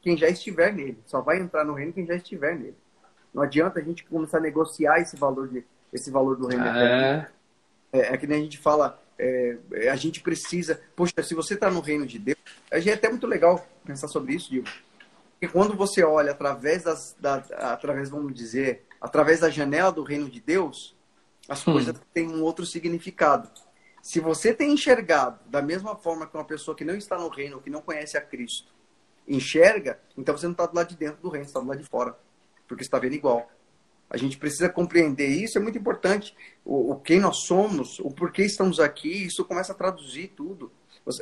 quem 0.00 0.16
já 0.16 0.28
estiver 0.28 0.72
nele. 0.72 0.98
Só 1.06 1.20
vai 1.20 1.40
entrar 1.40 1.64
no 1.64 1.74
reino 1.74 1.92
quem 1.92 2.06
já 2.06 2.14
estiver 2.14 2.56
nele. 2.56 2.76
Não 3.34 3.42
adianta 3.42 3.80
a 3.80 3.82
gente 3.82 4.04
começar 4.04 4.38
a 4.38 4.40
negociar 4.40 5.00
esse 5.00 5.16
valor, 5.16 5.48
de, 5.48 5.64
esse 5.92 6.08
valor 6.10 6.36
do 6.36 6.46
reino. 6.46 6.64
É. 6.64 7.28
É, 7.92 8.14
é 8.14 8.16
que 8.16 8.28
nem 8.28 8.40
a 8.40 8.42
gente 8.44 8.58
fala, 8.58 9.02
é, 9.18 9.56
é, 9.72 9.88
a 9.88 9.96
gente 9.96 10.20
precisa. 10.20 10.80
Poxa, 10.94 11.20
se 11.20 11.34
você 11.34 11.54
está 11.54 11.68
no 11.68 11.80
reino 11.80 12.06
de 12.06 12.18
Deus, 12.18 12.38
é 12.70 12.78
até 12.92 13.08
muito 13.08 13.26
legal 13.26 13.66
pensar 13.84 14.06
sobre 14.06 14.34
isso, 14.34 14.50
Diego. 14.50 14.68
Porque 15.32 15.48
quando 15.48 15.76
você 15.76 16.04
olha 16.04 16.30
através 16.30 16.84
das, 16.84 17.16
da, 17.18 17.36
através, 17.72 18.08
vamos 18.08 18.32
dizer, 18.32 18.84
através 19.02 19.40
da 19.40 19.50
janela 19.50 19.90
do 19.90 20.04
reino 20.04 20.30
de 20.30 20.40
Deus, 20.40 20.96
as 21.48 21.66
hum. 21.66 21.72
coisas 21.72 21.96
têm 22.14 22.28
um 22.28 22.42
outro 22.42 22.64
significado. 22.64 23.50
Se 24.00 24.20
você 24.20 24.54
tem 24.54 24.72
enxergado 24.72 25.40
da 25.50 25.60
mesma 25.60 25.96
forma 25.96 26.26
que 26.26 26.36
uma 26.36 26.44
pessoa 26.44 26.76
que 26.76 26.84
não 26.84 26.94
está 26.94 27.18
no 27.18 27.28
reino, 27.28 27.60
que 27.60 27.68
não 27.68 27.82
conhece 27.82 28.16
a 28.16 28.20
Cristo, 28.20 28.72
enxerga, 29.26 29.98
então 30.16 30.36
você 30.36 30.46
não 30.46 30.52
está 30.52 30.66
do 30.66 30.74
lado 30.74 30.88
de 30.88 30.96
dentro 30.96 31.20
do 31.20 31.28
reino, 31.28 31.44
você 31.44 31.50
está 31.50 31.60
do 31.60 31.66
lado 31.66 31.82
de 31.82 31.88
fora, 31.88 32.16
porque 32.68 32.84
está 32.84 32.98
vendo 32.98 33.14
igual. 33.14 33.50
A 34.08 34.16
gente 34.16 34.38
precisa 34.38 34.68
compreender 34.68 35.28
isso, 35.28 35.58
é 35.58 35.60
muito 35.60 35.78
importante. 35.78 36.36
O, 36.64 36.92
o 36.92 37.00
quem 37.00 37.18
nós 37.18 37.44
somos, 37.44 37.98
o 37.98 38.10
porquê 38.10 38.44
estamos 38.44 38.78
aqui, 38.78 39.26
isso 39.26 39.44
começa 39.44 39.72
a 39.72 39.74
traduzir 39.74 40.28
tudo. 40.36 40.70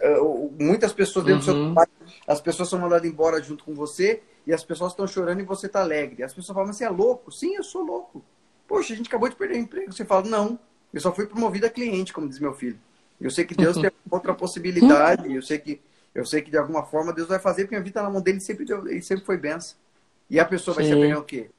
Eh, 0.02 0.18
muitas 0.58 0.92
pessoas 0.92 1.24
dentro 1.24 1.40
uhum. 1.40 1.40
do 1.40 1.44
seu 1.44 1.54
uhum. 1.54 1.74
trabalho, 1.74 1.90
as 2.26 2.40
pessoas 2.40 2.68
são 2.68 2.78
mandadas 2.78 3.08
embora 3.08 3.42
junto 3.42 3.64
com 3.64 3.74
você 3.74 4.22
e 4.50 4.52
as 4.52 4.64
pessoas 4.64 4.90
estão 4.90 5.06
chorando 5.06 5.38
e 5.38 5.44
você 5.44 5.66
está 5.66 5.80
alegre. 5.80 6.24
As 6.24 6.34
pessoas 6.34 6.54
falam, 6.54 6.66
mas 6.66 6.76
você 6.76 6.84
é 6.84 6.88
louco? 6.88 7.30
Sim, 7.30 7.54
eu 7.54 7.62
sou 7.62 7.84
louco. 7.84 8.20
Poxa, 8.66 8.92
a 8.92 8.96
gente 8.96 9.06
acabou 9.06 9.28
de 9.28 9.36
perder 9.36 9.54
o 9.54 9.58
emprego. 9.58 9.92
Você 9.92 10.04
fala, 10.04 10.28
não, 10.28 10.58
eu 10.92 11.00
só 11.00 11.14
fui 11.14 11.24
promovido 11.24 11.66
a 11.66 11.70
cliente, 11.70 12.12
como 12.12 12.28
diz 12.28 12.40
meu 12.40 12.52
filho. 12.52 12.76
Eu 13.20 13.30
sei 13.30 13.44
que 13.44 13.54
Deus 13.54 13.76
tem 13.76 13.92
outra 14.10 14.34
possibilidade, 14.34 15.32
eu 15.32 15.40
sei 15.40 15.58
que 15.60 15.80
eu 16.12 16.26
sei 16.26 16.42
que 16.42 16.50
de 16.50 16.58
alguma 16.58 16.82
forma 16.82 17.12
Deus 17.12 17.28
vai 17.28 17.38
fazer, 17.38 17.62
porque 17.62 17.76
a 17.76 17.78
vida 17.78 17.90
está 17.90 18.02
na 18.02 18.10
mão 18.10 18.20
dele 18.20 18.40
sempre, 18.40 18.64
deu, 18.64 18.88
ele 18.88 19.02
sempre 19.02 19.24
foi 19.24 19.36
benção. 19.36 19.76
E 20.28 20.40
a 20.40 20.44
pessoa 20.44 20.74
vai 20.74 20.84
Sim. 20.84 20.90
se 20.90 20.98
apegar 20.98 21.18
o 21.20 21.22
quê? 21.22 21.50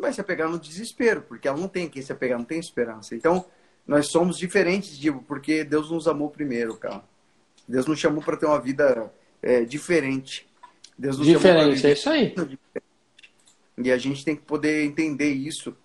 Vai 0.00 0.12
se 0.12 0.20
apegar 0.20 0.48
no 0.48 0.58
desespero, 0.58 1.22
porque 1.22 1.46
ela 1.46 1.56
não 1.56 1.68
tem 1.68 1.88
quem 1.88 2.02
se 2.02 2.10
apegar, 2.10 2.36
não 2.36 2.44
tem 2.44 2.58
esperança. 2.58 3.14
Então, 3.14 3.44
nós 3.86 4.08
somos 4.10 4.36
diferentes, 4.36 4.98
digo, 4.98 5.22
porque 5.22 5.62
Deus 5.62 5.92
nos 5.92 6.08
amou 6.08 6.28
primeiro, 6.30 6.76
cara. 6.76 7.04
Deus 7.68 7.86
nos 7.86 8.00
chamou 8.00 8.20
para 8.20 8.36
ter 8.36 8.46
uma 8.46 8.58
vida 8.60 9.12
é, 9.40 9.64
diferente. 9.64 10.47
Deus 10.98 11.16
nos 11.16 11.26
diferente, 11.26 11.86
é 11.86 11.92
isso 11.92 12.10
aí. 12.10 12.34
E 13.76 13.92
a 13.92 13.96
gente 13.96 14.24
tem 14.24 14.34
que 14.34 14.42
poder 14.42 14.84
entender 14.84 15.30
isso. 15.30 15.76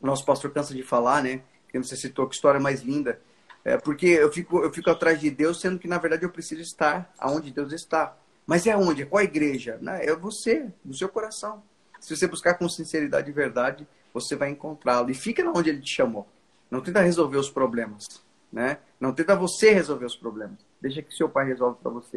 Nosso 0.00 0.24
pastor 0.24 0.50
cansa 0.50 0.74
de 0.74 0.82
falar, 0.82 1.22
né? 1.22 1.42
Que 1.68 1.78
você 1.78 1.94
citou 1.94 2.26
que 2.26 2.34
história 2.34 2.58
mais 2.58 2.80
linda. 2.82 3.20
É, 3.62 3.76
porque 3.76 4.06
eu 4.06 4.32
fico, 4.32 4.60
eu 4.60 4.72
fico 4.72 4.88
atrás 4.90 5.20
de 5.20 5.30
Deus, 5.30 5.60
sendo 5.60 5.78
que 5.78 5.86
na 5.86 5.98
verdade 5.98 6.24
eu 6.24 6.30
preciso 6.30 6.62
estar 6.62 7.12
aonde 7.18 7.52
Deus 7.52 7.72
está. 7.72 8.16
Mas 8.46 8.66
é 8.66 8.74
onde? 8.76 9.04
Qual 9.04 9.20
a 9.20 9.24
igreja? 9.24 9.78
Né? 9.80 10.06
É 10.06 10.16
você, 10.16 10.66
no 10.82 10.94
seu 10.94 11.08
coração. 11.08 11.62
Se 12.00 12.16
você 12.16 12.26
buscar 12.26 12.54
com 12.54 12.68
sinceridade 12.68 13.28
e 13.28 13.32
verdade, 13.32 13.86
você 14.12 14.34
vai 14.34 14.48
encontrá-lo. 14.48 15.10
E 15.10 15.14
fica 15.14 15.46
onde 15.54 15.68
ele 15.68 15.80
te 15.80 15.94
chamou. 15.94 16.26
Não 16.70 16.80
tenta 16.80 17.00
resolver 17.00 17.36
os 17.36 17.50
problemas. 17.50 18.08
Né? 18.50 18.78
Não 18.98 19.12
tenta 19.12 19.36
você 19.36 19.72
resolver 19.72 20.06
os 20.06 20.16
problemas. 20.16 20.58
Deixa 20.80 21.02
que 21.02 21.14
seu 21.14 21.28
pai 21.28 21.46
resolve 21.46 21.78
para 21.82 21.90
você. 21.90 22.16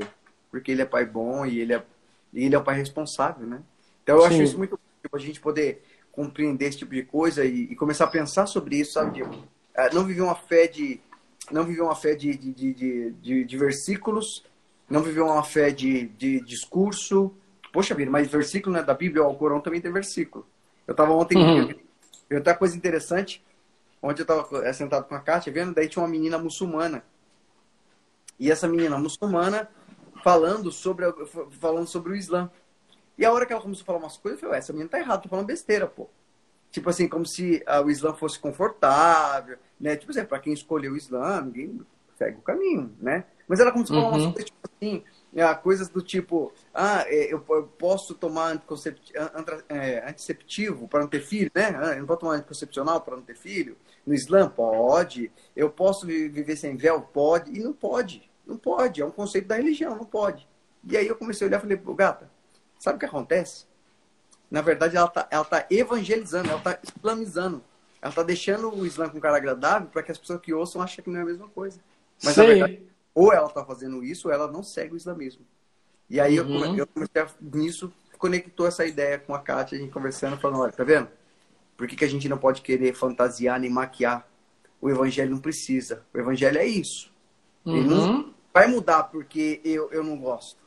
Porque 0.50 0.72
ele 0.72 0.82
é 0.82 0.86
pai 0.86 1.06
bom 1.06 1.46
e 1.46 1.60
ele 1.60 1.74
é, 1.74 1.84
e 2.34 2.46
ele 2.46 2.56
é 2.56 2.58
o 2.58 2.64
pai 2.64 2.76
responsável. 2.76 3.46
Né? 3.46 3.62
Então 4.04 4.16
eu 4.16 4.22
Sim. 4.24 4.28
acho 4.28 4.44
isso 4.44 4.58
muito 4.58 4.72
bom, 4.72 5.18
a 5.18 5.20
gente 5.20 5.40
poder 5.40 5.84
compreender 6.12 6.66
esse 6.66 6.80
tipo 6.80 6.94
de 6.94 7.04
coisa 7.04 7.44
e, 7.44 7.64
e 7.64 7.76
começar 7.76 8.06
a 8.06 8.08
pensar 8.08 8.46
sobre 8.46 8.78
isso, 8.78 8.94
sabe, 8.94 9.14
Diego? 9.14 9.36
É, 9.74 9.94
não 9.94 10.06
viver 10.06 10.22
uma 10.22 10.36
fé 10.36 10.68
de 10.68 11.00
não 11.52 11.64
viver 11.64 11.82
uma 11.82 11.96
fé 11.96 12.16
de, 12.16 12.38
de, 12.38 12.54
de, 12.54 13.12
de, 13.12 13.44
de 13.44 13.58
versículos, 13.58 14.46
não 14.90 15.02
viver 15.02 15.22
uma 15.22 15.44
fé 15.44 15.72
de, 15.72 16.08
de 16.10 16.40
discurso. 16.42 17.34
Poxa 17.72 17.96
vida, 17.96 18.10
mas 18.10 18.28
versículo 18.28 18.76
né, 18.76 18.84
da 18.84 18.94
Bíblia, 18.94 19.26
o 19.26 19.36
Corão 19.36 19.60
também 19.60 19.82
tem 19.82 19.92
versículo. 19.92 20.46
Eu 20.88 20.92
estava 20.92 21.12
ontem, 21.12 21.38
uhum. 21.38 21.74
eu, 22.30 22.38
outra 22.38 22.56
coisa 22.56 22.78
interessante, 22.78 23.44
onde 24.02 24.22
eu 24.22 24.24
estava 24.24 24.74
sentado 24.74 25.06
com 25.06 25.16
a 25.16 25.20
Kátia, 25.20 25.52
vendo, 25.52 25.74
daí 25.74 25.88
tinha 25.88 26.02
uma 26.02 26.10
menina 26.10 26.38
muçulmana. 26.38 27.04
E 28.40 28.52
essa 28.52 28.68
menina 28.68 28.98
muçulmana 28.98 29.70
falando 30.24 30.72
sobre, 30.72 31.06
falando 31.60 31.86
sobre 31.86 32.14
o 32.14 32.16
Islã. 32.16 32.50
E 33.18 33.26
a 33.26 33.32
hora 33.32 33.46
que 33.46 33.52
ela 33.52 33.62
começou 33.62 33.84
a 33.84 33.86
falar 33.86 34.00
umas 34.00 34.18
coisas, 34.18 34.42
eu 34.42 34.48
falei, 34.48 34.60
essa 34.60 34.72
menina 34.72 34.90
tá 34.90 34.98
errada, 34.98 35.22
tô 35.22 35.30
falando 35.30 35.46
besteira, 35.46 35.86
pô. 35.86 36.08
Tipo 36.72 36.90
assim, 36.90 37.08
como 37.08 37.26
se 37.26 37.64
uh, 37.68 37.86
o 37.86 37.92
Islã 37.92 38.14
fosse 38.14 38.40
confortável, 38.40 39.58
né? 39.80 39.96
Tipo 39.96 40.12
assim, 40.12 40.26
para 40.26 40.40
quem 40.40 40.54
escolheu 40.54 40.94
o 40.94 40.98
Islã, 40.98 41.42
ninguém 41.42 41.82
segue 42.18 42.38
o 42.38 42.42
caminho, 42.42 42.96
né? 43.00 43.26
Mas 43.48 43.60
ela 43.60 43.72
começou 43.72 43.98
a 43.98 44.02
falar 44.02 44.14
umas 44.14 44.24
uhum. 44.24 44.32
coisas, 44.32 44.50
tipo 44.50 44.70
assim, 44.76 45.04
uh, 45.34 45.62
coisas 45.62 45.90
do 45.90 46.02
tipo, 46.02 46.54
ah, 46.74 47.04
é, 47.06 47.32
eu, 47.32 47.44
eu, 47.50 47.64
posso 47.78 48.16
tomar 48.16 48.60
é, 49.70 50.10
anticeptivo 50.10 50.88
para 50.88 51.02
não 51.02 51.08
ter 51.08 51.20
filho, 51.20 51.52
né? 51.54 51.78
Ah, 51.78 51.94
eu 51.94 52.00
não 52.00 52.08
vou 52.08 52.18
tomar 52.18 52.36
anticoncepcional 52.36 53.02
para 53.02 53.18
não 53.18 53.24
ter 53.24 53.36
filho. 53.36 53.78
No 54.06 54.14
Islã, 54.14 54.50
pode. 54.50 55.30
Eu 55.56 55.70
posso 55.70 56.08
viver 56.08 56.56
sem 56.56 56.76
véu? 56.76 57.02
Pode. 57.02 57.52
E 57.52 57.62
não 57.62 57.74
pode. 57.74 58.33
Não 58.46 58.58
pode. 58.58 59.02
É 59.02 59.06
um 59.06 59.12
conceito 59.12 59.48
da 59.48 59.56
religião, 59.56 59.96
não 59.96 60.06
pode. 60.06 60.48
E 60.84 60.98
aí 60.98 61.08
eu 61.08 61.16
comecei 61.16 61.46
a 61.46 61.48
olhar 61.48 61.58
e 61.58 61.62
falei, 61.62 61.96
gata, 61.96 62.30
sabe 62.80 62.98
o 62.98 63.00
que 63.00 63.06
acontece? 63.06 63.66
na 64.54 64.62
verdade, 64.62 64.96
ela 64.96 65.08
está 65.08 65.28
ela 65.32 65.44
tá 65.44 65.66
evangelizando, 65.68 66.48
ela 66.48 66.60
está 66.60 66.80
islamizando. 66.96 67.64
Ela 68.00 68.12
está 68.12 68.22
deixando 68.22 68.72
o 68.72 68.86
Islã 68.86 69.10
com 69.10 69.20
cara 69.20 69.38
agradável 69.38 69.88
para 69.88 70.04
que 70.04 70.12
as 70.12 70.18
pessoas 70.20 70.40
que 70.40 70.54
ouçam 70.54 70.80
achem 70.80 71.04
que 71.04 71.10
não 71.10 71.18
é 71.18 71.24
a 71.24 71.26
mesma 71.26 71.48
coisa. 71.48 71.80
Mas, 72.24 72.38
na 72.38 72.44
verdade, 72.44 72.84
ou 73.16 73.34
ela 73.34 73.48
está 73.48 73.66
fazendo 73.66 74.04
isso, 74.04 74.28
ou 74.28 74.34
ela 74.34 74.48
não 74.52 74.62
segue 74.62 74.94
o 74.94 74.98
islamismo. 74.98 75.44
E 76.08 76.20
aí, 76.20 76.40
uhum. 76.40 76.76
eu, 76.76 76.86
comecei 76.86 77.20
a, 77.20 77.28
nisso, 77.42 77.92
conectou 78.20 78.68
essa 78.68 78.86
ideia 78.86 79.18
com 79.18 79.34
a 79.34 79.40
Kátia, 79.40 79.76
a 79.76 79.82
gente 79.82 79.92
conversando, 79.92 80.38
falando, 80.38 80.62
olha, 80.62 80.72
tá 80.72 80.84
vendo? 80.84 81.08
Por 81.76 81.88
que, 81.88 81.96
que 81.96 82.06
a 82.06 82.10
gente 82.10 82.30
não 82.30 82.38
pode 82.38 82.62
querer 82.62 82.94
fantasiar 82.94 83.60
nem 83.60 83.72
maquiar? 83.72 84.28
O 84.80 84.88
evangelho 84.88 85.32
não 85.32 85.40
precisa. 85.40 86.06
O 86.14 86.20
evangelho 86.20 86.60
é 86.60 86.66
isso. 86.66 87.12
Uhum. 87.66 87.76
Ele 87.76 87.88
não 87.88 88.33
vai 88.54 88.68
mudar 88.68 89.04
porque 89.04 89.60
eu, 89.64 89.92
eu 89.92 90.04
não 90.04 90.18
gosto. 90.18 90.62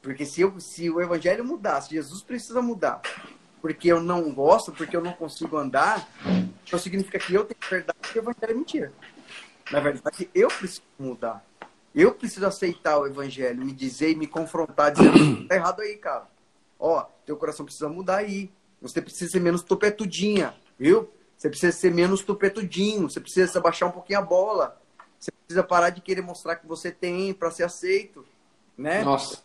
Porque 0.00 0.24
se, 0.24 0.40
eu, 0.40 0.58
se 0.58 0.88
o 0.88 1.00
evangelho 1.00 1.44
mudasse, 1.44 1.90
Jesus 1.90 2.22
precisa 2.22 2.62
mudar. 2.62 3.02
Porque 3.60 3.88
eu 3.88 4.00
não 4.00 4.32
gosto, 4.32 4.72
porque 4.72 4.96
eu 4.96 5.02
não 5.02 5.12
consigo 5.12 5.56
andar, 5.56 6.08
então 6.64 6.78
significa 6.78 7.18
que 7.18 7.34
eu 7.34 7.44
tenho 7.44 7.58
verdade 7.68 7.98
e 8.14 8.18
o 8.18 8.22
evangelho 8.22 8.50
é 8.50 8.54
mentira. 8.54 8.92
Na 9.70 9.80
verdade, 9.80 10.30
eu 10.34 10.48
preciso 10.48 10.82
mudar. 10.98 11.44
Eu 11.94 12.14
preciso 12.14 12.46
aceitar 12.46 12.98
o 12.98 13.06
evangelho, 13.06 13.64
me 13.64 13.72
dizer 13.72 14.10
e 14.10 14.14
me 14.14 14.26
confrontar, 14.26 14.92
dizendo, 14.92 15.48
tá 15.48 15.56
errado 15.56 15.80
aí, 15.80 15.96
cara. 15.96 16.26
Ó, 16.78 17.04
teu 17.26 17.36
coração 17.36 17.66
precisa 17.66 17.88
mudar 17.88 18.18
aí. 18.18 18.50
Você 18.80 19.02
precisa 19.02 19.32
ser 19.32 19.40
menos 19.40 19.62
topetudinha, 19.62 20.54
viu? 20.78 21.10
Você 21.36 21.48
precisa 21.48 21.72
ser 21.72 21.92
menos 21.92 22.22
topetudinho, 22.22 23.10
você 23.10 23.20
precisa 23.20 23.58
abaixar 23.58 23.88
um 23.88 23.92
pouquinho 23.92 24.20
a 24.20 24.22
bola. 24.22 24.80
Você 25.48 25.54
precisa 25.54 25.64
parar 25.64 25.90
de 25.90 26.02
querer 26.02 26.20
mostrar 26.20 26.56
que 26.56 26.66
você 26.66 26.92
tem 26.92 27.32
para 27.32 27.50
ser 27.50 27.62
aceito, 27.62 28.22
né? 28.76 29.02
Nossa. 29.02 29.42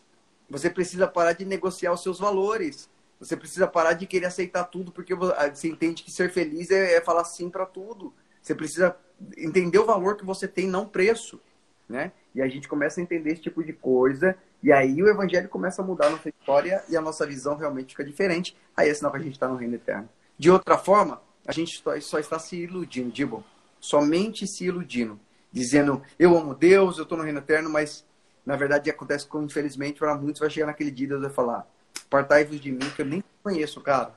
Você 0.50 0.68
precisa 0.68 1.08
parar 1.08 1.32
de 1.32 1.46
negociar 1.46 1.92
os 1.92 2.02
seus 2.02 2.18
valores. 2.18 2.90
Você 3.18 3.34
precisa 3.34 3.66
parar 3.66 3.94
de 3.94 4.06
querer 4.06 4.26
aceitar 4.26 4.64
tudo, 4.64 4.92
porque 4.92 5.14
você 5.14 5.66
entende 5.66 6.02
que 6.02 6.10
ser 6.10 6.30
feliz 6.30 6.70
é, 6.70 6.96
é 6.96 7.00
falar 7.00 7.24
sim 7.24 7.48
para 7.48 7.64
tudo. 7.64 8.12
Você 8.42 8.54
precisa 8.54 8.94
entender 9.34 9.78
o 9.78 9.86
valor 9.86 10.18
que 10.18 10.26
você 10.26 10.46
tem, 10.46 10.68
não 10.68 10.86
preço. 10.86 11.40
Né? 11.88 12.12
E 12.34 12.42
a 12.42 12.48
gente 12.48 12.68
começa 12.68 13.00
a 13.00 13.02
entender 13.02 13.32
esse 13.32 13.42
tipo 13.42 13.64
de 13.64 13.72
coisa, 13.72 14.36
e 14.62 14.70
aí 14.70 15.02
o 15.02 15.08
evangelho 15.08 15.48
começa 15.48 15.80
a 15.80 15.84
mudar 15.84 16.08
a 16.08 16.10
nossa 16.10 16.28
história 16.28 16.84
e 16.86 16.96
a 16.98 17.00
nossa 17.00 17.26
visão 17.26 17.56
realmente 17.56 17.94
fica 17.94 18.04
diferente. 18.04 18.54
Aí 18.76 18.90
é 18.90 18.94
sinal 18.94 19.10
que 19.10 19.18
a 19.18 19.22
gente 19.22 19.32
está 19.32 19.48
no 19.48 19.56
reino 19.56 19.76
eterno. 19.76 20.08
De 20.36 20.50
outra 20.50 20.76
forma, 20.76 21.22
a 21.46 21.52
gente 21.52 21.82
só, 22.02 22.18
está 22.18 22.38
se 22.38 22.56
iludindo, 22.56 23.10
digo, 23.10 23.42
somente 23.80 24.46
se 24.46 24.64
iludindo, 24.64 25.18
dizendo 25.54 26.02
eu 26.18 26.36
amo 26.36 26.52
Deus, 26.52 26.98
eu 26.98 27.04
estou 27.04 27.16
no 27.16 27.22
reino 27.22 27.38
eterno, 27.38 27.70
mas 27.70 28.04
na 28.44 28.56
verdade 28.56 28.90
acontece 28.90 29.26
com, 29.26 29.42
infelizmente, 29.44 30.00
para 30.00 30.16
muitos 30.16 30.40
vai 30.40 30.50
chegar 30.50 30.66
naquele 30.66 30.90
dia 30.90 31.06
e 31.06 31.08
Deus 31.10 31.22
vai 31.22 31.30
falar: 31.30 31.66
Partai-vos 32.10 32.60
de 32.60 32.72
mim, 32.72 32.90
que 32.94 33.02
eu 33.02 33.06
nem 33.06 33.22
conheço, 33.42 33.80
cara. 33.80 34.12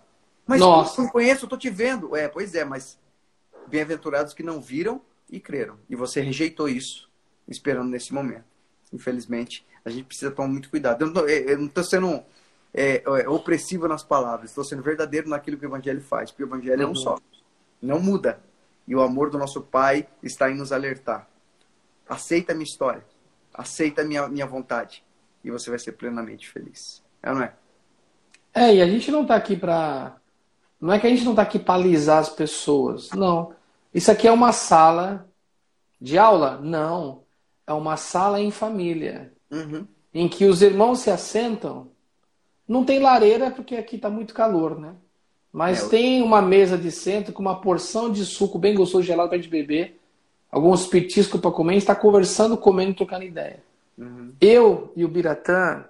Mas 0.46 0.60
Nossa. 0.60 1.00
eu 1.00 1.06
não 1.06 1.12
conheço, 1.12 1.46
eu 1.46 1.50
tô 1.50 1.58
te 1.58 1.70
vendo. 1.70 2.16
É, 2.16 2.28
pois 2.28 2.56
é, 2.56 2.66
mas 2.66 2.98
bem-aventurados 3.68 4.34
que 4.34 4.42
não 4.42 4.60
viram 4.60 5.00
e 5.30 5.40
creram. 5.40 5.78
E 5.88 5.96
você 5.96 6.22
rejeitou 6.22 6.68
isso, 6.68 7.10
esperando 7.48 7.90
nesse 7.90 8.14
momento. 8.14 8.46
Infelizmente, 8.92 9.66
a 9.86 9.90
gente 9.90 10.06
precisa 10.06 10.32
tomar 10.32 10.48
muito 10.48 10.70
cuidado. 10.70 11.04
Eu 11.04 11.58
não 11.58 11.66
estou 11.68 11.84
sendo 11.84 12.24
é, 12.74 13.04
é, 13.06 13.30
opressivo 13.30 13.88
nas 13.88 14.04
palavras, 14.04 14.50
estou 14.50 14.64
sendo 14.64 14.82
verdadeiro 14.82 15.30
naquilo 15.30 15.58
que 15.58 15.66
o 15.66 15.70
Evangelho 15.70 16.02
faz, 16.02 16.32
porque 16.32 16.44
o 16.44 16.48
Evangelho 16.48 16.78
uhum. 16.78 16.84
é 16.84 16.86
um 16.86 16.90
uhum. 16.90 16.96
só. 16.96 17.20
Não 17.82 18.00
muda. 18.00 18.42
E 18.88 18.96
o 18.96 19.02
amor 19.02 19.30
do 19.30 19.38
nosso 19.38 19.62
Pai 19.62 20.08
está 20.24 20.50
em 20.50 20.56
nos 20.56 20.72
alertar. 20.72 21.28
Aceita 22.08 22.54
a 22.54 22.56
minha 22.56 22.64
história. 22.64 23.04
Aceita 23.54 24.02
a 24.02 24.06
minha, 24.06 24.28
minha 24.28 24.46
vontade. 24.46 25.04
E 25.44 25.52
você 25.52 25.70
vai 25.70 25.78
ser 25.78 25.94
plenamente 25.94 26.50
feliz. 26.50 27.04
É 27.22 27.30
ou 27.30 27.36
não 27.36 27.44
é? 27.44 27.54
É, 28.54 28.76
e 28.76 28.82
a 28.82 28.88
gente 28.88 29.12
não 29.12 29.26
tá 29.26 29.36
aqui 29.36 29.56
pra. 29.56 30.18
Não 30.80 30.94
é 30.94 31.00
que 31.00 31.08
a 31.08 31.10
gente 31.10 31.26
não 31.26 31.36
tá 31.36 31.42
aqui 31.42 31.60
pra 31.60 31.76
alisar 31.76 32.20
as 32.20 32.30
pessoas. 32.30 33.12
Não. 33.12 33.54
Isso 33.94 34.12
aqui 34.12 34.28
é 34.28 34.32
uma 34.32 34.52
sala 34.52 35.28
de 36.00 36.18
aula? 36.18 36.60
Não. 36.62 37.24
É 37.66 37.74
uma 37.74 37.98
sala 37.98 38.40
em 38.40 38.52
família. 38.52 39.34
Uhum. 39.52 39.86
Em 40.14 40.30
que 40.30 40.46
os 40.46 40.62
irmãos 40.62 41.00
se 41.00 41.12
assentam. 41.12 41.92
Não 42.68 42.86
tem 42.86 43.00
lareira 43.00 43.52
porque 43.52 43.76
aqui 43.76 43.98
tá 43.98 44.10
muito 44.10 44.34
calor, 44.34 44.80
né? 44.80 44.96
Mas 45.58 45.86
É, 45.86 45.90
tem 45.90 46.22
uma 46.22 46.40
mesa 46.40 46.78
de 46.78 46.92
centro 46.92 47.34
com 47.34 47.42
uma 47.42 47.60
porção 47.60 48.12
de 48.12 48.24
suco 48.24 48.60
bem 48.60 48.76
gostoso, 48.76 49.04
gelado 49.04 49.30
pra 49.30 49.40
gente 49.40 49.50
beber. 49.50 50.00
Alguns 50.52 50.86
petiscos 50.86 51.42
pra 51.42 51.50
comer. 51.50 51.72
A 51.72 51.74
gente 51.80 51.88
tá 51.88 51.96
conversando, 51.96 52.56
comendo, 52.56 52.94
trocando 52.94 53.24
ideia. 53.24 53.64
Uhum. 53.98 54.34
Eu 54.40 54.94
e 54.96 55.04
o 55.04 55.08
Biratã, 55.08 55.84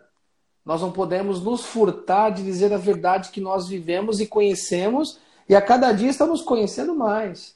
nós 0.66 0.82
não 0.82 0.90
podemos 0.90 1.44
nos 1.44 1.66
furtar 1.66 2.30
de 2.30 2.44
dizer 2.44 2.72
a 2.72 2.78
verdade 2.78 3.30
que 3.30 3.42
nós 3.42 3.68
vivemos 3.68 4.22
e 4.22 4.26
conhecemos, 4.26 5.20
e 5.50 5.54
a 5.54 5.62
cada 5.62 5.92
dia 5.92 6.10
estamos 6.10 6.42
conhecendo 6.42 6.96
mais. 6.96 7.54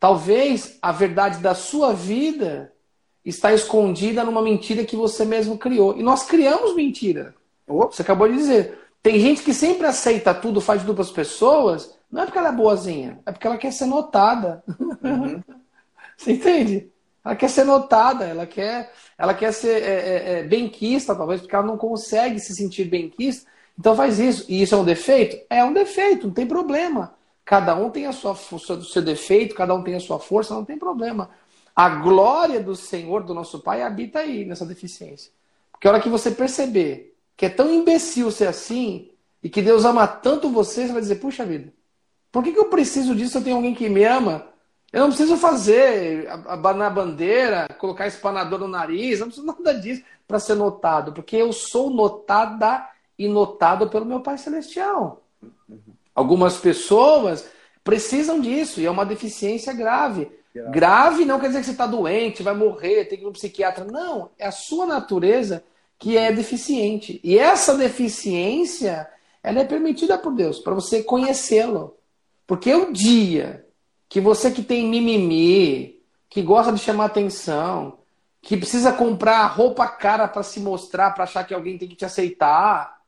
Talvez 0.00 0.78
a 0.80 0.92
verdade 0.92 1.40
da 1.40 1.54
sua 1.54 1.92
vida 1.92 2.72
está 3.22 3.52
escondida 3.52 4.24
numa 4.24 4.40
mentira 4.40 4.82
que 4.82 4.96
você 4.96 5.26
mesmo 5.26 5.58
criou. 5.58 5.94
E 5.94 6.02
nós 6.02 6.24
criamos 6.24 6.74
mentira. 6.74 7.34
Você 7.66 8.00
acabou 8.00 8.26
de 8.26 8.34
dizer. 8.34 8.77
Tem 9.02 9.18
gente 9.20 9.42
que 9.42 9.54
sempre 9.54 9.86
aceita 9.86 10.34
tudo, 10.34 10.60
faz 10.60 10.82
tudo 10.82 10.94
para 10.94 11.02
as 11.04 11.10
pessoas, 11.10 11.96
não 12.10 12.22
é 12.22 12.24
porque 12.24 12.38
ela 12.38 12.48
é 12.48 12.52
boazinha, 12.52 13.20
é 13.24 13.32
porque 13.32 13.46
ela 13.46 13.56
quer 13.56 13.72
ser 13.72 13.86
notada. 13.86 14.62
Uhum. 15.02 15.42
Você 16.16 16.32
entende? 16.32 16.90
Ela 17.24 17.36
quer 17.36 17.48
ser 17.48 17.64
notada, 17.64 18.24
ela 18.24 18.46
quer, 18.46 18.92
ela 19.16 19.34
quer 19.34 19.52
ser 19.52 19.82
é, 19.82 19.86
é, 19.86 20.38
é, 20.40 20.42
benquista, 20.42 21.14
talvez, 21.14 21.40
porque 21.40 21.54
ela 21.54 21.66
não 21.66 21.76
consegue 21.76 22.40
se 22.40 22.54
sentir 22.54 22.84
benquista. 22.84 23.48
Então 23.78 23.94
faz 23.94 24.18
isso. 24.18 24.44
E 24.48 24.62
isso 24.62 24.74
é 24.74 24.78
um 24.78 24.84
defeito? 24.84 25.36
É 25.48 25.62
um 25.64 25.72
defeito, 25.72 26.26
não 26.26 26.34
tem 26.34 26.46
problema. 26.46 27.14
Cada 27.44 27.74
um 27.76 27.90
tem 27.90 28.06
a 28.06 28.12
sua, 28.12 28.32
o 28.32 28.58
seu- 28.58 28.76
o 28.76 28.84
seu 28.84 29.02
defeito, 29.02 29.54
cada 29.54 29.74
um 29.74 29.82
tem 29.82 29.94
a 29.94 30.00
sua 30.00 30.18
força, 30.18 30.54
não 30.54 30.64
tem 30.64 30.78
problema. 30.78 31.30
A 31.74 31.88
glória 31.88 32.60
do 32.60 32.74
Senhor, 32.74 33.22
do 33.22 33.32
nosso 33.34 33.60
Pai, 33.60 33.82
habita 33.82 34.18
aí, 34.20 34.44
nessa 34.44 34.66
deficiência. 34.66 35.30
Porque 35.70 35.86
a 35.86 35.92
hora 35.92 36.00
que 36.00 36.08
você 36.08 36.30
perceber 36.30 37.14
que 37.38 37.46
é 37.46 37.48
tão 37.48 37.72
imbecil 37.72 38.32
ser 38.32 38.48
assim, 38.48 39.12
e 39.40 39.48
que 39.48 39.62
Deus 39.62 39.84
ama 39.84 40.08
tanto 40.08 40.50
você, 40.50 40.88
você 40.88 40.92
vai 40.92 41.00
dizer, 41.00 41.14
puxa 41.20 41.46
vida, 41.46 41.72
por 42.32 42.42
que, 42.42 42.52
que 42.52 42.58
eu 42.58 42.64
preciso 42.64 43.14
disso 43.14 43.30
se 43.30 43.38
eu 43.38 43.44
tenho 43.44 43.54
alguém 43.54 43.76
que 43.76 43.88
me 43.88 44.02
ama? 44.04 44.48
Eu 44.92 45.02
não 45.02 45.08
preciso 45.08 45.36
fazer, 45.36 46.28
abanar 46.48 46.88
a 46.88 46.94
bandeira, 46.94 47.68
colocar 47.78 48.08
espanador 48.08 48.58
no 48.58 48.66
nariz, 48.66 49.20
não 49.20 49.28
preciso 49.28 49.46
nada 49.46 49.72
disso 49.72 50.02
para 50.26 50.40
ser 50.40 50.56
notado, 50.56 51.12
porque 51.12 51.36
eu 51.36 51.52
sou 51.52 51.90
notada 51.90 52.88
e 53.16 53.28
notado 53.28 53.88
pelo 53.88 54.04
meu 54.04 54.18
Pai 54.18 54.36
Celestial. 54.36 55.22
Algumas 56.12 56.56
pessoas 56.56 57.48
precisam 57.84 58.40
disso 58.40 58.80
e 58.80 58.86
é 58.86 58.90
uma 58.90 59.06
deficiência 59.06 59.72
grave. 59.72 60.28
Grave. 60.52 60.72
Grave 60.72 61.24
não 61.24 61.38
quer 61.38 61.46
dizer 61.46 61.60
que 61.60 61.66
você 61.66 61.70
está 61.70 61.86
doente, 61.86 62.42
vai 62.42 62.54
morrer, 62.54 63.04
tem 63.04 63.16
que 63.16 63.22
ir 63.22 63.26
no 63.26 63.32
psiquiatra. 63.32 63.84
Não, 63.84 64.30
é 64.36 64.48
a 64.48 64.52
sua 64.52 64.86
natureza 64.86 65.62
que 65.98 66.16
é 66.16 66.32
deficiente. 66.32 67.20
E 67.24 67.38
essa 67.38 67.76
deficiência, 67.76 69.08
ela 69.42 69.60
é 69.60 69.64
permitida 69.64 70.16
por 70.16 70.34
Deus, 70.34 70.58
para 70.58 70.74
você 70.74 71.02
conhecê-lo. 71.02 71.96
Porque 72.46 72.72
o 72.74 72.92
dia 72.92 73.66
que 74.08 74.20
você 74.20 74.50
que 74.50 74.62
tem 74.62 74.88
mimimi, 74.88 76.00
que 76.30 76.40
gosta 76.40 76.72
de 76.72 76.78
chamar 76.78 77.06
atenção, 77.06 77.98
que 78.40 78.56
precisa 78.56 78.92
comprar 78.92 79.46
roupa 79.46 79.86
cara 79.86 80.26
para 80.26 80.42
se 80.42 80.60
mostrar, 80.60 81.10
para 81.10 81.24
achar 81.24 81.44
que 81.44 81.52
alguém 81.52 81.76
tem 81.76 81.88
que 81.88 81.96
te 81.96 82.04
aceitar, 82.04 82.98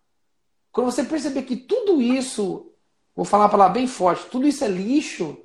quando 0.73 0.91
você 0.91 1.03
perceber 1.03 1.43
que 1.43 1.57
tudo 1.57 2.03
isso, 2.03 2.71
vou 3.15 3.25
falar 3.25 3.45
uma 3.45 3.51
palavra 3.51 3.75
bem 3.75 3.87
forte, 3.87 4.27
tudo 4.27 4.47
isso 4.47 4.65
é 4.65 4.69
lixo, 4.69 5.39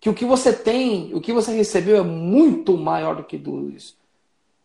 que 0.00 0.08
o 0.08 0.14
que 0.14 0.24
você 0.24 0.52
tem, 0.52 1.12
o 1.14 1.20
que 1.20 1.32
você 1.32 1.52
recebeu 1.52 1.96
é 1.96 2.02
muito 2.02 2.76
maior 2.76 3.16
do 3.16 3.24
que 3.24 3.36
tudo 3.36 3.70
isso. 3.70 3.96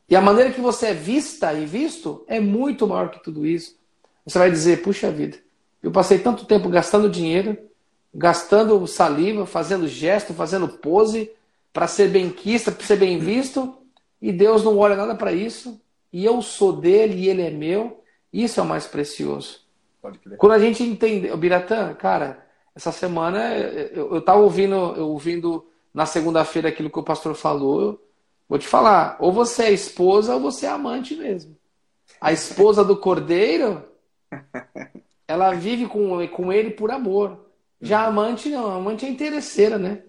E 0.10 0.16
a 0.16 0.22
maneira 0.22 0.52
que 0.52 0.62
você 0.62 0.88
é 0.88 0.94
vista 0.94 1.54
e 1.54 1.66
visto 1.66 2.24
é 2.28 2.40
muito 2.40 2.88
maior 2.88 3.10
que 3.10 3.24
tudo 3.24 3.46
isso. 3.46 3.78
Você 4.26 4.38
vai 4.38 4.52
dizer, 4.52 4.82
puxa 4.82 5.12
vida, 5.12 5.38
eu 5.82 5.92
passei 5.92 6.20
tanto 6.20 6.46
tempo 6.46 6.70
gastando 6.70 7.10
dinheiro, 7.10 7.58
gastando 8.14 8.86
saliva, 8.88 9.46
fazendo 9.46 9.88
gesto, 9.88 10.34
fazendo 10.34 10.68
pose 10.68 11.32
para 11.72 11.88
ser 11.88 12.10
benquista, 12.10 12.72
para 12.72 12.86
ser 12.86 12.98
bem 12.98 13.18
visto, 13.18 13.76
e 14.22 14.32
Deus 14.32 14.64
não 14.64 14.78
olha 14.78 14.96
nada 14.96 15.16
para 15.16 15.34
isso, 15.34 15.82
e 16.12 16.24
eu 16.24 16.42
sou 16.42 16.74
dele 16.74 17.16
e 17.16 17.30
ele 17.30 17.42
é 17.42 17.50
meu. 17.50 18.02
Isso 18.32 18.60
é 18.60 18.64
o 18.64 18.66
mais 18.66 18.86
precioso. 18.86 19.62
Quando 20.38 20.52
a 20.52 20.60
gente 20.60 20.84
entende, 20.84 21.32
o 21.32 21.38
Biratã, 21.38 21.94
cara, 21.94 22.46
essa 22.76 22.92
semana 22.92 23.56
eu, 23.56 24.16
eu 24.16 24.22
tava 24.22 24.40
ouvindo, 24.40 24.76
eu 24.96 25.10
ouvindo 25.10 25.66
na 25.94 26.06
segunda-feira 26.06 26.70
aquilo 26.70 26.90
que 26.90 27.00
o 27.00 27.04
pastor 27.04 27.36
falou. 27.36 28.02
Vou 28.54 28.60
te 28.60 28.68
falar, 28.68 29.18
ou 29.20 29.32
você 29.32 29.64
é 29.64 29.72
esposa 29.72 30.36
ou 30.36 30.40
você 30.40 30.68
é 30.68 30.70
amante 30.70 31.16
mesmo. 31.16 31.58
A 32.22 32.32
esposa 32.32 32.86
do 32.86 32.96
cordeiro, 32.96 33.84
ela 35.28 35.56
vive 35.56 35.88
com, 35.88 36.28
com 36.28 36.54
ele 36.54 36.70
por 36.70 36.92
amor. 36.92 37.48
Já 37.82 38.02
a 38.02 38.06
amante 38.10 38.50
não, 38.50 38.70
a 38.70 38.76
amante 38.76 39.08
é 39.08 39.10
interesseira, 39.10 39.80
né? 39.80 40.04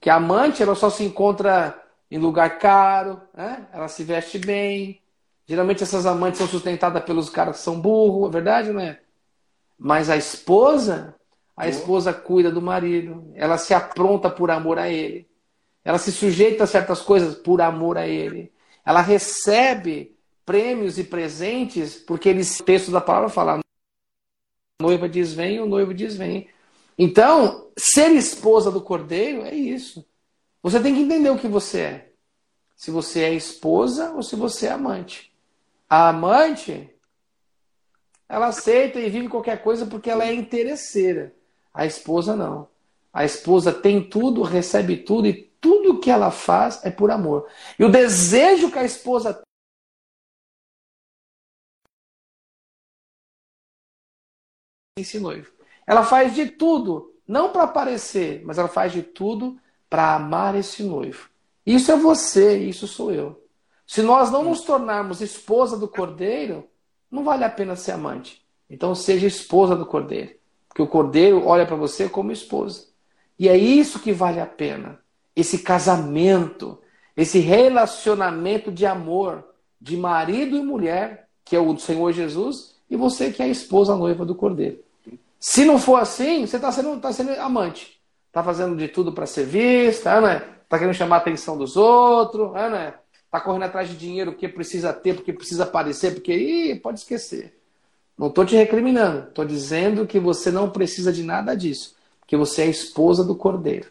Que 0.00 0.08
a 0.08 0.14
amante 0.14 0.62
ela 0.62 0.76
só 0.76 0.88
se 0.88 1.02
encontra 1.02 1.82
em 2.08 2.16
lugar 2.16 2.60
caro, 2.60 3.20
né? 3.34 3.66
Ela 3.72 3.88
se 3.88 4.04
veste 4.04 4.38
bem. 4.38 5.00
Geralmente 5.44 5.82
essas 5.82 6.06
amantes 6.06 6.38
são 6.38 6.46
sustentadas 6.46 7.02
pelos 7.02 7.28
caras 7.28 7.56
que 7.56 7.62
são 7.64 7.80
burros, 7.80 8.28
é 8.28 8.32
verdade, 8.32 8.72
não 8.72 8.80
é? 8.80 9.00
Mas 9.76 10.08
a 10.08 10.16
esposa, 10.16 11.16
a 11.56 11.66
esposa 11.66 12.12
cuida 12.12 12.52
do 12.52 12.62
marido, 12.62 13.32
ela 13.34 13.58
se 13.58 13.74
apronta 13.74 14.30
por 14.30 14.48
amor 14.48 14.78
a 14.78 14.88
ele. 14.88 15.28
Ela 15.84 15.98
se 15.98 16.12
sujeita 16.12 16.64
a 16.64 16.66
certas 16.66 17.00
coisas 17.00 17.34
por 17.34 17.60
amor 17.60 17.96
a 17.96 18.06
ele. 18.06 18.52
Ela 18.84 19.00
recebe 19.00 20.16
prêmios 20.44 20.98
e 20.98 21.04
presentes 21.04 21.94
porque 21.96 22.28
eles, 22.28 22.60
o 22.60 22.64
texto 22.64 22.90
da 22.90 23.00
palavra 23.00 23.28
fala: 23.28 23.60
noiva 24.80 25.08
diz 25.08 25.32
vem, 25.32 25.60
o 25.60 25.66
noivo 25.66 25.94
diz 25.94 26.16
vem. 26.16 26.48
Então, 26.98 27.70
ser 27.78 28.10
esposa 28.10 28.70
do 28.70 28.80
cordeiro 28.80 29.42
é 29.42 29.54
isso. 29.54 30.04
Você 30.62 30.80
tem 30.80 30.94
que 30.94 31.00
entender 31.00 31.30
o 31.30 31.38
que 31.38 31.48
você 31.48 31.80
é. 31.80 32.12
Se 32.76 32.90
você 32.90 33.22
é 33.22 33.34
esposa 33.34 34.10
ou 34.12 34.22
se 34.22 34.36
você 34.36 34.66
é 34.66 34.72
amante. 34.72 35.32
A 35.88 36.08
amante, 36.08 36.90
ela 38.28 38.48
aceita 38.48 39.00
e 39.00 39.08
vive 39.08 39.28
qualquer 39.28 39.62
coisa 39.62 39.86
porque 39.86 40.10
ela 40.10 40.24
é 40.24 40.34
interesseira. 40.34 41.34
A 41.72 41.86
esposa 41.86 42.36
não. 42.36 42.68
A 43.12 43.24
esposa 43.24 43.72
tem 43.72 44.08
tudo, 44.08 44.42
recebe 44.42 44.98
tudo 44.98 45.26
e 45.26 45.49
tudo 45.60 46.00
que 46.00 46.10
ela 46.10 46.30
faz 46.30 46.84
é 46.84 46.90
por 46.90 47.10
amor. 47.10 47.48
E 47.78 47.84
o 47.84 47.90
desejo 47.90 48.70
que 48.70 48.78
a 48.78 48.84
esposa 48.84 49.34
tem 49.34 49.44
esse 55.02 55.18
noivo. 55.18 55.52
Ela 55.86 56.04
faz 56.04 56.34
de 56.34 56.46
tudo, 56.46 57.14
não 57.26 57.52
para 57.52 57.64
aparecer, 57.64 58.42
mas 58.44 58.58
ela 58.58 58.68
faz 58.68 58.92
de 58.92 59.02
tudo 59.02 59.58
para 59.88 60.14
amar 60.14 60.54
esse 60.54 60.82
noivo. 60.82 61.28
Isso 61.66 61.90
é 61.92 61.96
você, 61.96 62.58
isso 62.58 62.86
sou 62.86 63.12
eu. 63.12 63.44
Se 63.86 64.02
nós 64.02 64.30
não 64.30 64.44
nos 64.44 64.62
tornarmos 64.62 65.20
esposa 65.20 65.76
do 65.76 65.88
cordeiro, 65.88 66.68
não 67.10 67.24
vale 67.24 67.44
a 67.44 67.50
pena 67.50 67.74
ser 67.74 67.92
amante. 67.92 68.46
Então 68.68 68.94
seja 68.94 69.26
esposa 69.26 69.74
do 69.74 69.84
cordeiro. 69.84 70.38
Porque 70.68 70.80
o 70.80 70.86
cordeiro 70.86 71.44
olha 71.44 71.66
para 71.66 71.74
você 71.74 72.08
como 72.08 72.30
esposa. 72.30 72.86
E 73.36 73.48
é 73.48 73.56
isso 73.56 73.98
que 73.98 74.12
vale 74.12 74.38
a 74.38 74.46
pena. 74.46 74.99
Esse 75.34 75.58
casamento, 75.58 76.78
esse 77.16 77.38
relacionamento 77.38 78.70
de 78.70 78.86
amor 78.86 79.44
de 79.80 79.96
marido 79.96 80.56
e 80.56 80.62
mulher, 80.62 81.28
que 81.44 81.56
é 81.56 81.60
o 81.60 81.72
do 81.72 81.80
Senhor 81.80 82.12
Jesus, 82.12 82.76
e 82.90 82.96
você 82.96 83.30
que 83.30 83.42
é 83.42 83.46
a 83.46 83.48
esposa 83.48 83.94
a 83.94 83.96
noiva 83.96 84.24
do 84.24 84.34
cordeiro. 84.34 84.78
Se 85.38 85.64
não 85.64 85.78
for 85.78 85.96
assim, 85.96 86.46
você 86.46 86.56
está 86.56 86.70
sendo, 86.70 87.00
tá 87.00 87.12
sendo 87.12 87.32
amante. 87.40 87.98
Está 88.26 88.42
fazendo 88.42 88.76
de 88.76 88.88
tudo 88.88 89.12
para 89.12 89.26
ser 89.26 89.46
vista, 89.46 90.20
né? 90.20 90.42
Está 90.62 90.78
querendo 90.78 90.94
chamar 90.94 91.16
a 91.16 91.18
atenção 91.18 91.56
dos 91.56 91.76
outros, 91.76 92.52
né? 92.52 92.94
Está 93.24 93.40
correndo 93.40 93.64
atrás 93.64 93.88
de 93.88 93.96
dinheiro 93.96 94.32
porque 94.32 94.48
precisa 94.48 94.92
ter, 94.92 95.14
porque 95.14 95.32
precisa 95.32 95.64
aparecer, 95.64 96.14
porque. 96.14 96.32
Ih, 96.32 96.74
pode 96.76 97.00
esquecer. 97.00 97.58
Não 98.18 98.28
estou 98.28 98.44
te 98.44 98.54
recriminando. 98.54 99.28
Estou 99.28 99.44
dizendo 99.44 100.06
que 100.06 100.20
você 100.20 100.50
não 100.50 100.68
precisa 100.68 101.12
de 101.12 101.22
nada 101.22 101.56
disso. 101.56 101.96
Porque 102.20 102.36
você 102.36 102.62
é 102.62 102.64
a 102.66 102.70
esposa 102.70 103.24
do 103.24 103.34
cordeiro. 103.34 103.88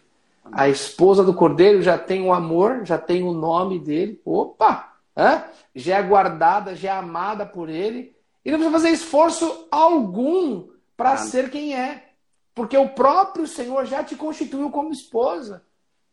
A 0.51 0.69
esposa 0.69 1.23
do 1.23 1.33
cordeiro 1.33 1.81
já 1.81 1.97
tem 1.97 2.21
o 2.21 2.33
amor, 2.33 2.85
já 2.85 2.97
tem 2.97 3.23
o 3.23 3.33
nome 3.33 3.79
dele. 3.79 4.21
Opa! 4.25 4.93
Hã? 5.15 5.43
Já 5.75 5.97
é 5.97 6.03
guardada, 6.03 6.75
já 6.75 6.89
é 6.89 6.97
amada 6.97 7.45
por 7.45 7.69
ele. 7.69 8.15
E 8.43 8.51
não 8.51 8.57
precisa 8.57 8.77
fazer 8.77 8.89
esforço 8.89 9.67
algum 9.69 10.69
para 10.95 11.17
ser 11.17 11.49
quem 11.49 11.75
é. 11.75 12.09
Porque 12.55 12.77
o 12.77 12.89
próprio 12.89 13.47
Senhor 13.47 13.85
já 13.85 14.03
te 14.03 14.15
constituiu 14.15 14.69
como 14.69 14.91
esposa. 14.91 15.63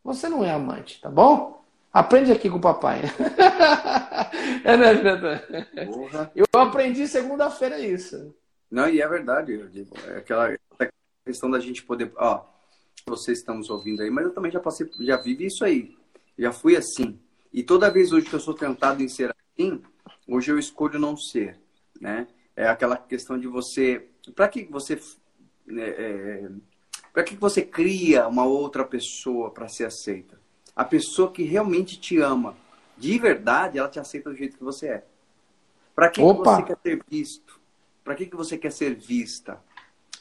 Você 0.05 0.29
não 0.29 0.45
é 0.45 0.53
amante, 0.53 1.01
tá 1.01 1.11
bom? 1.11 1.65
Aprende 1.93 2.31
aqui 2.31 2.51
com 2.51 2.59
o 2.59 2.61
papai. 2.61 3.01
é, 4.65 4.77
né, 4.77 4.95
Jonathan? 4.95 5.41
Porra. 5.87 6.31
Eu 6.35 6.47
aprendi 6.55 7.09
segunda-feira 7.09 7.79
isso. 7.79 8.35
Não, 8.71 8.89
e 8.89 9.01
é 9.01 9.09
verdade, 9.09 9.61
é 10.09 10.19
aquela 10.19 10.55
questão 11.25 11.51
da 11.51 11.59
gente 11.59 11.83
poder, 11.83 12.13
ó, 12.17 12.45
vocês 13.09 13.39
estamos 13.39 13.71
ouvindo 13.71 14.03
aí, 14.03 14.11
mas 14.11 14.25
eu 14.25 14.33
também 14.33 14.51
já 14.51 14.59
passei, 14.59 14.91
já 15.01 15.17
vivi 15.17 15.47
isso 15.47 15.65
aí, 15.65 15.97
já 16.37 16.53
fui 16.53 16.77
assim. 16.77 17.17
E 17.53 17.63
toda 17.63 17.91
vez 17.91 18.11
hoje 18.11 18.27
que 18.27 18.35
eu 18.35 18.41
sou 18.41 18.53
tentado 18.53 19.01
em 19.01 19.09
ser 19.09 19.33
assim, 19.33 19.81
hoje 20.27 20.51
eu 20.51 20.59
escolho 20.59 20.99
não 20.99 21.17
ser, 21.17 21.57
né? 22.01 22.27
É 22.57 22.67
aquela 22.67 22.97
questão 22.97 23.39
de 23.39 23.47
você, 23.47 24.09
para 24.35 24.49
que 24.49 24.65
você, 24.65 25.01
né, 25.65 25.89
é, 25.89 26.51
para 27.13 27.23
que 27.23 27.37
você 27.37 27.63
cria 27.63 28.27
uma 28.27 28.45
outra 28.45 28.85
pessoa 28.85 29.53
para 29.53 29.69
ser 29.69 29.85
aceita? 29.85 30.41
A 30.75 30.85
pessoa 30.85 31.31
que 31.31 31.45
realmente 31.45 32.01
te 32.01 32.19
ama, 32.19 32.57
de 32.99 33.17
verdade, 33.21 33.79
ela 33.79 33.89
te 33.89 34.01
aceita 34.01 34.31
do 34.31 34.37
jeito 34.37 34.59
que 34.59 34.65
você 34.65 34.89
é. 34.89 35.05
Para 35.95 36.11
que, 36.11 36.21
que 36.21 36.33
você 36.33 36.63
quer 36.65 36.79
ser 36.83 37.05
visto? 37.09 37.61
Para 38.03 38.15
que, 38.17 38.27
que 38.27 38.37
você 38.37 38.59
quer 38.59 38.73
ser 38.73 38.97
vista? 38.97 39.61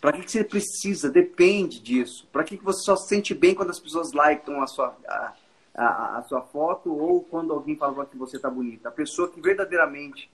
Para 0.05 0.17
que, 0.17 0.21
que 0.21 0.31
você 0.31 0.43
precisa? 0.43 1.09
Depende 1.09 1.79
disso. 1.79 2.27
Para 2.31 2.43
que, 2.43 2.57
que 2.57 2.63
você 2.63 2.83
só 2.83 2.95
se 2.95 3.07
sente 3.07 3.33
bem 3.33 3.55
quando 3.55 3.71
as 3.71 3.79
pessoas 3.79 4.13
likam 4.13 4.61
a 4.61 4.67
sua, 4.67 4.95
a, 5.07 5.33
a, 5.73 6.17
a 6.19 6.21
sua 6.21 6.43
foto 6.43 6.95
ou 6.95 7.23
quando 7.23 7.51
alguém 7.51 7.75
fala 7.75 8.05
que 8.05 8.15
você 8.15 8.35
está 8.35 8.47
bonita? 8.47 8.89
A 8.89 8.91
pessoa 8.91 9.31
que 9.31 9.41
verdadeiramente 9.41 10.29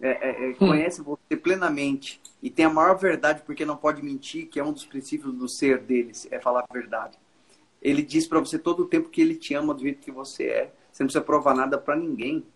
é, 0.00 0.10
é, 0.10 0.50
é, 0.50 0.54
conhece 0.54 1.02
você 1.02 1.36
plenamente 1.36 2.20
e 2.40 2.48
tem 2.48 2.66
a 2.66 2.70
maior 2.70 2.96
verdade 2.96 3.42
porque 3.44 3.64
não 3.64 3.76
pode 3.76 4.00
mentir, 4.00 4.46
que 4.46 4.60
é 4.60 4.64
um 4.64 4.72
dos 4.72 4.84
princípios 4.84 5.34
do 5.34 5.48
ser 5.48 5.80
deles, 5.80 6.28
é 6.30 6.38
falar 6.38 6.60
a 6.60 6.72
verdade. 6.72 7.18
Ele 7.82 8.02
diz 8.02 8.28
para 8.28 8.38
você 8.38 8.56
todo 8.56 8.84
o 8.84 8.86
tempo 8.86 9.08
que 9.08 9.20
ele 9.20 9.34
te 9.34 9.54
ama 9.54 9.74
do 9.74 9.82
jeito 9.82 10.04
que 10.04 10.12
você 10.12 10.44
é. 10.44 10.72
Você 10.92 11.02
não 11.02 11.08
precisa 11.08 11.24
provar 11.24 11.52
nada 11.52 11.76
para 11.78 11.96
ninguém. 11.96 12.46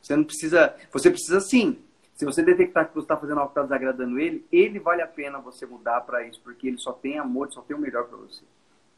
Você 0.00 0.16
não 0.16 0.24
precisa. 0.24 0.74
Você 0.90 1.10
precisa 1.10 1.40
sim. 1.40 1.76
Se 2.16 2.24
você 2.24 2.42
detectar 2.42 2.88
que 2.88 2.94
você 2.94 3.04
está 3.04 3.16
fazendo 3.16 3.38
algo 3.38 3.52
que 3.52 3.58
está 3.58 3.62
desagradando 3.62 4.18
ele, 4.18 4.44
ele 4.50 4.78
vale 4.78 5.02
a 5.02 5.06
pena 5.06 5.38
você 5.38 5.66
mudar 5.66 6.00
para 6.00 6.26
isso, 6.26 6.40
porque 6.42 6.66
ele 6.66 6.78
só 6.78 6.92
tem 6.92 7.18
amor, 7.18 7.52
só 7.52 7.60
tem 7.60 7.76
o 7.76 7.80
melhor 7.80 8.04
para 8.04 8.16
você. 8.16 8.42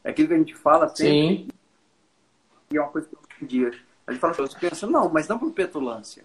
É 0.05 0.11
aquilo 0.11 0.29
que 0.29 0.35
a 0.35 0.39
gente 0.39 0.55
fala 0.55 0.89
sempre, 0.89 1.37
Sim. 1.37 1.49
e 2.71 2.77
é 2.77 2.81
uma 2.81 2.91
coisa 2.91 3.09
que 3.09 3.45
em 3.45 3.49
dia. 3.49 3.73
A 4.07 4.13
gente 4.13 4.21
fala, 4.21 4.31
as 4.31 4.37
pessoas 4.37 4.55
pensam, 4.55 4.89
não, 4.89 5.09
mas 5.09 5.27
não 5.27 5.39
por 5.39 5.53
petulância. 5.53 6.25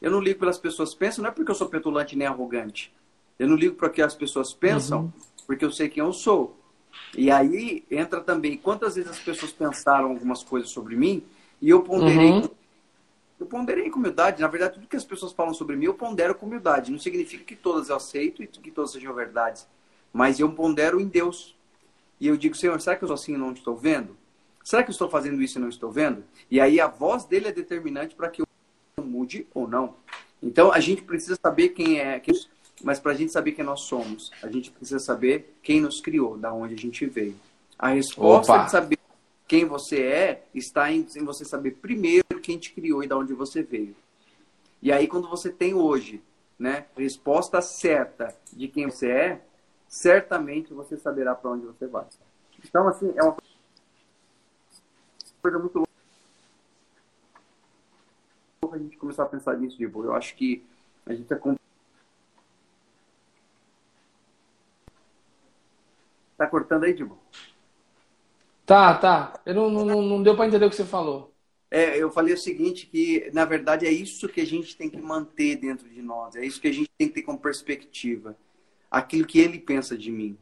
Eu 0.00 0.10
não 0.10 0.18
ligo 0.18 0.40
pelas 0.40 0.58
pessoas 0.58 0.94
pensam, 0.94 1.22
não 1.22 1.30
é 1.30 1.32
porque 1.32 1.50
eu 1.50 1.54
sou 1.54 1.68
petulante 1.68 2.16
nem 2.16 2.26
arrogante. 2.26 2.92
Eu 3.38 3.46
não 3.46 3.54
ligo 3.54 3.76
para 3.76 3.88
o 3.88 3.90
que 3.90 4.00
as 4.00 4.14
pessoas 4.14 4.54
pensam, 4.54 5.12
porque 5.46 5.64
eu 5.64 5.70
sei 5.70 5.90
quem 5.90 6.02
eu 6.02 6.12
sou. 6.12 6.56
E 7.16 7.30
aí 7.30 7.84
entra 7.90 8.20
também 8.20 8.56
quantas 8.56 8.94
vezes 8.94 9.10
as 9.10 9.18
pessoas 9.18 9.52
pensaram 9.52 10.10
algumas 10.10 10.42
coisas 10.42 10.70
sobre 10.70 10.96
mim 10.96 11.22
e 11.60 11.68
eu 11.68 11.82
ponderei, 11.82 12.30
Uhum. 12.30 12.50
Eu 13.40 13.46
ponderei 13.46 13.88
com 13.90 13.98
humildade. 13.98 14.42
Na 14.42 14.48
verdade, 14.48 14.74
tudo 14.74 14.86
que 14.86 14.96
as 14.96 15.04
pessoas 15.04 15.32
falam 15.32 15.54
sobre 15.54 15.74
mim, 15.74 15.86
eu 15.86 15.94
pondero 15.94 16.34
com 16.34 16.46
humildade. 16.46 16.92
Não 16.92 16.98
significa 16.98 17.42
que 17.42 17.56
todas 17.56 17.88
eu 17.88 17.96
aceito 17.96 18.42
e 18.42 18.46
que 18.46 18.70
todas 18.70 18.92
sejam 18.92 19.14
verdades, 19.14 19.66
mas 20.12 20.38
eu 20.38 20.52
pondero 20.52 21.00
em 21.00 21.06
Deus. 21.06 21.56
E 22.20 22.28
eu 22.28 22.36
digo, 22.36 22.54
Senhor, 22.54 22.78
será 22.80 22.96
que 22.96 23.02
eu 23.02 23.08
sou 23.08 23.14
assim 23.14 23.34
e 23.34 23.38
não 23.38 23.52
estou 23.52 23.74
vendo? 23.74 24.14
Será 24.62 24.82
que 24.82 24.90
eu 24.90 24.92
estou 24.92 25.08
fazendo 25.08 25.40
isso 25.40 25.58
e 25.58 25.60
não 25.60 25.70
estou 25.70 25.90
vendo? 25.90 26.22
E 26.50 26.60
aí 26.60 26.78
a 26.78 26.86
voz 26.86 27.24
dele 27.24 27.48
é 27.48 27.52
determinante 27.52 28.14
para 28.14 28.28
que 28.28 28.42
eu 28.42 28.46
mude 29.02 29.46
ou 29.54 29.66
não. 29.66 29.94
Então 30.42 30.70
a 30.70 30.78
gente 30.78 31.00
precisa 31.02 31.38
saber 31.42 31.70
quem 31.70 31.98
é, 31.98 32.20
quem- 32.20 32.38
mas 32.84 33.00
para 33.00 33.12
a 33.12 33.14
gente 33.14 33.32
saber 33.32 33.52
quem 33.52 33.64
nós 33.64 33.80
somos, 33.80 34.30
a 34.42 34.48
gente 34.48 34.70
precisa 34.70 34.98
saber 34.98 35.56
quem 35.62 35.80
nos 35.80 36.00
criou, 36.00 36.36
da 36.36 36.52
onde 36.52 36.74
a 36.74 36.78
gente 36.78 37.06
veio. 37.06 37.34
A 37.78 37.88
resposta 37.88 38.52
Opa. 38.52 38.64
de 38.64 38.70
saber 38.70 38.98
quem 39.50 39.64
você 39.64 40.00
é 40.00 40.46
está 40.54 40.92
em, 40.92 41.04
em 41.16 41.24
você 41.24 41.44
saber 41.44 41.72
primeiro 41.72 42.40
quem 42.40 42.56
te 42.56 42.72
criou 42.72 43.02
e 43.02 43.08
da 43.08 43.18
onde 43.18 43.34
você 43.34 43.64
veio. 43.64 43.96
E 44.80 44.92
aí 44.92 45.08
quando 45.08 45.28
você 45.28 45.50
tem 45.50 45.74
hoje, 45.74 46.22
né, 46.56 46.86
resposta 46.96 47.60
certa 47.60 48.32
de 48.52 48.68
quem 48.68 48.88
você 48.88 49.10
é, 49.10 49.44
certamente 49.88 50.72
você 50.72 50.96
saberá 50.96 51.34
para 51.34 51.50
onde 51.50 51.66
você 51.66 51.88
vai. 51.88 52.06
Então 52.64 52.86
assim 52.86 53.12
é 53.16 53.24
uma 53.24 53.36
coisa 55.42 55.58
muito 55.58 55.84
louca 58.62 58.76
a 58.76 58.78
gente 58.78 58.96
começar 58.98 59.24
a 59.24 59.26
pensar 59.26 59.58
nisso 59.58 59.76
de 59.76 59.88
boa. 59.88 60.06
Eu 60.06 60.14
acho 60.14 60.36
que 60.36 60.64
a 61.04 61.12
gente 61.12 61.34
com- 61.34 61.56
Tá 66.36 66.46
cortando 66.46 66.84
aí, 66.84 66.94
Dibo? 66.94 67.18
Tá, 68.70 68.94
tá. 68.94 69.40
Eu 69.44 69.52
não, 69.54 69.68
não, 69.68 70.00
não 70.00 70.22
deu 70.22 70.36
para 70.36 70.46
entender 70.46 70.64
o 70.64 70.70
que 70.70 70.76
você 70.76 70.84
falou. 70.84 71.34
É, 71.68 71.96
eu 71.96 72.08
falei 72.08 72.34
o 72.34 72.38
seguinte, 72.38 72.86
que 72.86 73.28
na 73.32 73.44
verdade 73.44 73.84
é 73.84 73.90
isso 73.90 74.28
que 74.28 74.40
a 74.40 74.46
gente 74.46 74.76
tem 74.76 74.88
que 74.88 75.00
manter 75.00 75.56
dentro 75.56 75.88
de 75.88 76.00
nós, 76.00 76.36
é 76.36 76.44
isso 76.44 76.60
que 76.60 76.68
a 76.68 76.72
gente 76.72 76.88
tem 76.96 77.08
que 77.08 77.14
ter 77.14 77.22
como 77.22 77.36
perspectiva. 77.38 78.36
Aquilo 78.88 79.26
que 79.26 79.40
ele 79.40 79.58
pensa 79.58 79.98
de 79.98 80.12
mim. 80.12 80.38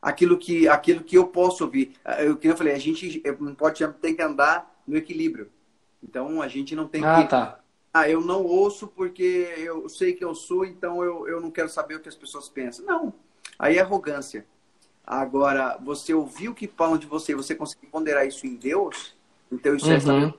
Aquilo 0.00 0.38
que, 0.38 0.66
aquilo 0.68 1.04
que 1.04 1.18
eu 1.18 1.26
posso 1.26 1.64
ouvir. 1.64 1.92
Ah, 2.02 2.22
Eu, 2.22 2.36
que 2.38 2.48
eu 2.48 2.56
falei, 2.56 2.74
a 2.74 2.78
gente 2.78 3.22
não 3.40 3.54
pode 3.54 3.86
tem 4.00 4.14
que 4.16 4.22
andar 4.22 4.74
no 4.86 4.96
equilíbrio. 4.96 5.50
Então 6.02 6.40
a 6.40 6.48
gente 6.48 6.74
não 6.74 6.88
tem 6.88 7.04
Ah, 7.04 7.22
que. 7.22 7.28
tá. 7.28 7.60
Ah, 7.92 8.08
eu 8.08 8.22
não 8.22 8.42
ouço 8.42 8.86
porque 8.88 9.54
eu 9.58 9.86
sei 9.88 10.14
que 10.14 10.24
eu 10.24 10.34
sou, 10.34 10.64
então 10.64 11.04
eu, 11.04 11.28
eu 11.28 11.40
não 11.42 11.50
quero 11.50 11.68
saber 11.68 11.96
o 11.96 12.00
que 12.00 12.08
as 12.08 12.14
pessoas 12.14 12.48
pensam. 12.48 12.86
Não. 12.86 13.12
Aí 13.58 13.76
é 13.76 13.80
arrogância. 13.80 14.46
Agora, 15.06 15.78
você 15.82 16.12
ouvir 16.12 16.48
o 16.48 16.54
que 16.54 16.66
falam 16.66 16.98
de 16.98 17.06
você 17.06 17.32
e 17.32 17.34
você 17.36 17.54
conseguir 17.54 17.86
ponderar 17.86 18.26
isso 18.26 18.46
em 18.46 18.56
Deus, 18.56 19.14
então 19.52 19.76
isso 19.76 19.86
é 19.86 19.90
Uhum. 19.90 19.98
estabelecido, 19.98 20.38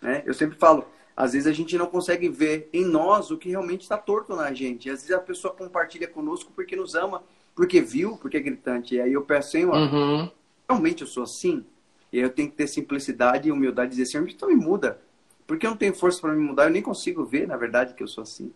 né? 0.00 0.22
Eu 0.26 0.34
sempre 0.34 0.58
falo, 0.58 0.84
às 1.16 1.32
vezes 1.34 1.46
a 1.46 1.52
gente 1.52 1.78
não 1.78 1.86
consegue 1.86 2.28
ver 2.28 2.68
em 2.72 2.84
nós 2.84 3.30
o 3.30 3.38
que 3.38 3.48
realmente 3.50 3.82
está 3.82 3.96
torto 3.96 4.34
na 4.34 4.52
gente. 4.52 4.90
Às 4.90 5.02
vezes 5.02 5.12
a 5.12 5.20
pessoa 5.20 5.54
compartilha 5.54 6.08
conosco 6.08 6.52
porque 6.54 6.74
nos 6.74 6.94
ama, 6.96 7.22
porque 7.54 7.80
viu, 7.80 8.16
porque 8.16 8.36
é 8.38 8.40
gritante. 8.40 8.96
E 8.96 9.00
aí 9.00 9.12
eu 9.12 9.22
peço, 9.22 9.52
Senhor, 9.52 9.76
Uhum. 9.76 10.30
realmente 10.68 11.02
eu 11.02 11.06
sou 11.06 11.22
assim? 11.22 11.64
E 12.12 12.18
aí 12.18 12.24
eu 12.24 12.30
tenho 12.30 12.50
que 12.50 12.56
ter 12.56 12.66
simplicidade 12.66 13.48
e 13.48 13.52
humildade 13.52 13.88
e 13.88 13.96
dizer, 13.96 14.06
Senhor, 14.06 14.28
então 14.28 14.48
me 14.48 14.56
muda. 14.56 15.00
Porque 15.46 15.66
eu 15.66 15.70
não 15.70 15.76
tenho 15.76 15.94
força 15.94 16.20
para 16.20 16.32
me 16.32 16.40
mudar, 16.42 16.64
eu 16.64 16.70
nem 16.70 16.82
consigo 16.82 17.24
ver, 17.24 17.46
na 17.46 17.56
verdade, 17.56 17.94
que 17.94 18.02
eu 18.02 18.08
sou 18.08 18.22
assim. 18.22 18.52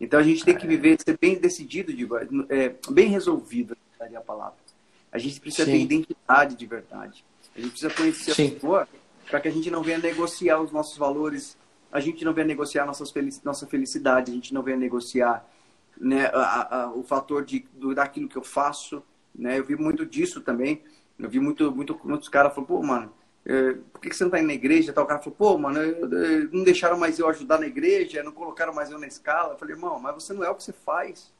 Então 0.00 0.18
a 0.20 0.22
gente 0.22 0.44
tem 0.44 0.56
que 0.56 0.66
viver, 0.66 0.98
ser 1.00 1.18
bem 1.18 1.38
decidido, 1.38 1.92
digo, 1.92 2.16
é, 2.48 2.74
bem 2.90 3.08
resolvido, 3.08 3.76
é 4.00 4.16
a 4.16 4.20
palavra. 4.20 4.65
A 5.16 5.18
gente 5.18 5.40
precisa 5.40 5.64
Sim. 5.64 5.72
ter 5.72 5.78
identidade 5.96 6.54
de 6.56 6.66
verdade. 6.66 7.24
A 7.54 7.58
gente 7.60 7.70
precisa 7.70 7.92
conhecer 7.94 8.34
Sim. 8.34 8.48
a 8.48 8.50
pessoa 8.52 8.88
para 9.30 9.40
que 9.40 9.48
a 9.48 9.50
gente 9.50 9.70
não 9.70 9.82
venha 9.82 9.96
negociar 9.98 10.60
os 10.60 10.70
nossos 10.70 10.98
valores, 10.98 11.56
a 11.90 12.00
gente 12.00 12.22
não 12.22 12.34
venha 12.34 12.46
negociar 12.46 12.84
nossas 12.84 13.10
felici 13.10 13.40
nossa 13.42 13.66
felicidade, 13.66 14.30
a 14.30 14.34
gente 14.34 14.52
não 14.52 14.62
venha 14.62 14.76
negociar 14.76 15.42
né, 15.98 16.26
a, 16.26 16.82
a, 16.82 16.90
o 16.92 17.02
fator 17.02 17.42
de, 17.44 17.66
do, 17.72 17.94
daquilo 17.94 18.28
que 18.28 18.36
eu 18.36 18.42
faço. 18.44 19.02
Né? 19.34 19.58
Eu 19.58 19.64
vi 19.64 19.74
muito 19.74 20.04
disso 20.04 20.42
também. 20.42 20.82
Eu 21.18 21.30
vi 21.30 21.40
muito, 21.40 21.72
muito, 21.74 21.98
muitos 22.04 22.28
caras 22.28 22.52
falando, 22.54 22.68
pô, 22.68 22.82
mano, 22.82 23.10
é, 23.46 23.72
por 23.90 24.02
que, 24.02 24.10
que 24.10 24.16
você 24.16 24.24
não 24.24 24.30
tá 24.30 24.38
indo 24.38 24.48
na 24.48 24.52
igreja? 24.54 24.92
Tal, 24.92 25.04
o 25.04 25.06
cara 25.06 25.20
falou, 25.20 25.34
pô, 25.34 25.56
mano, 25.56 25.78
eu- 25.80 26.10
eu- 26.12 26.48
não 26.52 26.62
deixaram 26.62 26.98
mais 26.98 27.18
eu 27.18 27.26
ajudar 27.28 27.58
na 27.58 27.66
igreja, 27.66 28.22
não 28.22 28.32
colocaram 28.32 28.74
mais 28.74 28.90
eu 28.90 28.98
na 28.98 29.06
escala. 29.06 29.54
Eu 29.54 29.58
falei, 29.58 29.74
irmão, 29.74 29.98
mas 29.98 30.14
você 30.14 30.34
não 30.34 30.44
é 30.44 30.50
o 30.50 30.54
que 30.54 30.62
você 30.62 30.74
faz. 30.74 31.32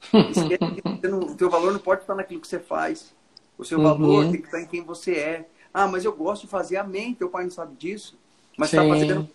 Esquece 0.30 0.80
que 0.80 0.82
você 0.82 1.08
não- 1.08 1.20
o 1.20 1.34
teu 1.36 1.50
valor 1.50 1.72
não 1.72 1.80
pode 1.80 2.00
estar 2.00 2.14
naquilo 2.14 2.40
que 2.40 2.48
você 2.48 2.58
faz. 2.58 3.14
O 3.58 3.64
seu 3.64 3.78
Uhum. 3.78 3.84
valor 3.84 4.30
tem 4.30 4.40
que 4.40 4.46
estar 4.46 4.60
em 4.60 4.66
quem 4.66 4.82
você 4.82 5.14
é. 5.16 5.48
Ah, 5.74 5.88
mas 5.88 6.04
eu 6.04 6.12
gosto 6.12 6.42
de 6.42 6.48
fazer. 6.48 6.76
Amém, 6.76 7.12
teu 7.14 7.28
pai 7.28 7.42
não 7.42 7.50
sabe 7.50 7.74
disso. 7.76 8.16
Mas 8.56 8.70
tá 8.70 8.82
Sim. 8.82 8.88
fazendo. 8.88 9.28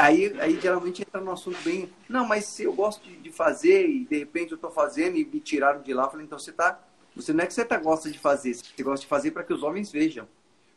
Aí, 0.00 0.40
aí 0.40 0.60
geralmente 0.60 1.02
entra 1.02 1.20
no 1.20 1.30
assunto 1.30 1.58
bem. 1.62 1.90
Não, 2.08 2.26
mas 2.26 2.46
se 2.46 2.64
eu 2.64 2.72
gosto 2.72 3.02
de, 3.02 3.16
de 3.16 3.30
fazer 3.30 3.86
e 3.88 4.04
de 4.04 4.18
repente 4.18 4.52
eu 4.52 4.58
tô 4.58 4.70
fazendo 4.70 5.16
e 5.16 5.24
me 5.24 5.40
tiraram 5.40 5.82
de 5.82 5.92
lá, 5.94 6.04
eu 6.04 6.10
falei, 6.10 6.26
então 6.26 6.38
você 6.38 6.52
tá. 6.52 6.82
Você 7.14 7.32
não 7.32 7.44
é 7.44 7.46
que 7.46 7.54
você 7.54 7.64
tá, 7.64 7.76
gosta 7.78 8.10
de 8.10 8.18
fazer, 8.18 8.54
você 8.54 8.82
gosta 8.82 9.02
de 9.02 9.08
fazer 9.08 9.30
para 9.30 9.44
que 9.44 9.52
os 9.52 9.62
homens 9.62 9.90
vejam. 9.90 10.26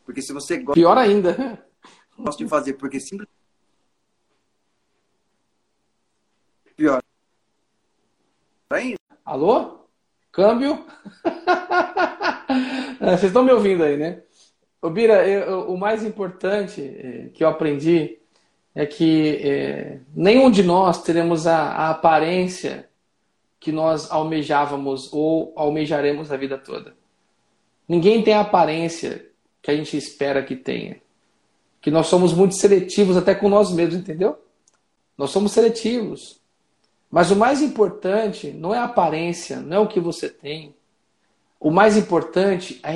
Porque 0.04 0.20
se 0.20 0.32
você 0.32 0.58
gosta 0.58 0.74
Pior 0.74 0.98
ainda. 0.98 1.66
gosta 2.18 2.42
de 2.42 2.48
fazer 2.48 2.74
porque 2.74 3.00
simplesmente. 3.00 3.32
Pior. 6.76 7.02
Ainda. 8.70 8.98
Alô? 9.24 9.86
Câmbio? 10.32 10.84
É, 13.00 13.06
Vocês 13.16 13.24
estão 13.24 13.42
me 13.44 13.52
ouvindo 13.52 13.82
aí, 13.82 13.96
né? 13.96 14.22
Ô, 14.80 14.90
Bira, 14.90 15.26
eu- 15.26 15.70
o 15.70 15.78
mais 15.78 16.04
importante 16.04 16.80
é, 16.82 17.28
que 17.32 17.42
eu 17.42 17.48
aprendi 17.48 18.18
é 18.74 18.84
que 18.86 19.36
é, 19.42 20.00
nenhum 20.14 20.50
de 20.50 20.62
nós 20.62 21.02
teremos 21.02 21.46
a, 21.46 21.56
a 21.70 21.90
aparência 21.90 22.88
que 23.58 23.72
nós 23.72 24.10
almejávamos 24.10 25.10
ou 25.12 25.52
almejaremos 25.56 26.30
a 26.30 26.36
vida 26.36 26.58
toda. 26.58 26.94
Ninguém 27.88 28.22
tem 28.22 28.34
a 28.34 28.40
aparência 28.40 29.26
que 29.62 29.70
a 29.70 29.76
gente 29.76 29.96
espera 29.96 30.42
que 30.42 30.56
tenha. 30.56 30.96
Que 31.80 31.90
nós 31.90 32.06
somos 32.06 32.32
muito 32.32 32.54
seletivos 32.54 33.16
até 33.16 33.34
com 33.34 33.48
nós 33.48 33.72
mesmos, 33.72 33.96
entendeu? 33.96 34.38
Nós 35.16 35.30
somos 35.30 35.52
seletivos. 35.52 36.40
Mas 37.10 37.30
o 37.30 37.36
mais 37.36 37.62
importante 37.62 38.50
não 38.50 38.74
é 38.74 38.78
a 38.78 38.84
aparência, 38.84 39.60
não 39.60 39.76
é 39.76 39.80
o 39.80 39.86
que 39.88 40.00
você 40.00 40.28
tem. 40.28 40.74
O 41.64 41.70
mais 41.70 41.96
importante 41.96 42.78
é 42.84 42.94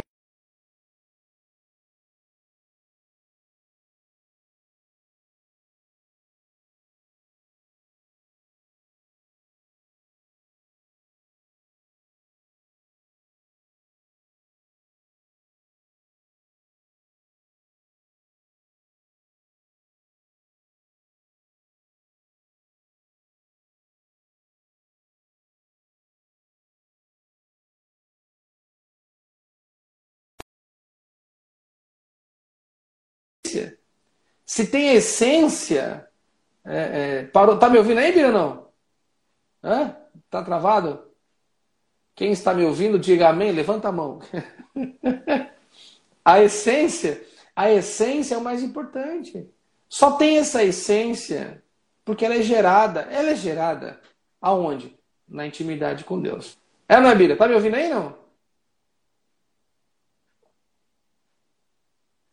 Se 34.58 34.66
tem 34.66 34.88
essência. 34.92 36.10
É, 36.64 37.20
é, 37.20 37.22
parou, 37.26 37.60
tá 37.60 37.70
me 37.70 37.78
ouvindo 37.78 37.98
aí, 37.98 38.10
Bira, 38.10 38.32
não? 38.32 38.72
Hã? 39.62 39.96
Tá 40.28 40.42
travado? 40.42 41.12
Quem 42.12 42.32
está 42.32 42.52
me 42.52 42.64
ouvindo, 42.64 42.98
diga 42.98 43.28
amém, 43.28 43.52
levanta 43.52 43.86
a 43.86 43.92
mão. 43.92 44.18
a 46.24 46.42
essência, 46.42 47.24
a 47.54 47.70
essência 47.70 48.34
é 48.34 48.38
o 48.38 48.42
mais 48.42 48.60
importante. 48.60 49.48
Só 49.88 50.16
tem 50.16 50.38
essa 50.38 50.64
essência 50.64 51.62
porque 52.04 52.24
ela 52.24 52.34
é 52.34 52.42
gerada. 52.42 53.02
Ela 53.02 53.30
é 53.30 53.36
gerada 53.36 54.00
aonde? 54.40 54.98
Na 55.28 55.46
intimidade 55.46 56.02
com 56.02 56.20
Deus. 56.20 56.58
É, 56.88 56.98
não 56.98 57.08
é, 57.08 57.14
Bira? 57.14 57.36
Tá 57.36 57.46
me 57.46 57.54
ouvindo 57.54 57.76
aí, 57.76 57.88
não? 57.88 58.18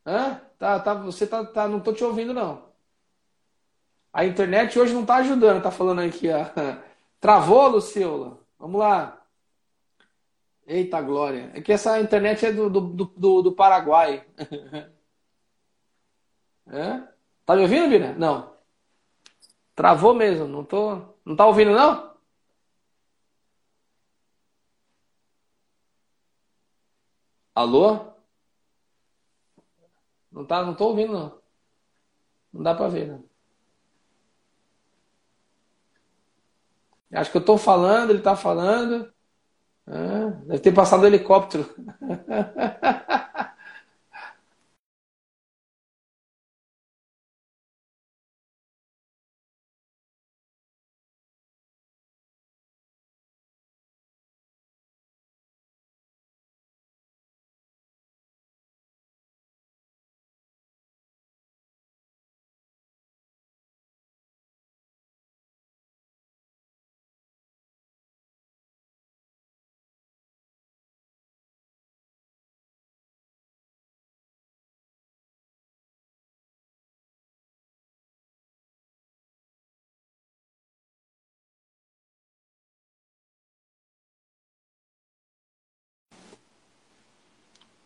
Hã? 0.03 0.44
Tá, 0.57 0.79
tá, 0.79 0.93
você 0.93 1.25
tá, 1.27 1.45
tá, 1.45 1.67
não 1.67 1.79
tô 1.79 1.93
te 1.93 2.03
ouvindo, 2.03 2.33
não. 2.33 2.63
A 4.13 4.25
internet 4.25 4.79
hoje 4.79 4.93
não 4.93 5.05
tá 5.05 5.17
ajudando, 5.17 5.61
tá 5.61 5.69
falando 5.71 6.01
aqui, 6.01 6.27
ó. 6.29 6.45
Travou, 7.19 7.67
Luciola? 7.67 8.39
Vamos 8.57 8.79
lá. 8.79 9.21
Eita 10.67 11.01
glória. 11.01 11.51
É 11.53 11.61
que 11.61 11.71
essa 11.71 11.99
internet 11.99 12.45
é 12.45 12.51
do, 12.51 12.69
do, 12.69 12.81
do, 12.81 13.41
do 13.43 13.51
Paraguai. 13.53 14.25
é? 16.67 17.01
Tá 17.45 17.55
me 17.55 17.61
ouvindo, 17.63 17.89
Bira? 17.89 18.13
Não. 18.13 18.55
Travou 19.75 20.13
mesmo. 20.13 20.47
Não 20.47 20.63
tô. 20.63 21.01
Não 21.25 21.35
tá 21.35 21.45
ouvindo, 21.45 21.71
não? 21.71 22.15
Alô? 27.53 28.14
Não 30.35 30.45
tá, 30.45 30.63
não 30.63 30.75
tô 30.75 30.89
ouvindo, 30.89 31.13
não. 31.13 31.41
Não 32.51 32.63
dá 32.63 32.73
pra 32.73 32.87
ver, 32.87 33.07
não. 33.07 33.23
Acho 37.13 37.31
que 37.31 37.37
eu 37.37 37.45
tô 37.45 37.57
falando, 37.57 38.09
ele 38.09 38.21
tá 38.21 38.35
falando. 38.35 39.11
Ah, 39.87 40.27
deve 40.47 40.59
ter 40.59 40.73
passado 40.73 41.03
o 41.03 41.07
helicóptero. 41.07 41.65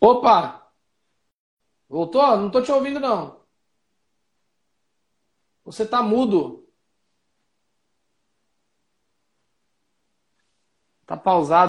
Opa! 0.01 0.71
Voltou? 1.89 2.21
Não 2.37 2.49
tô 2.51 2.61
te 2.61 2.71
ouvindo, 2.71 2.99
não. 2.99 3.39
Você 5.63 5.85
tá 5.85 6.01
mudo. 6.03 6.67
Tá 11.05 11.17
pausado. 11.17 11.57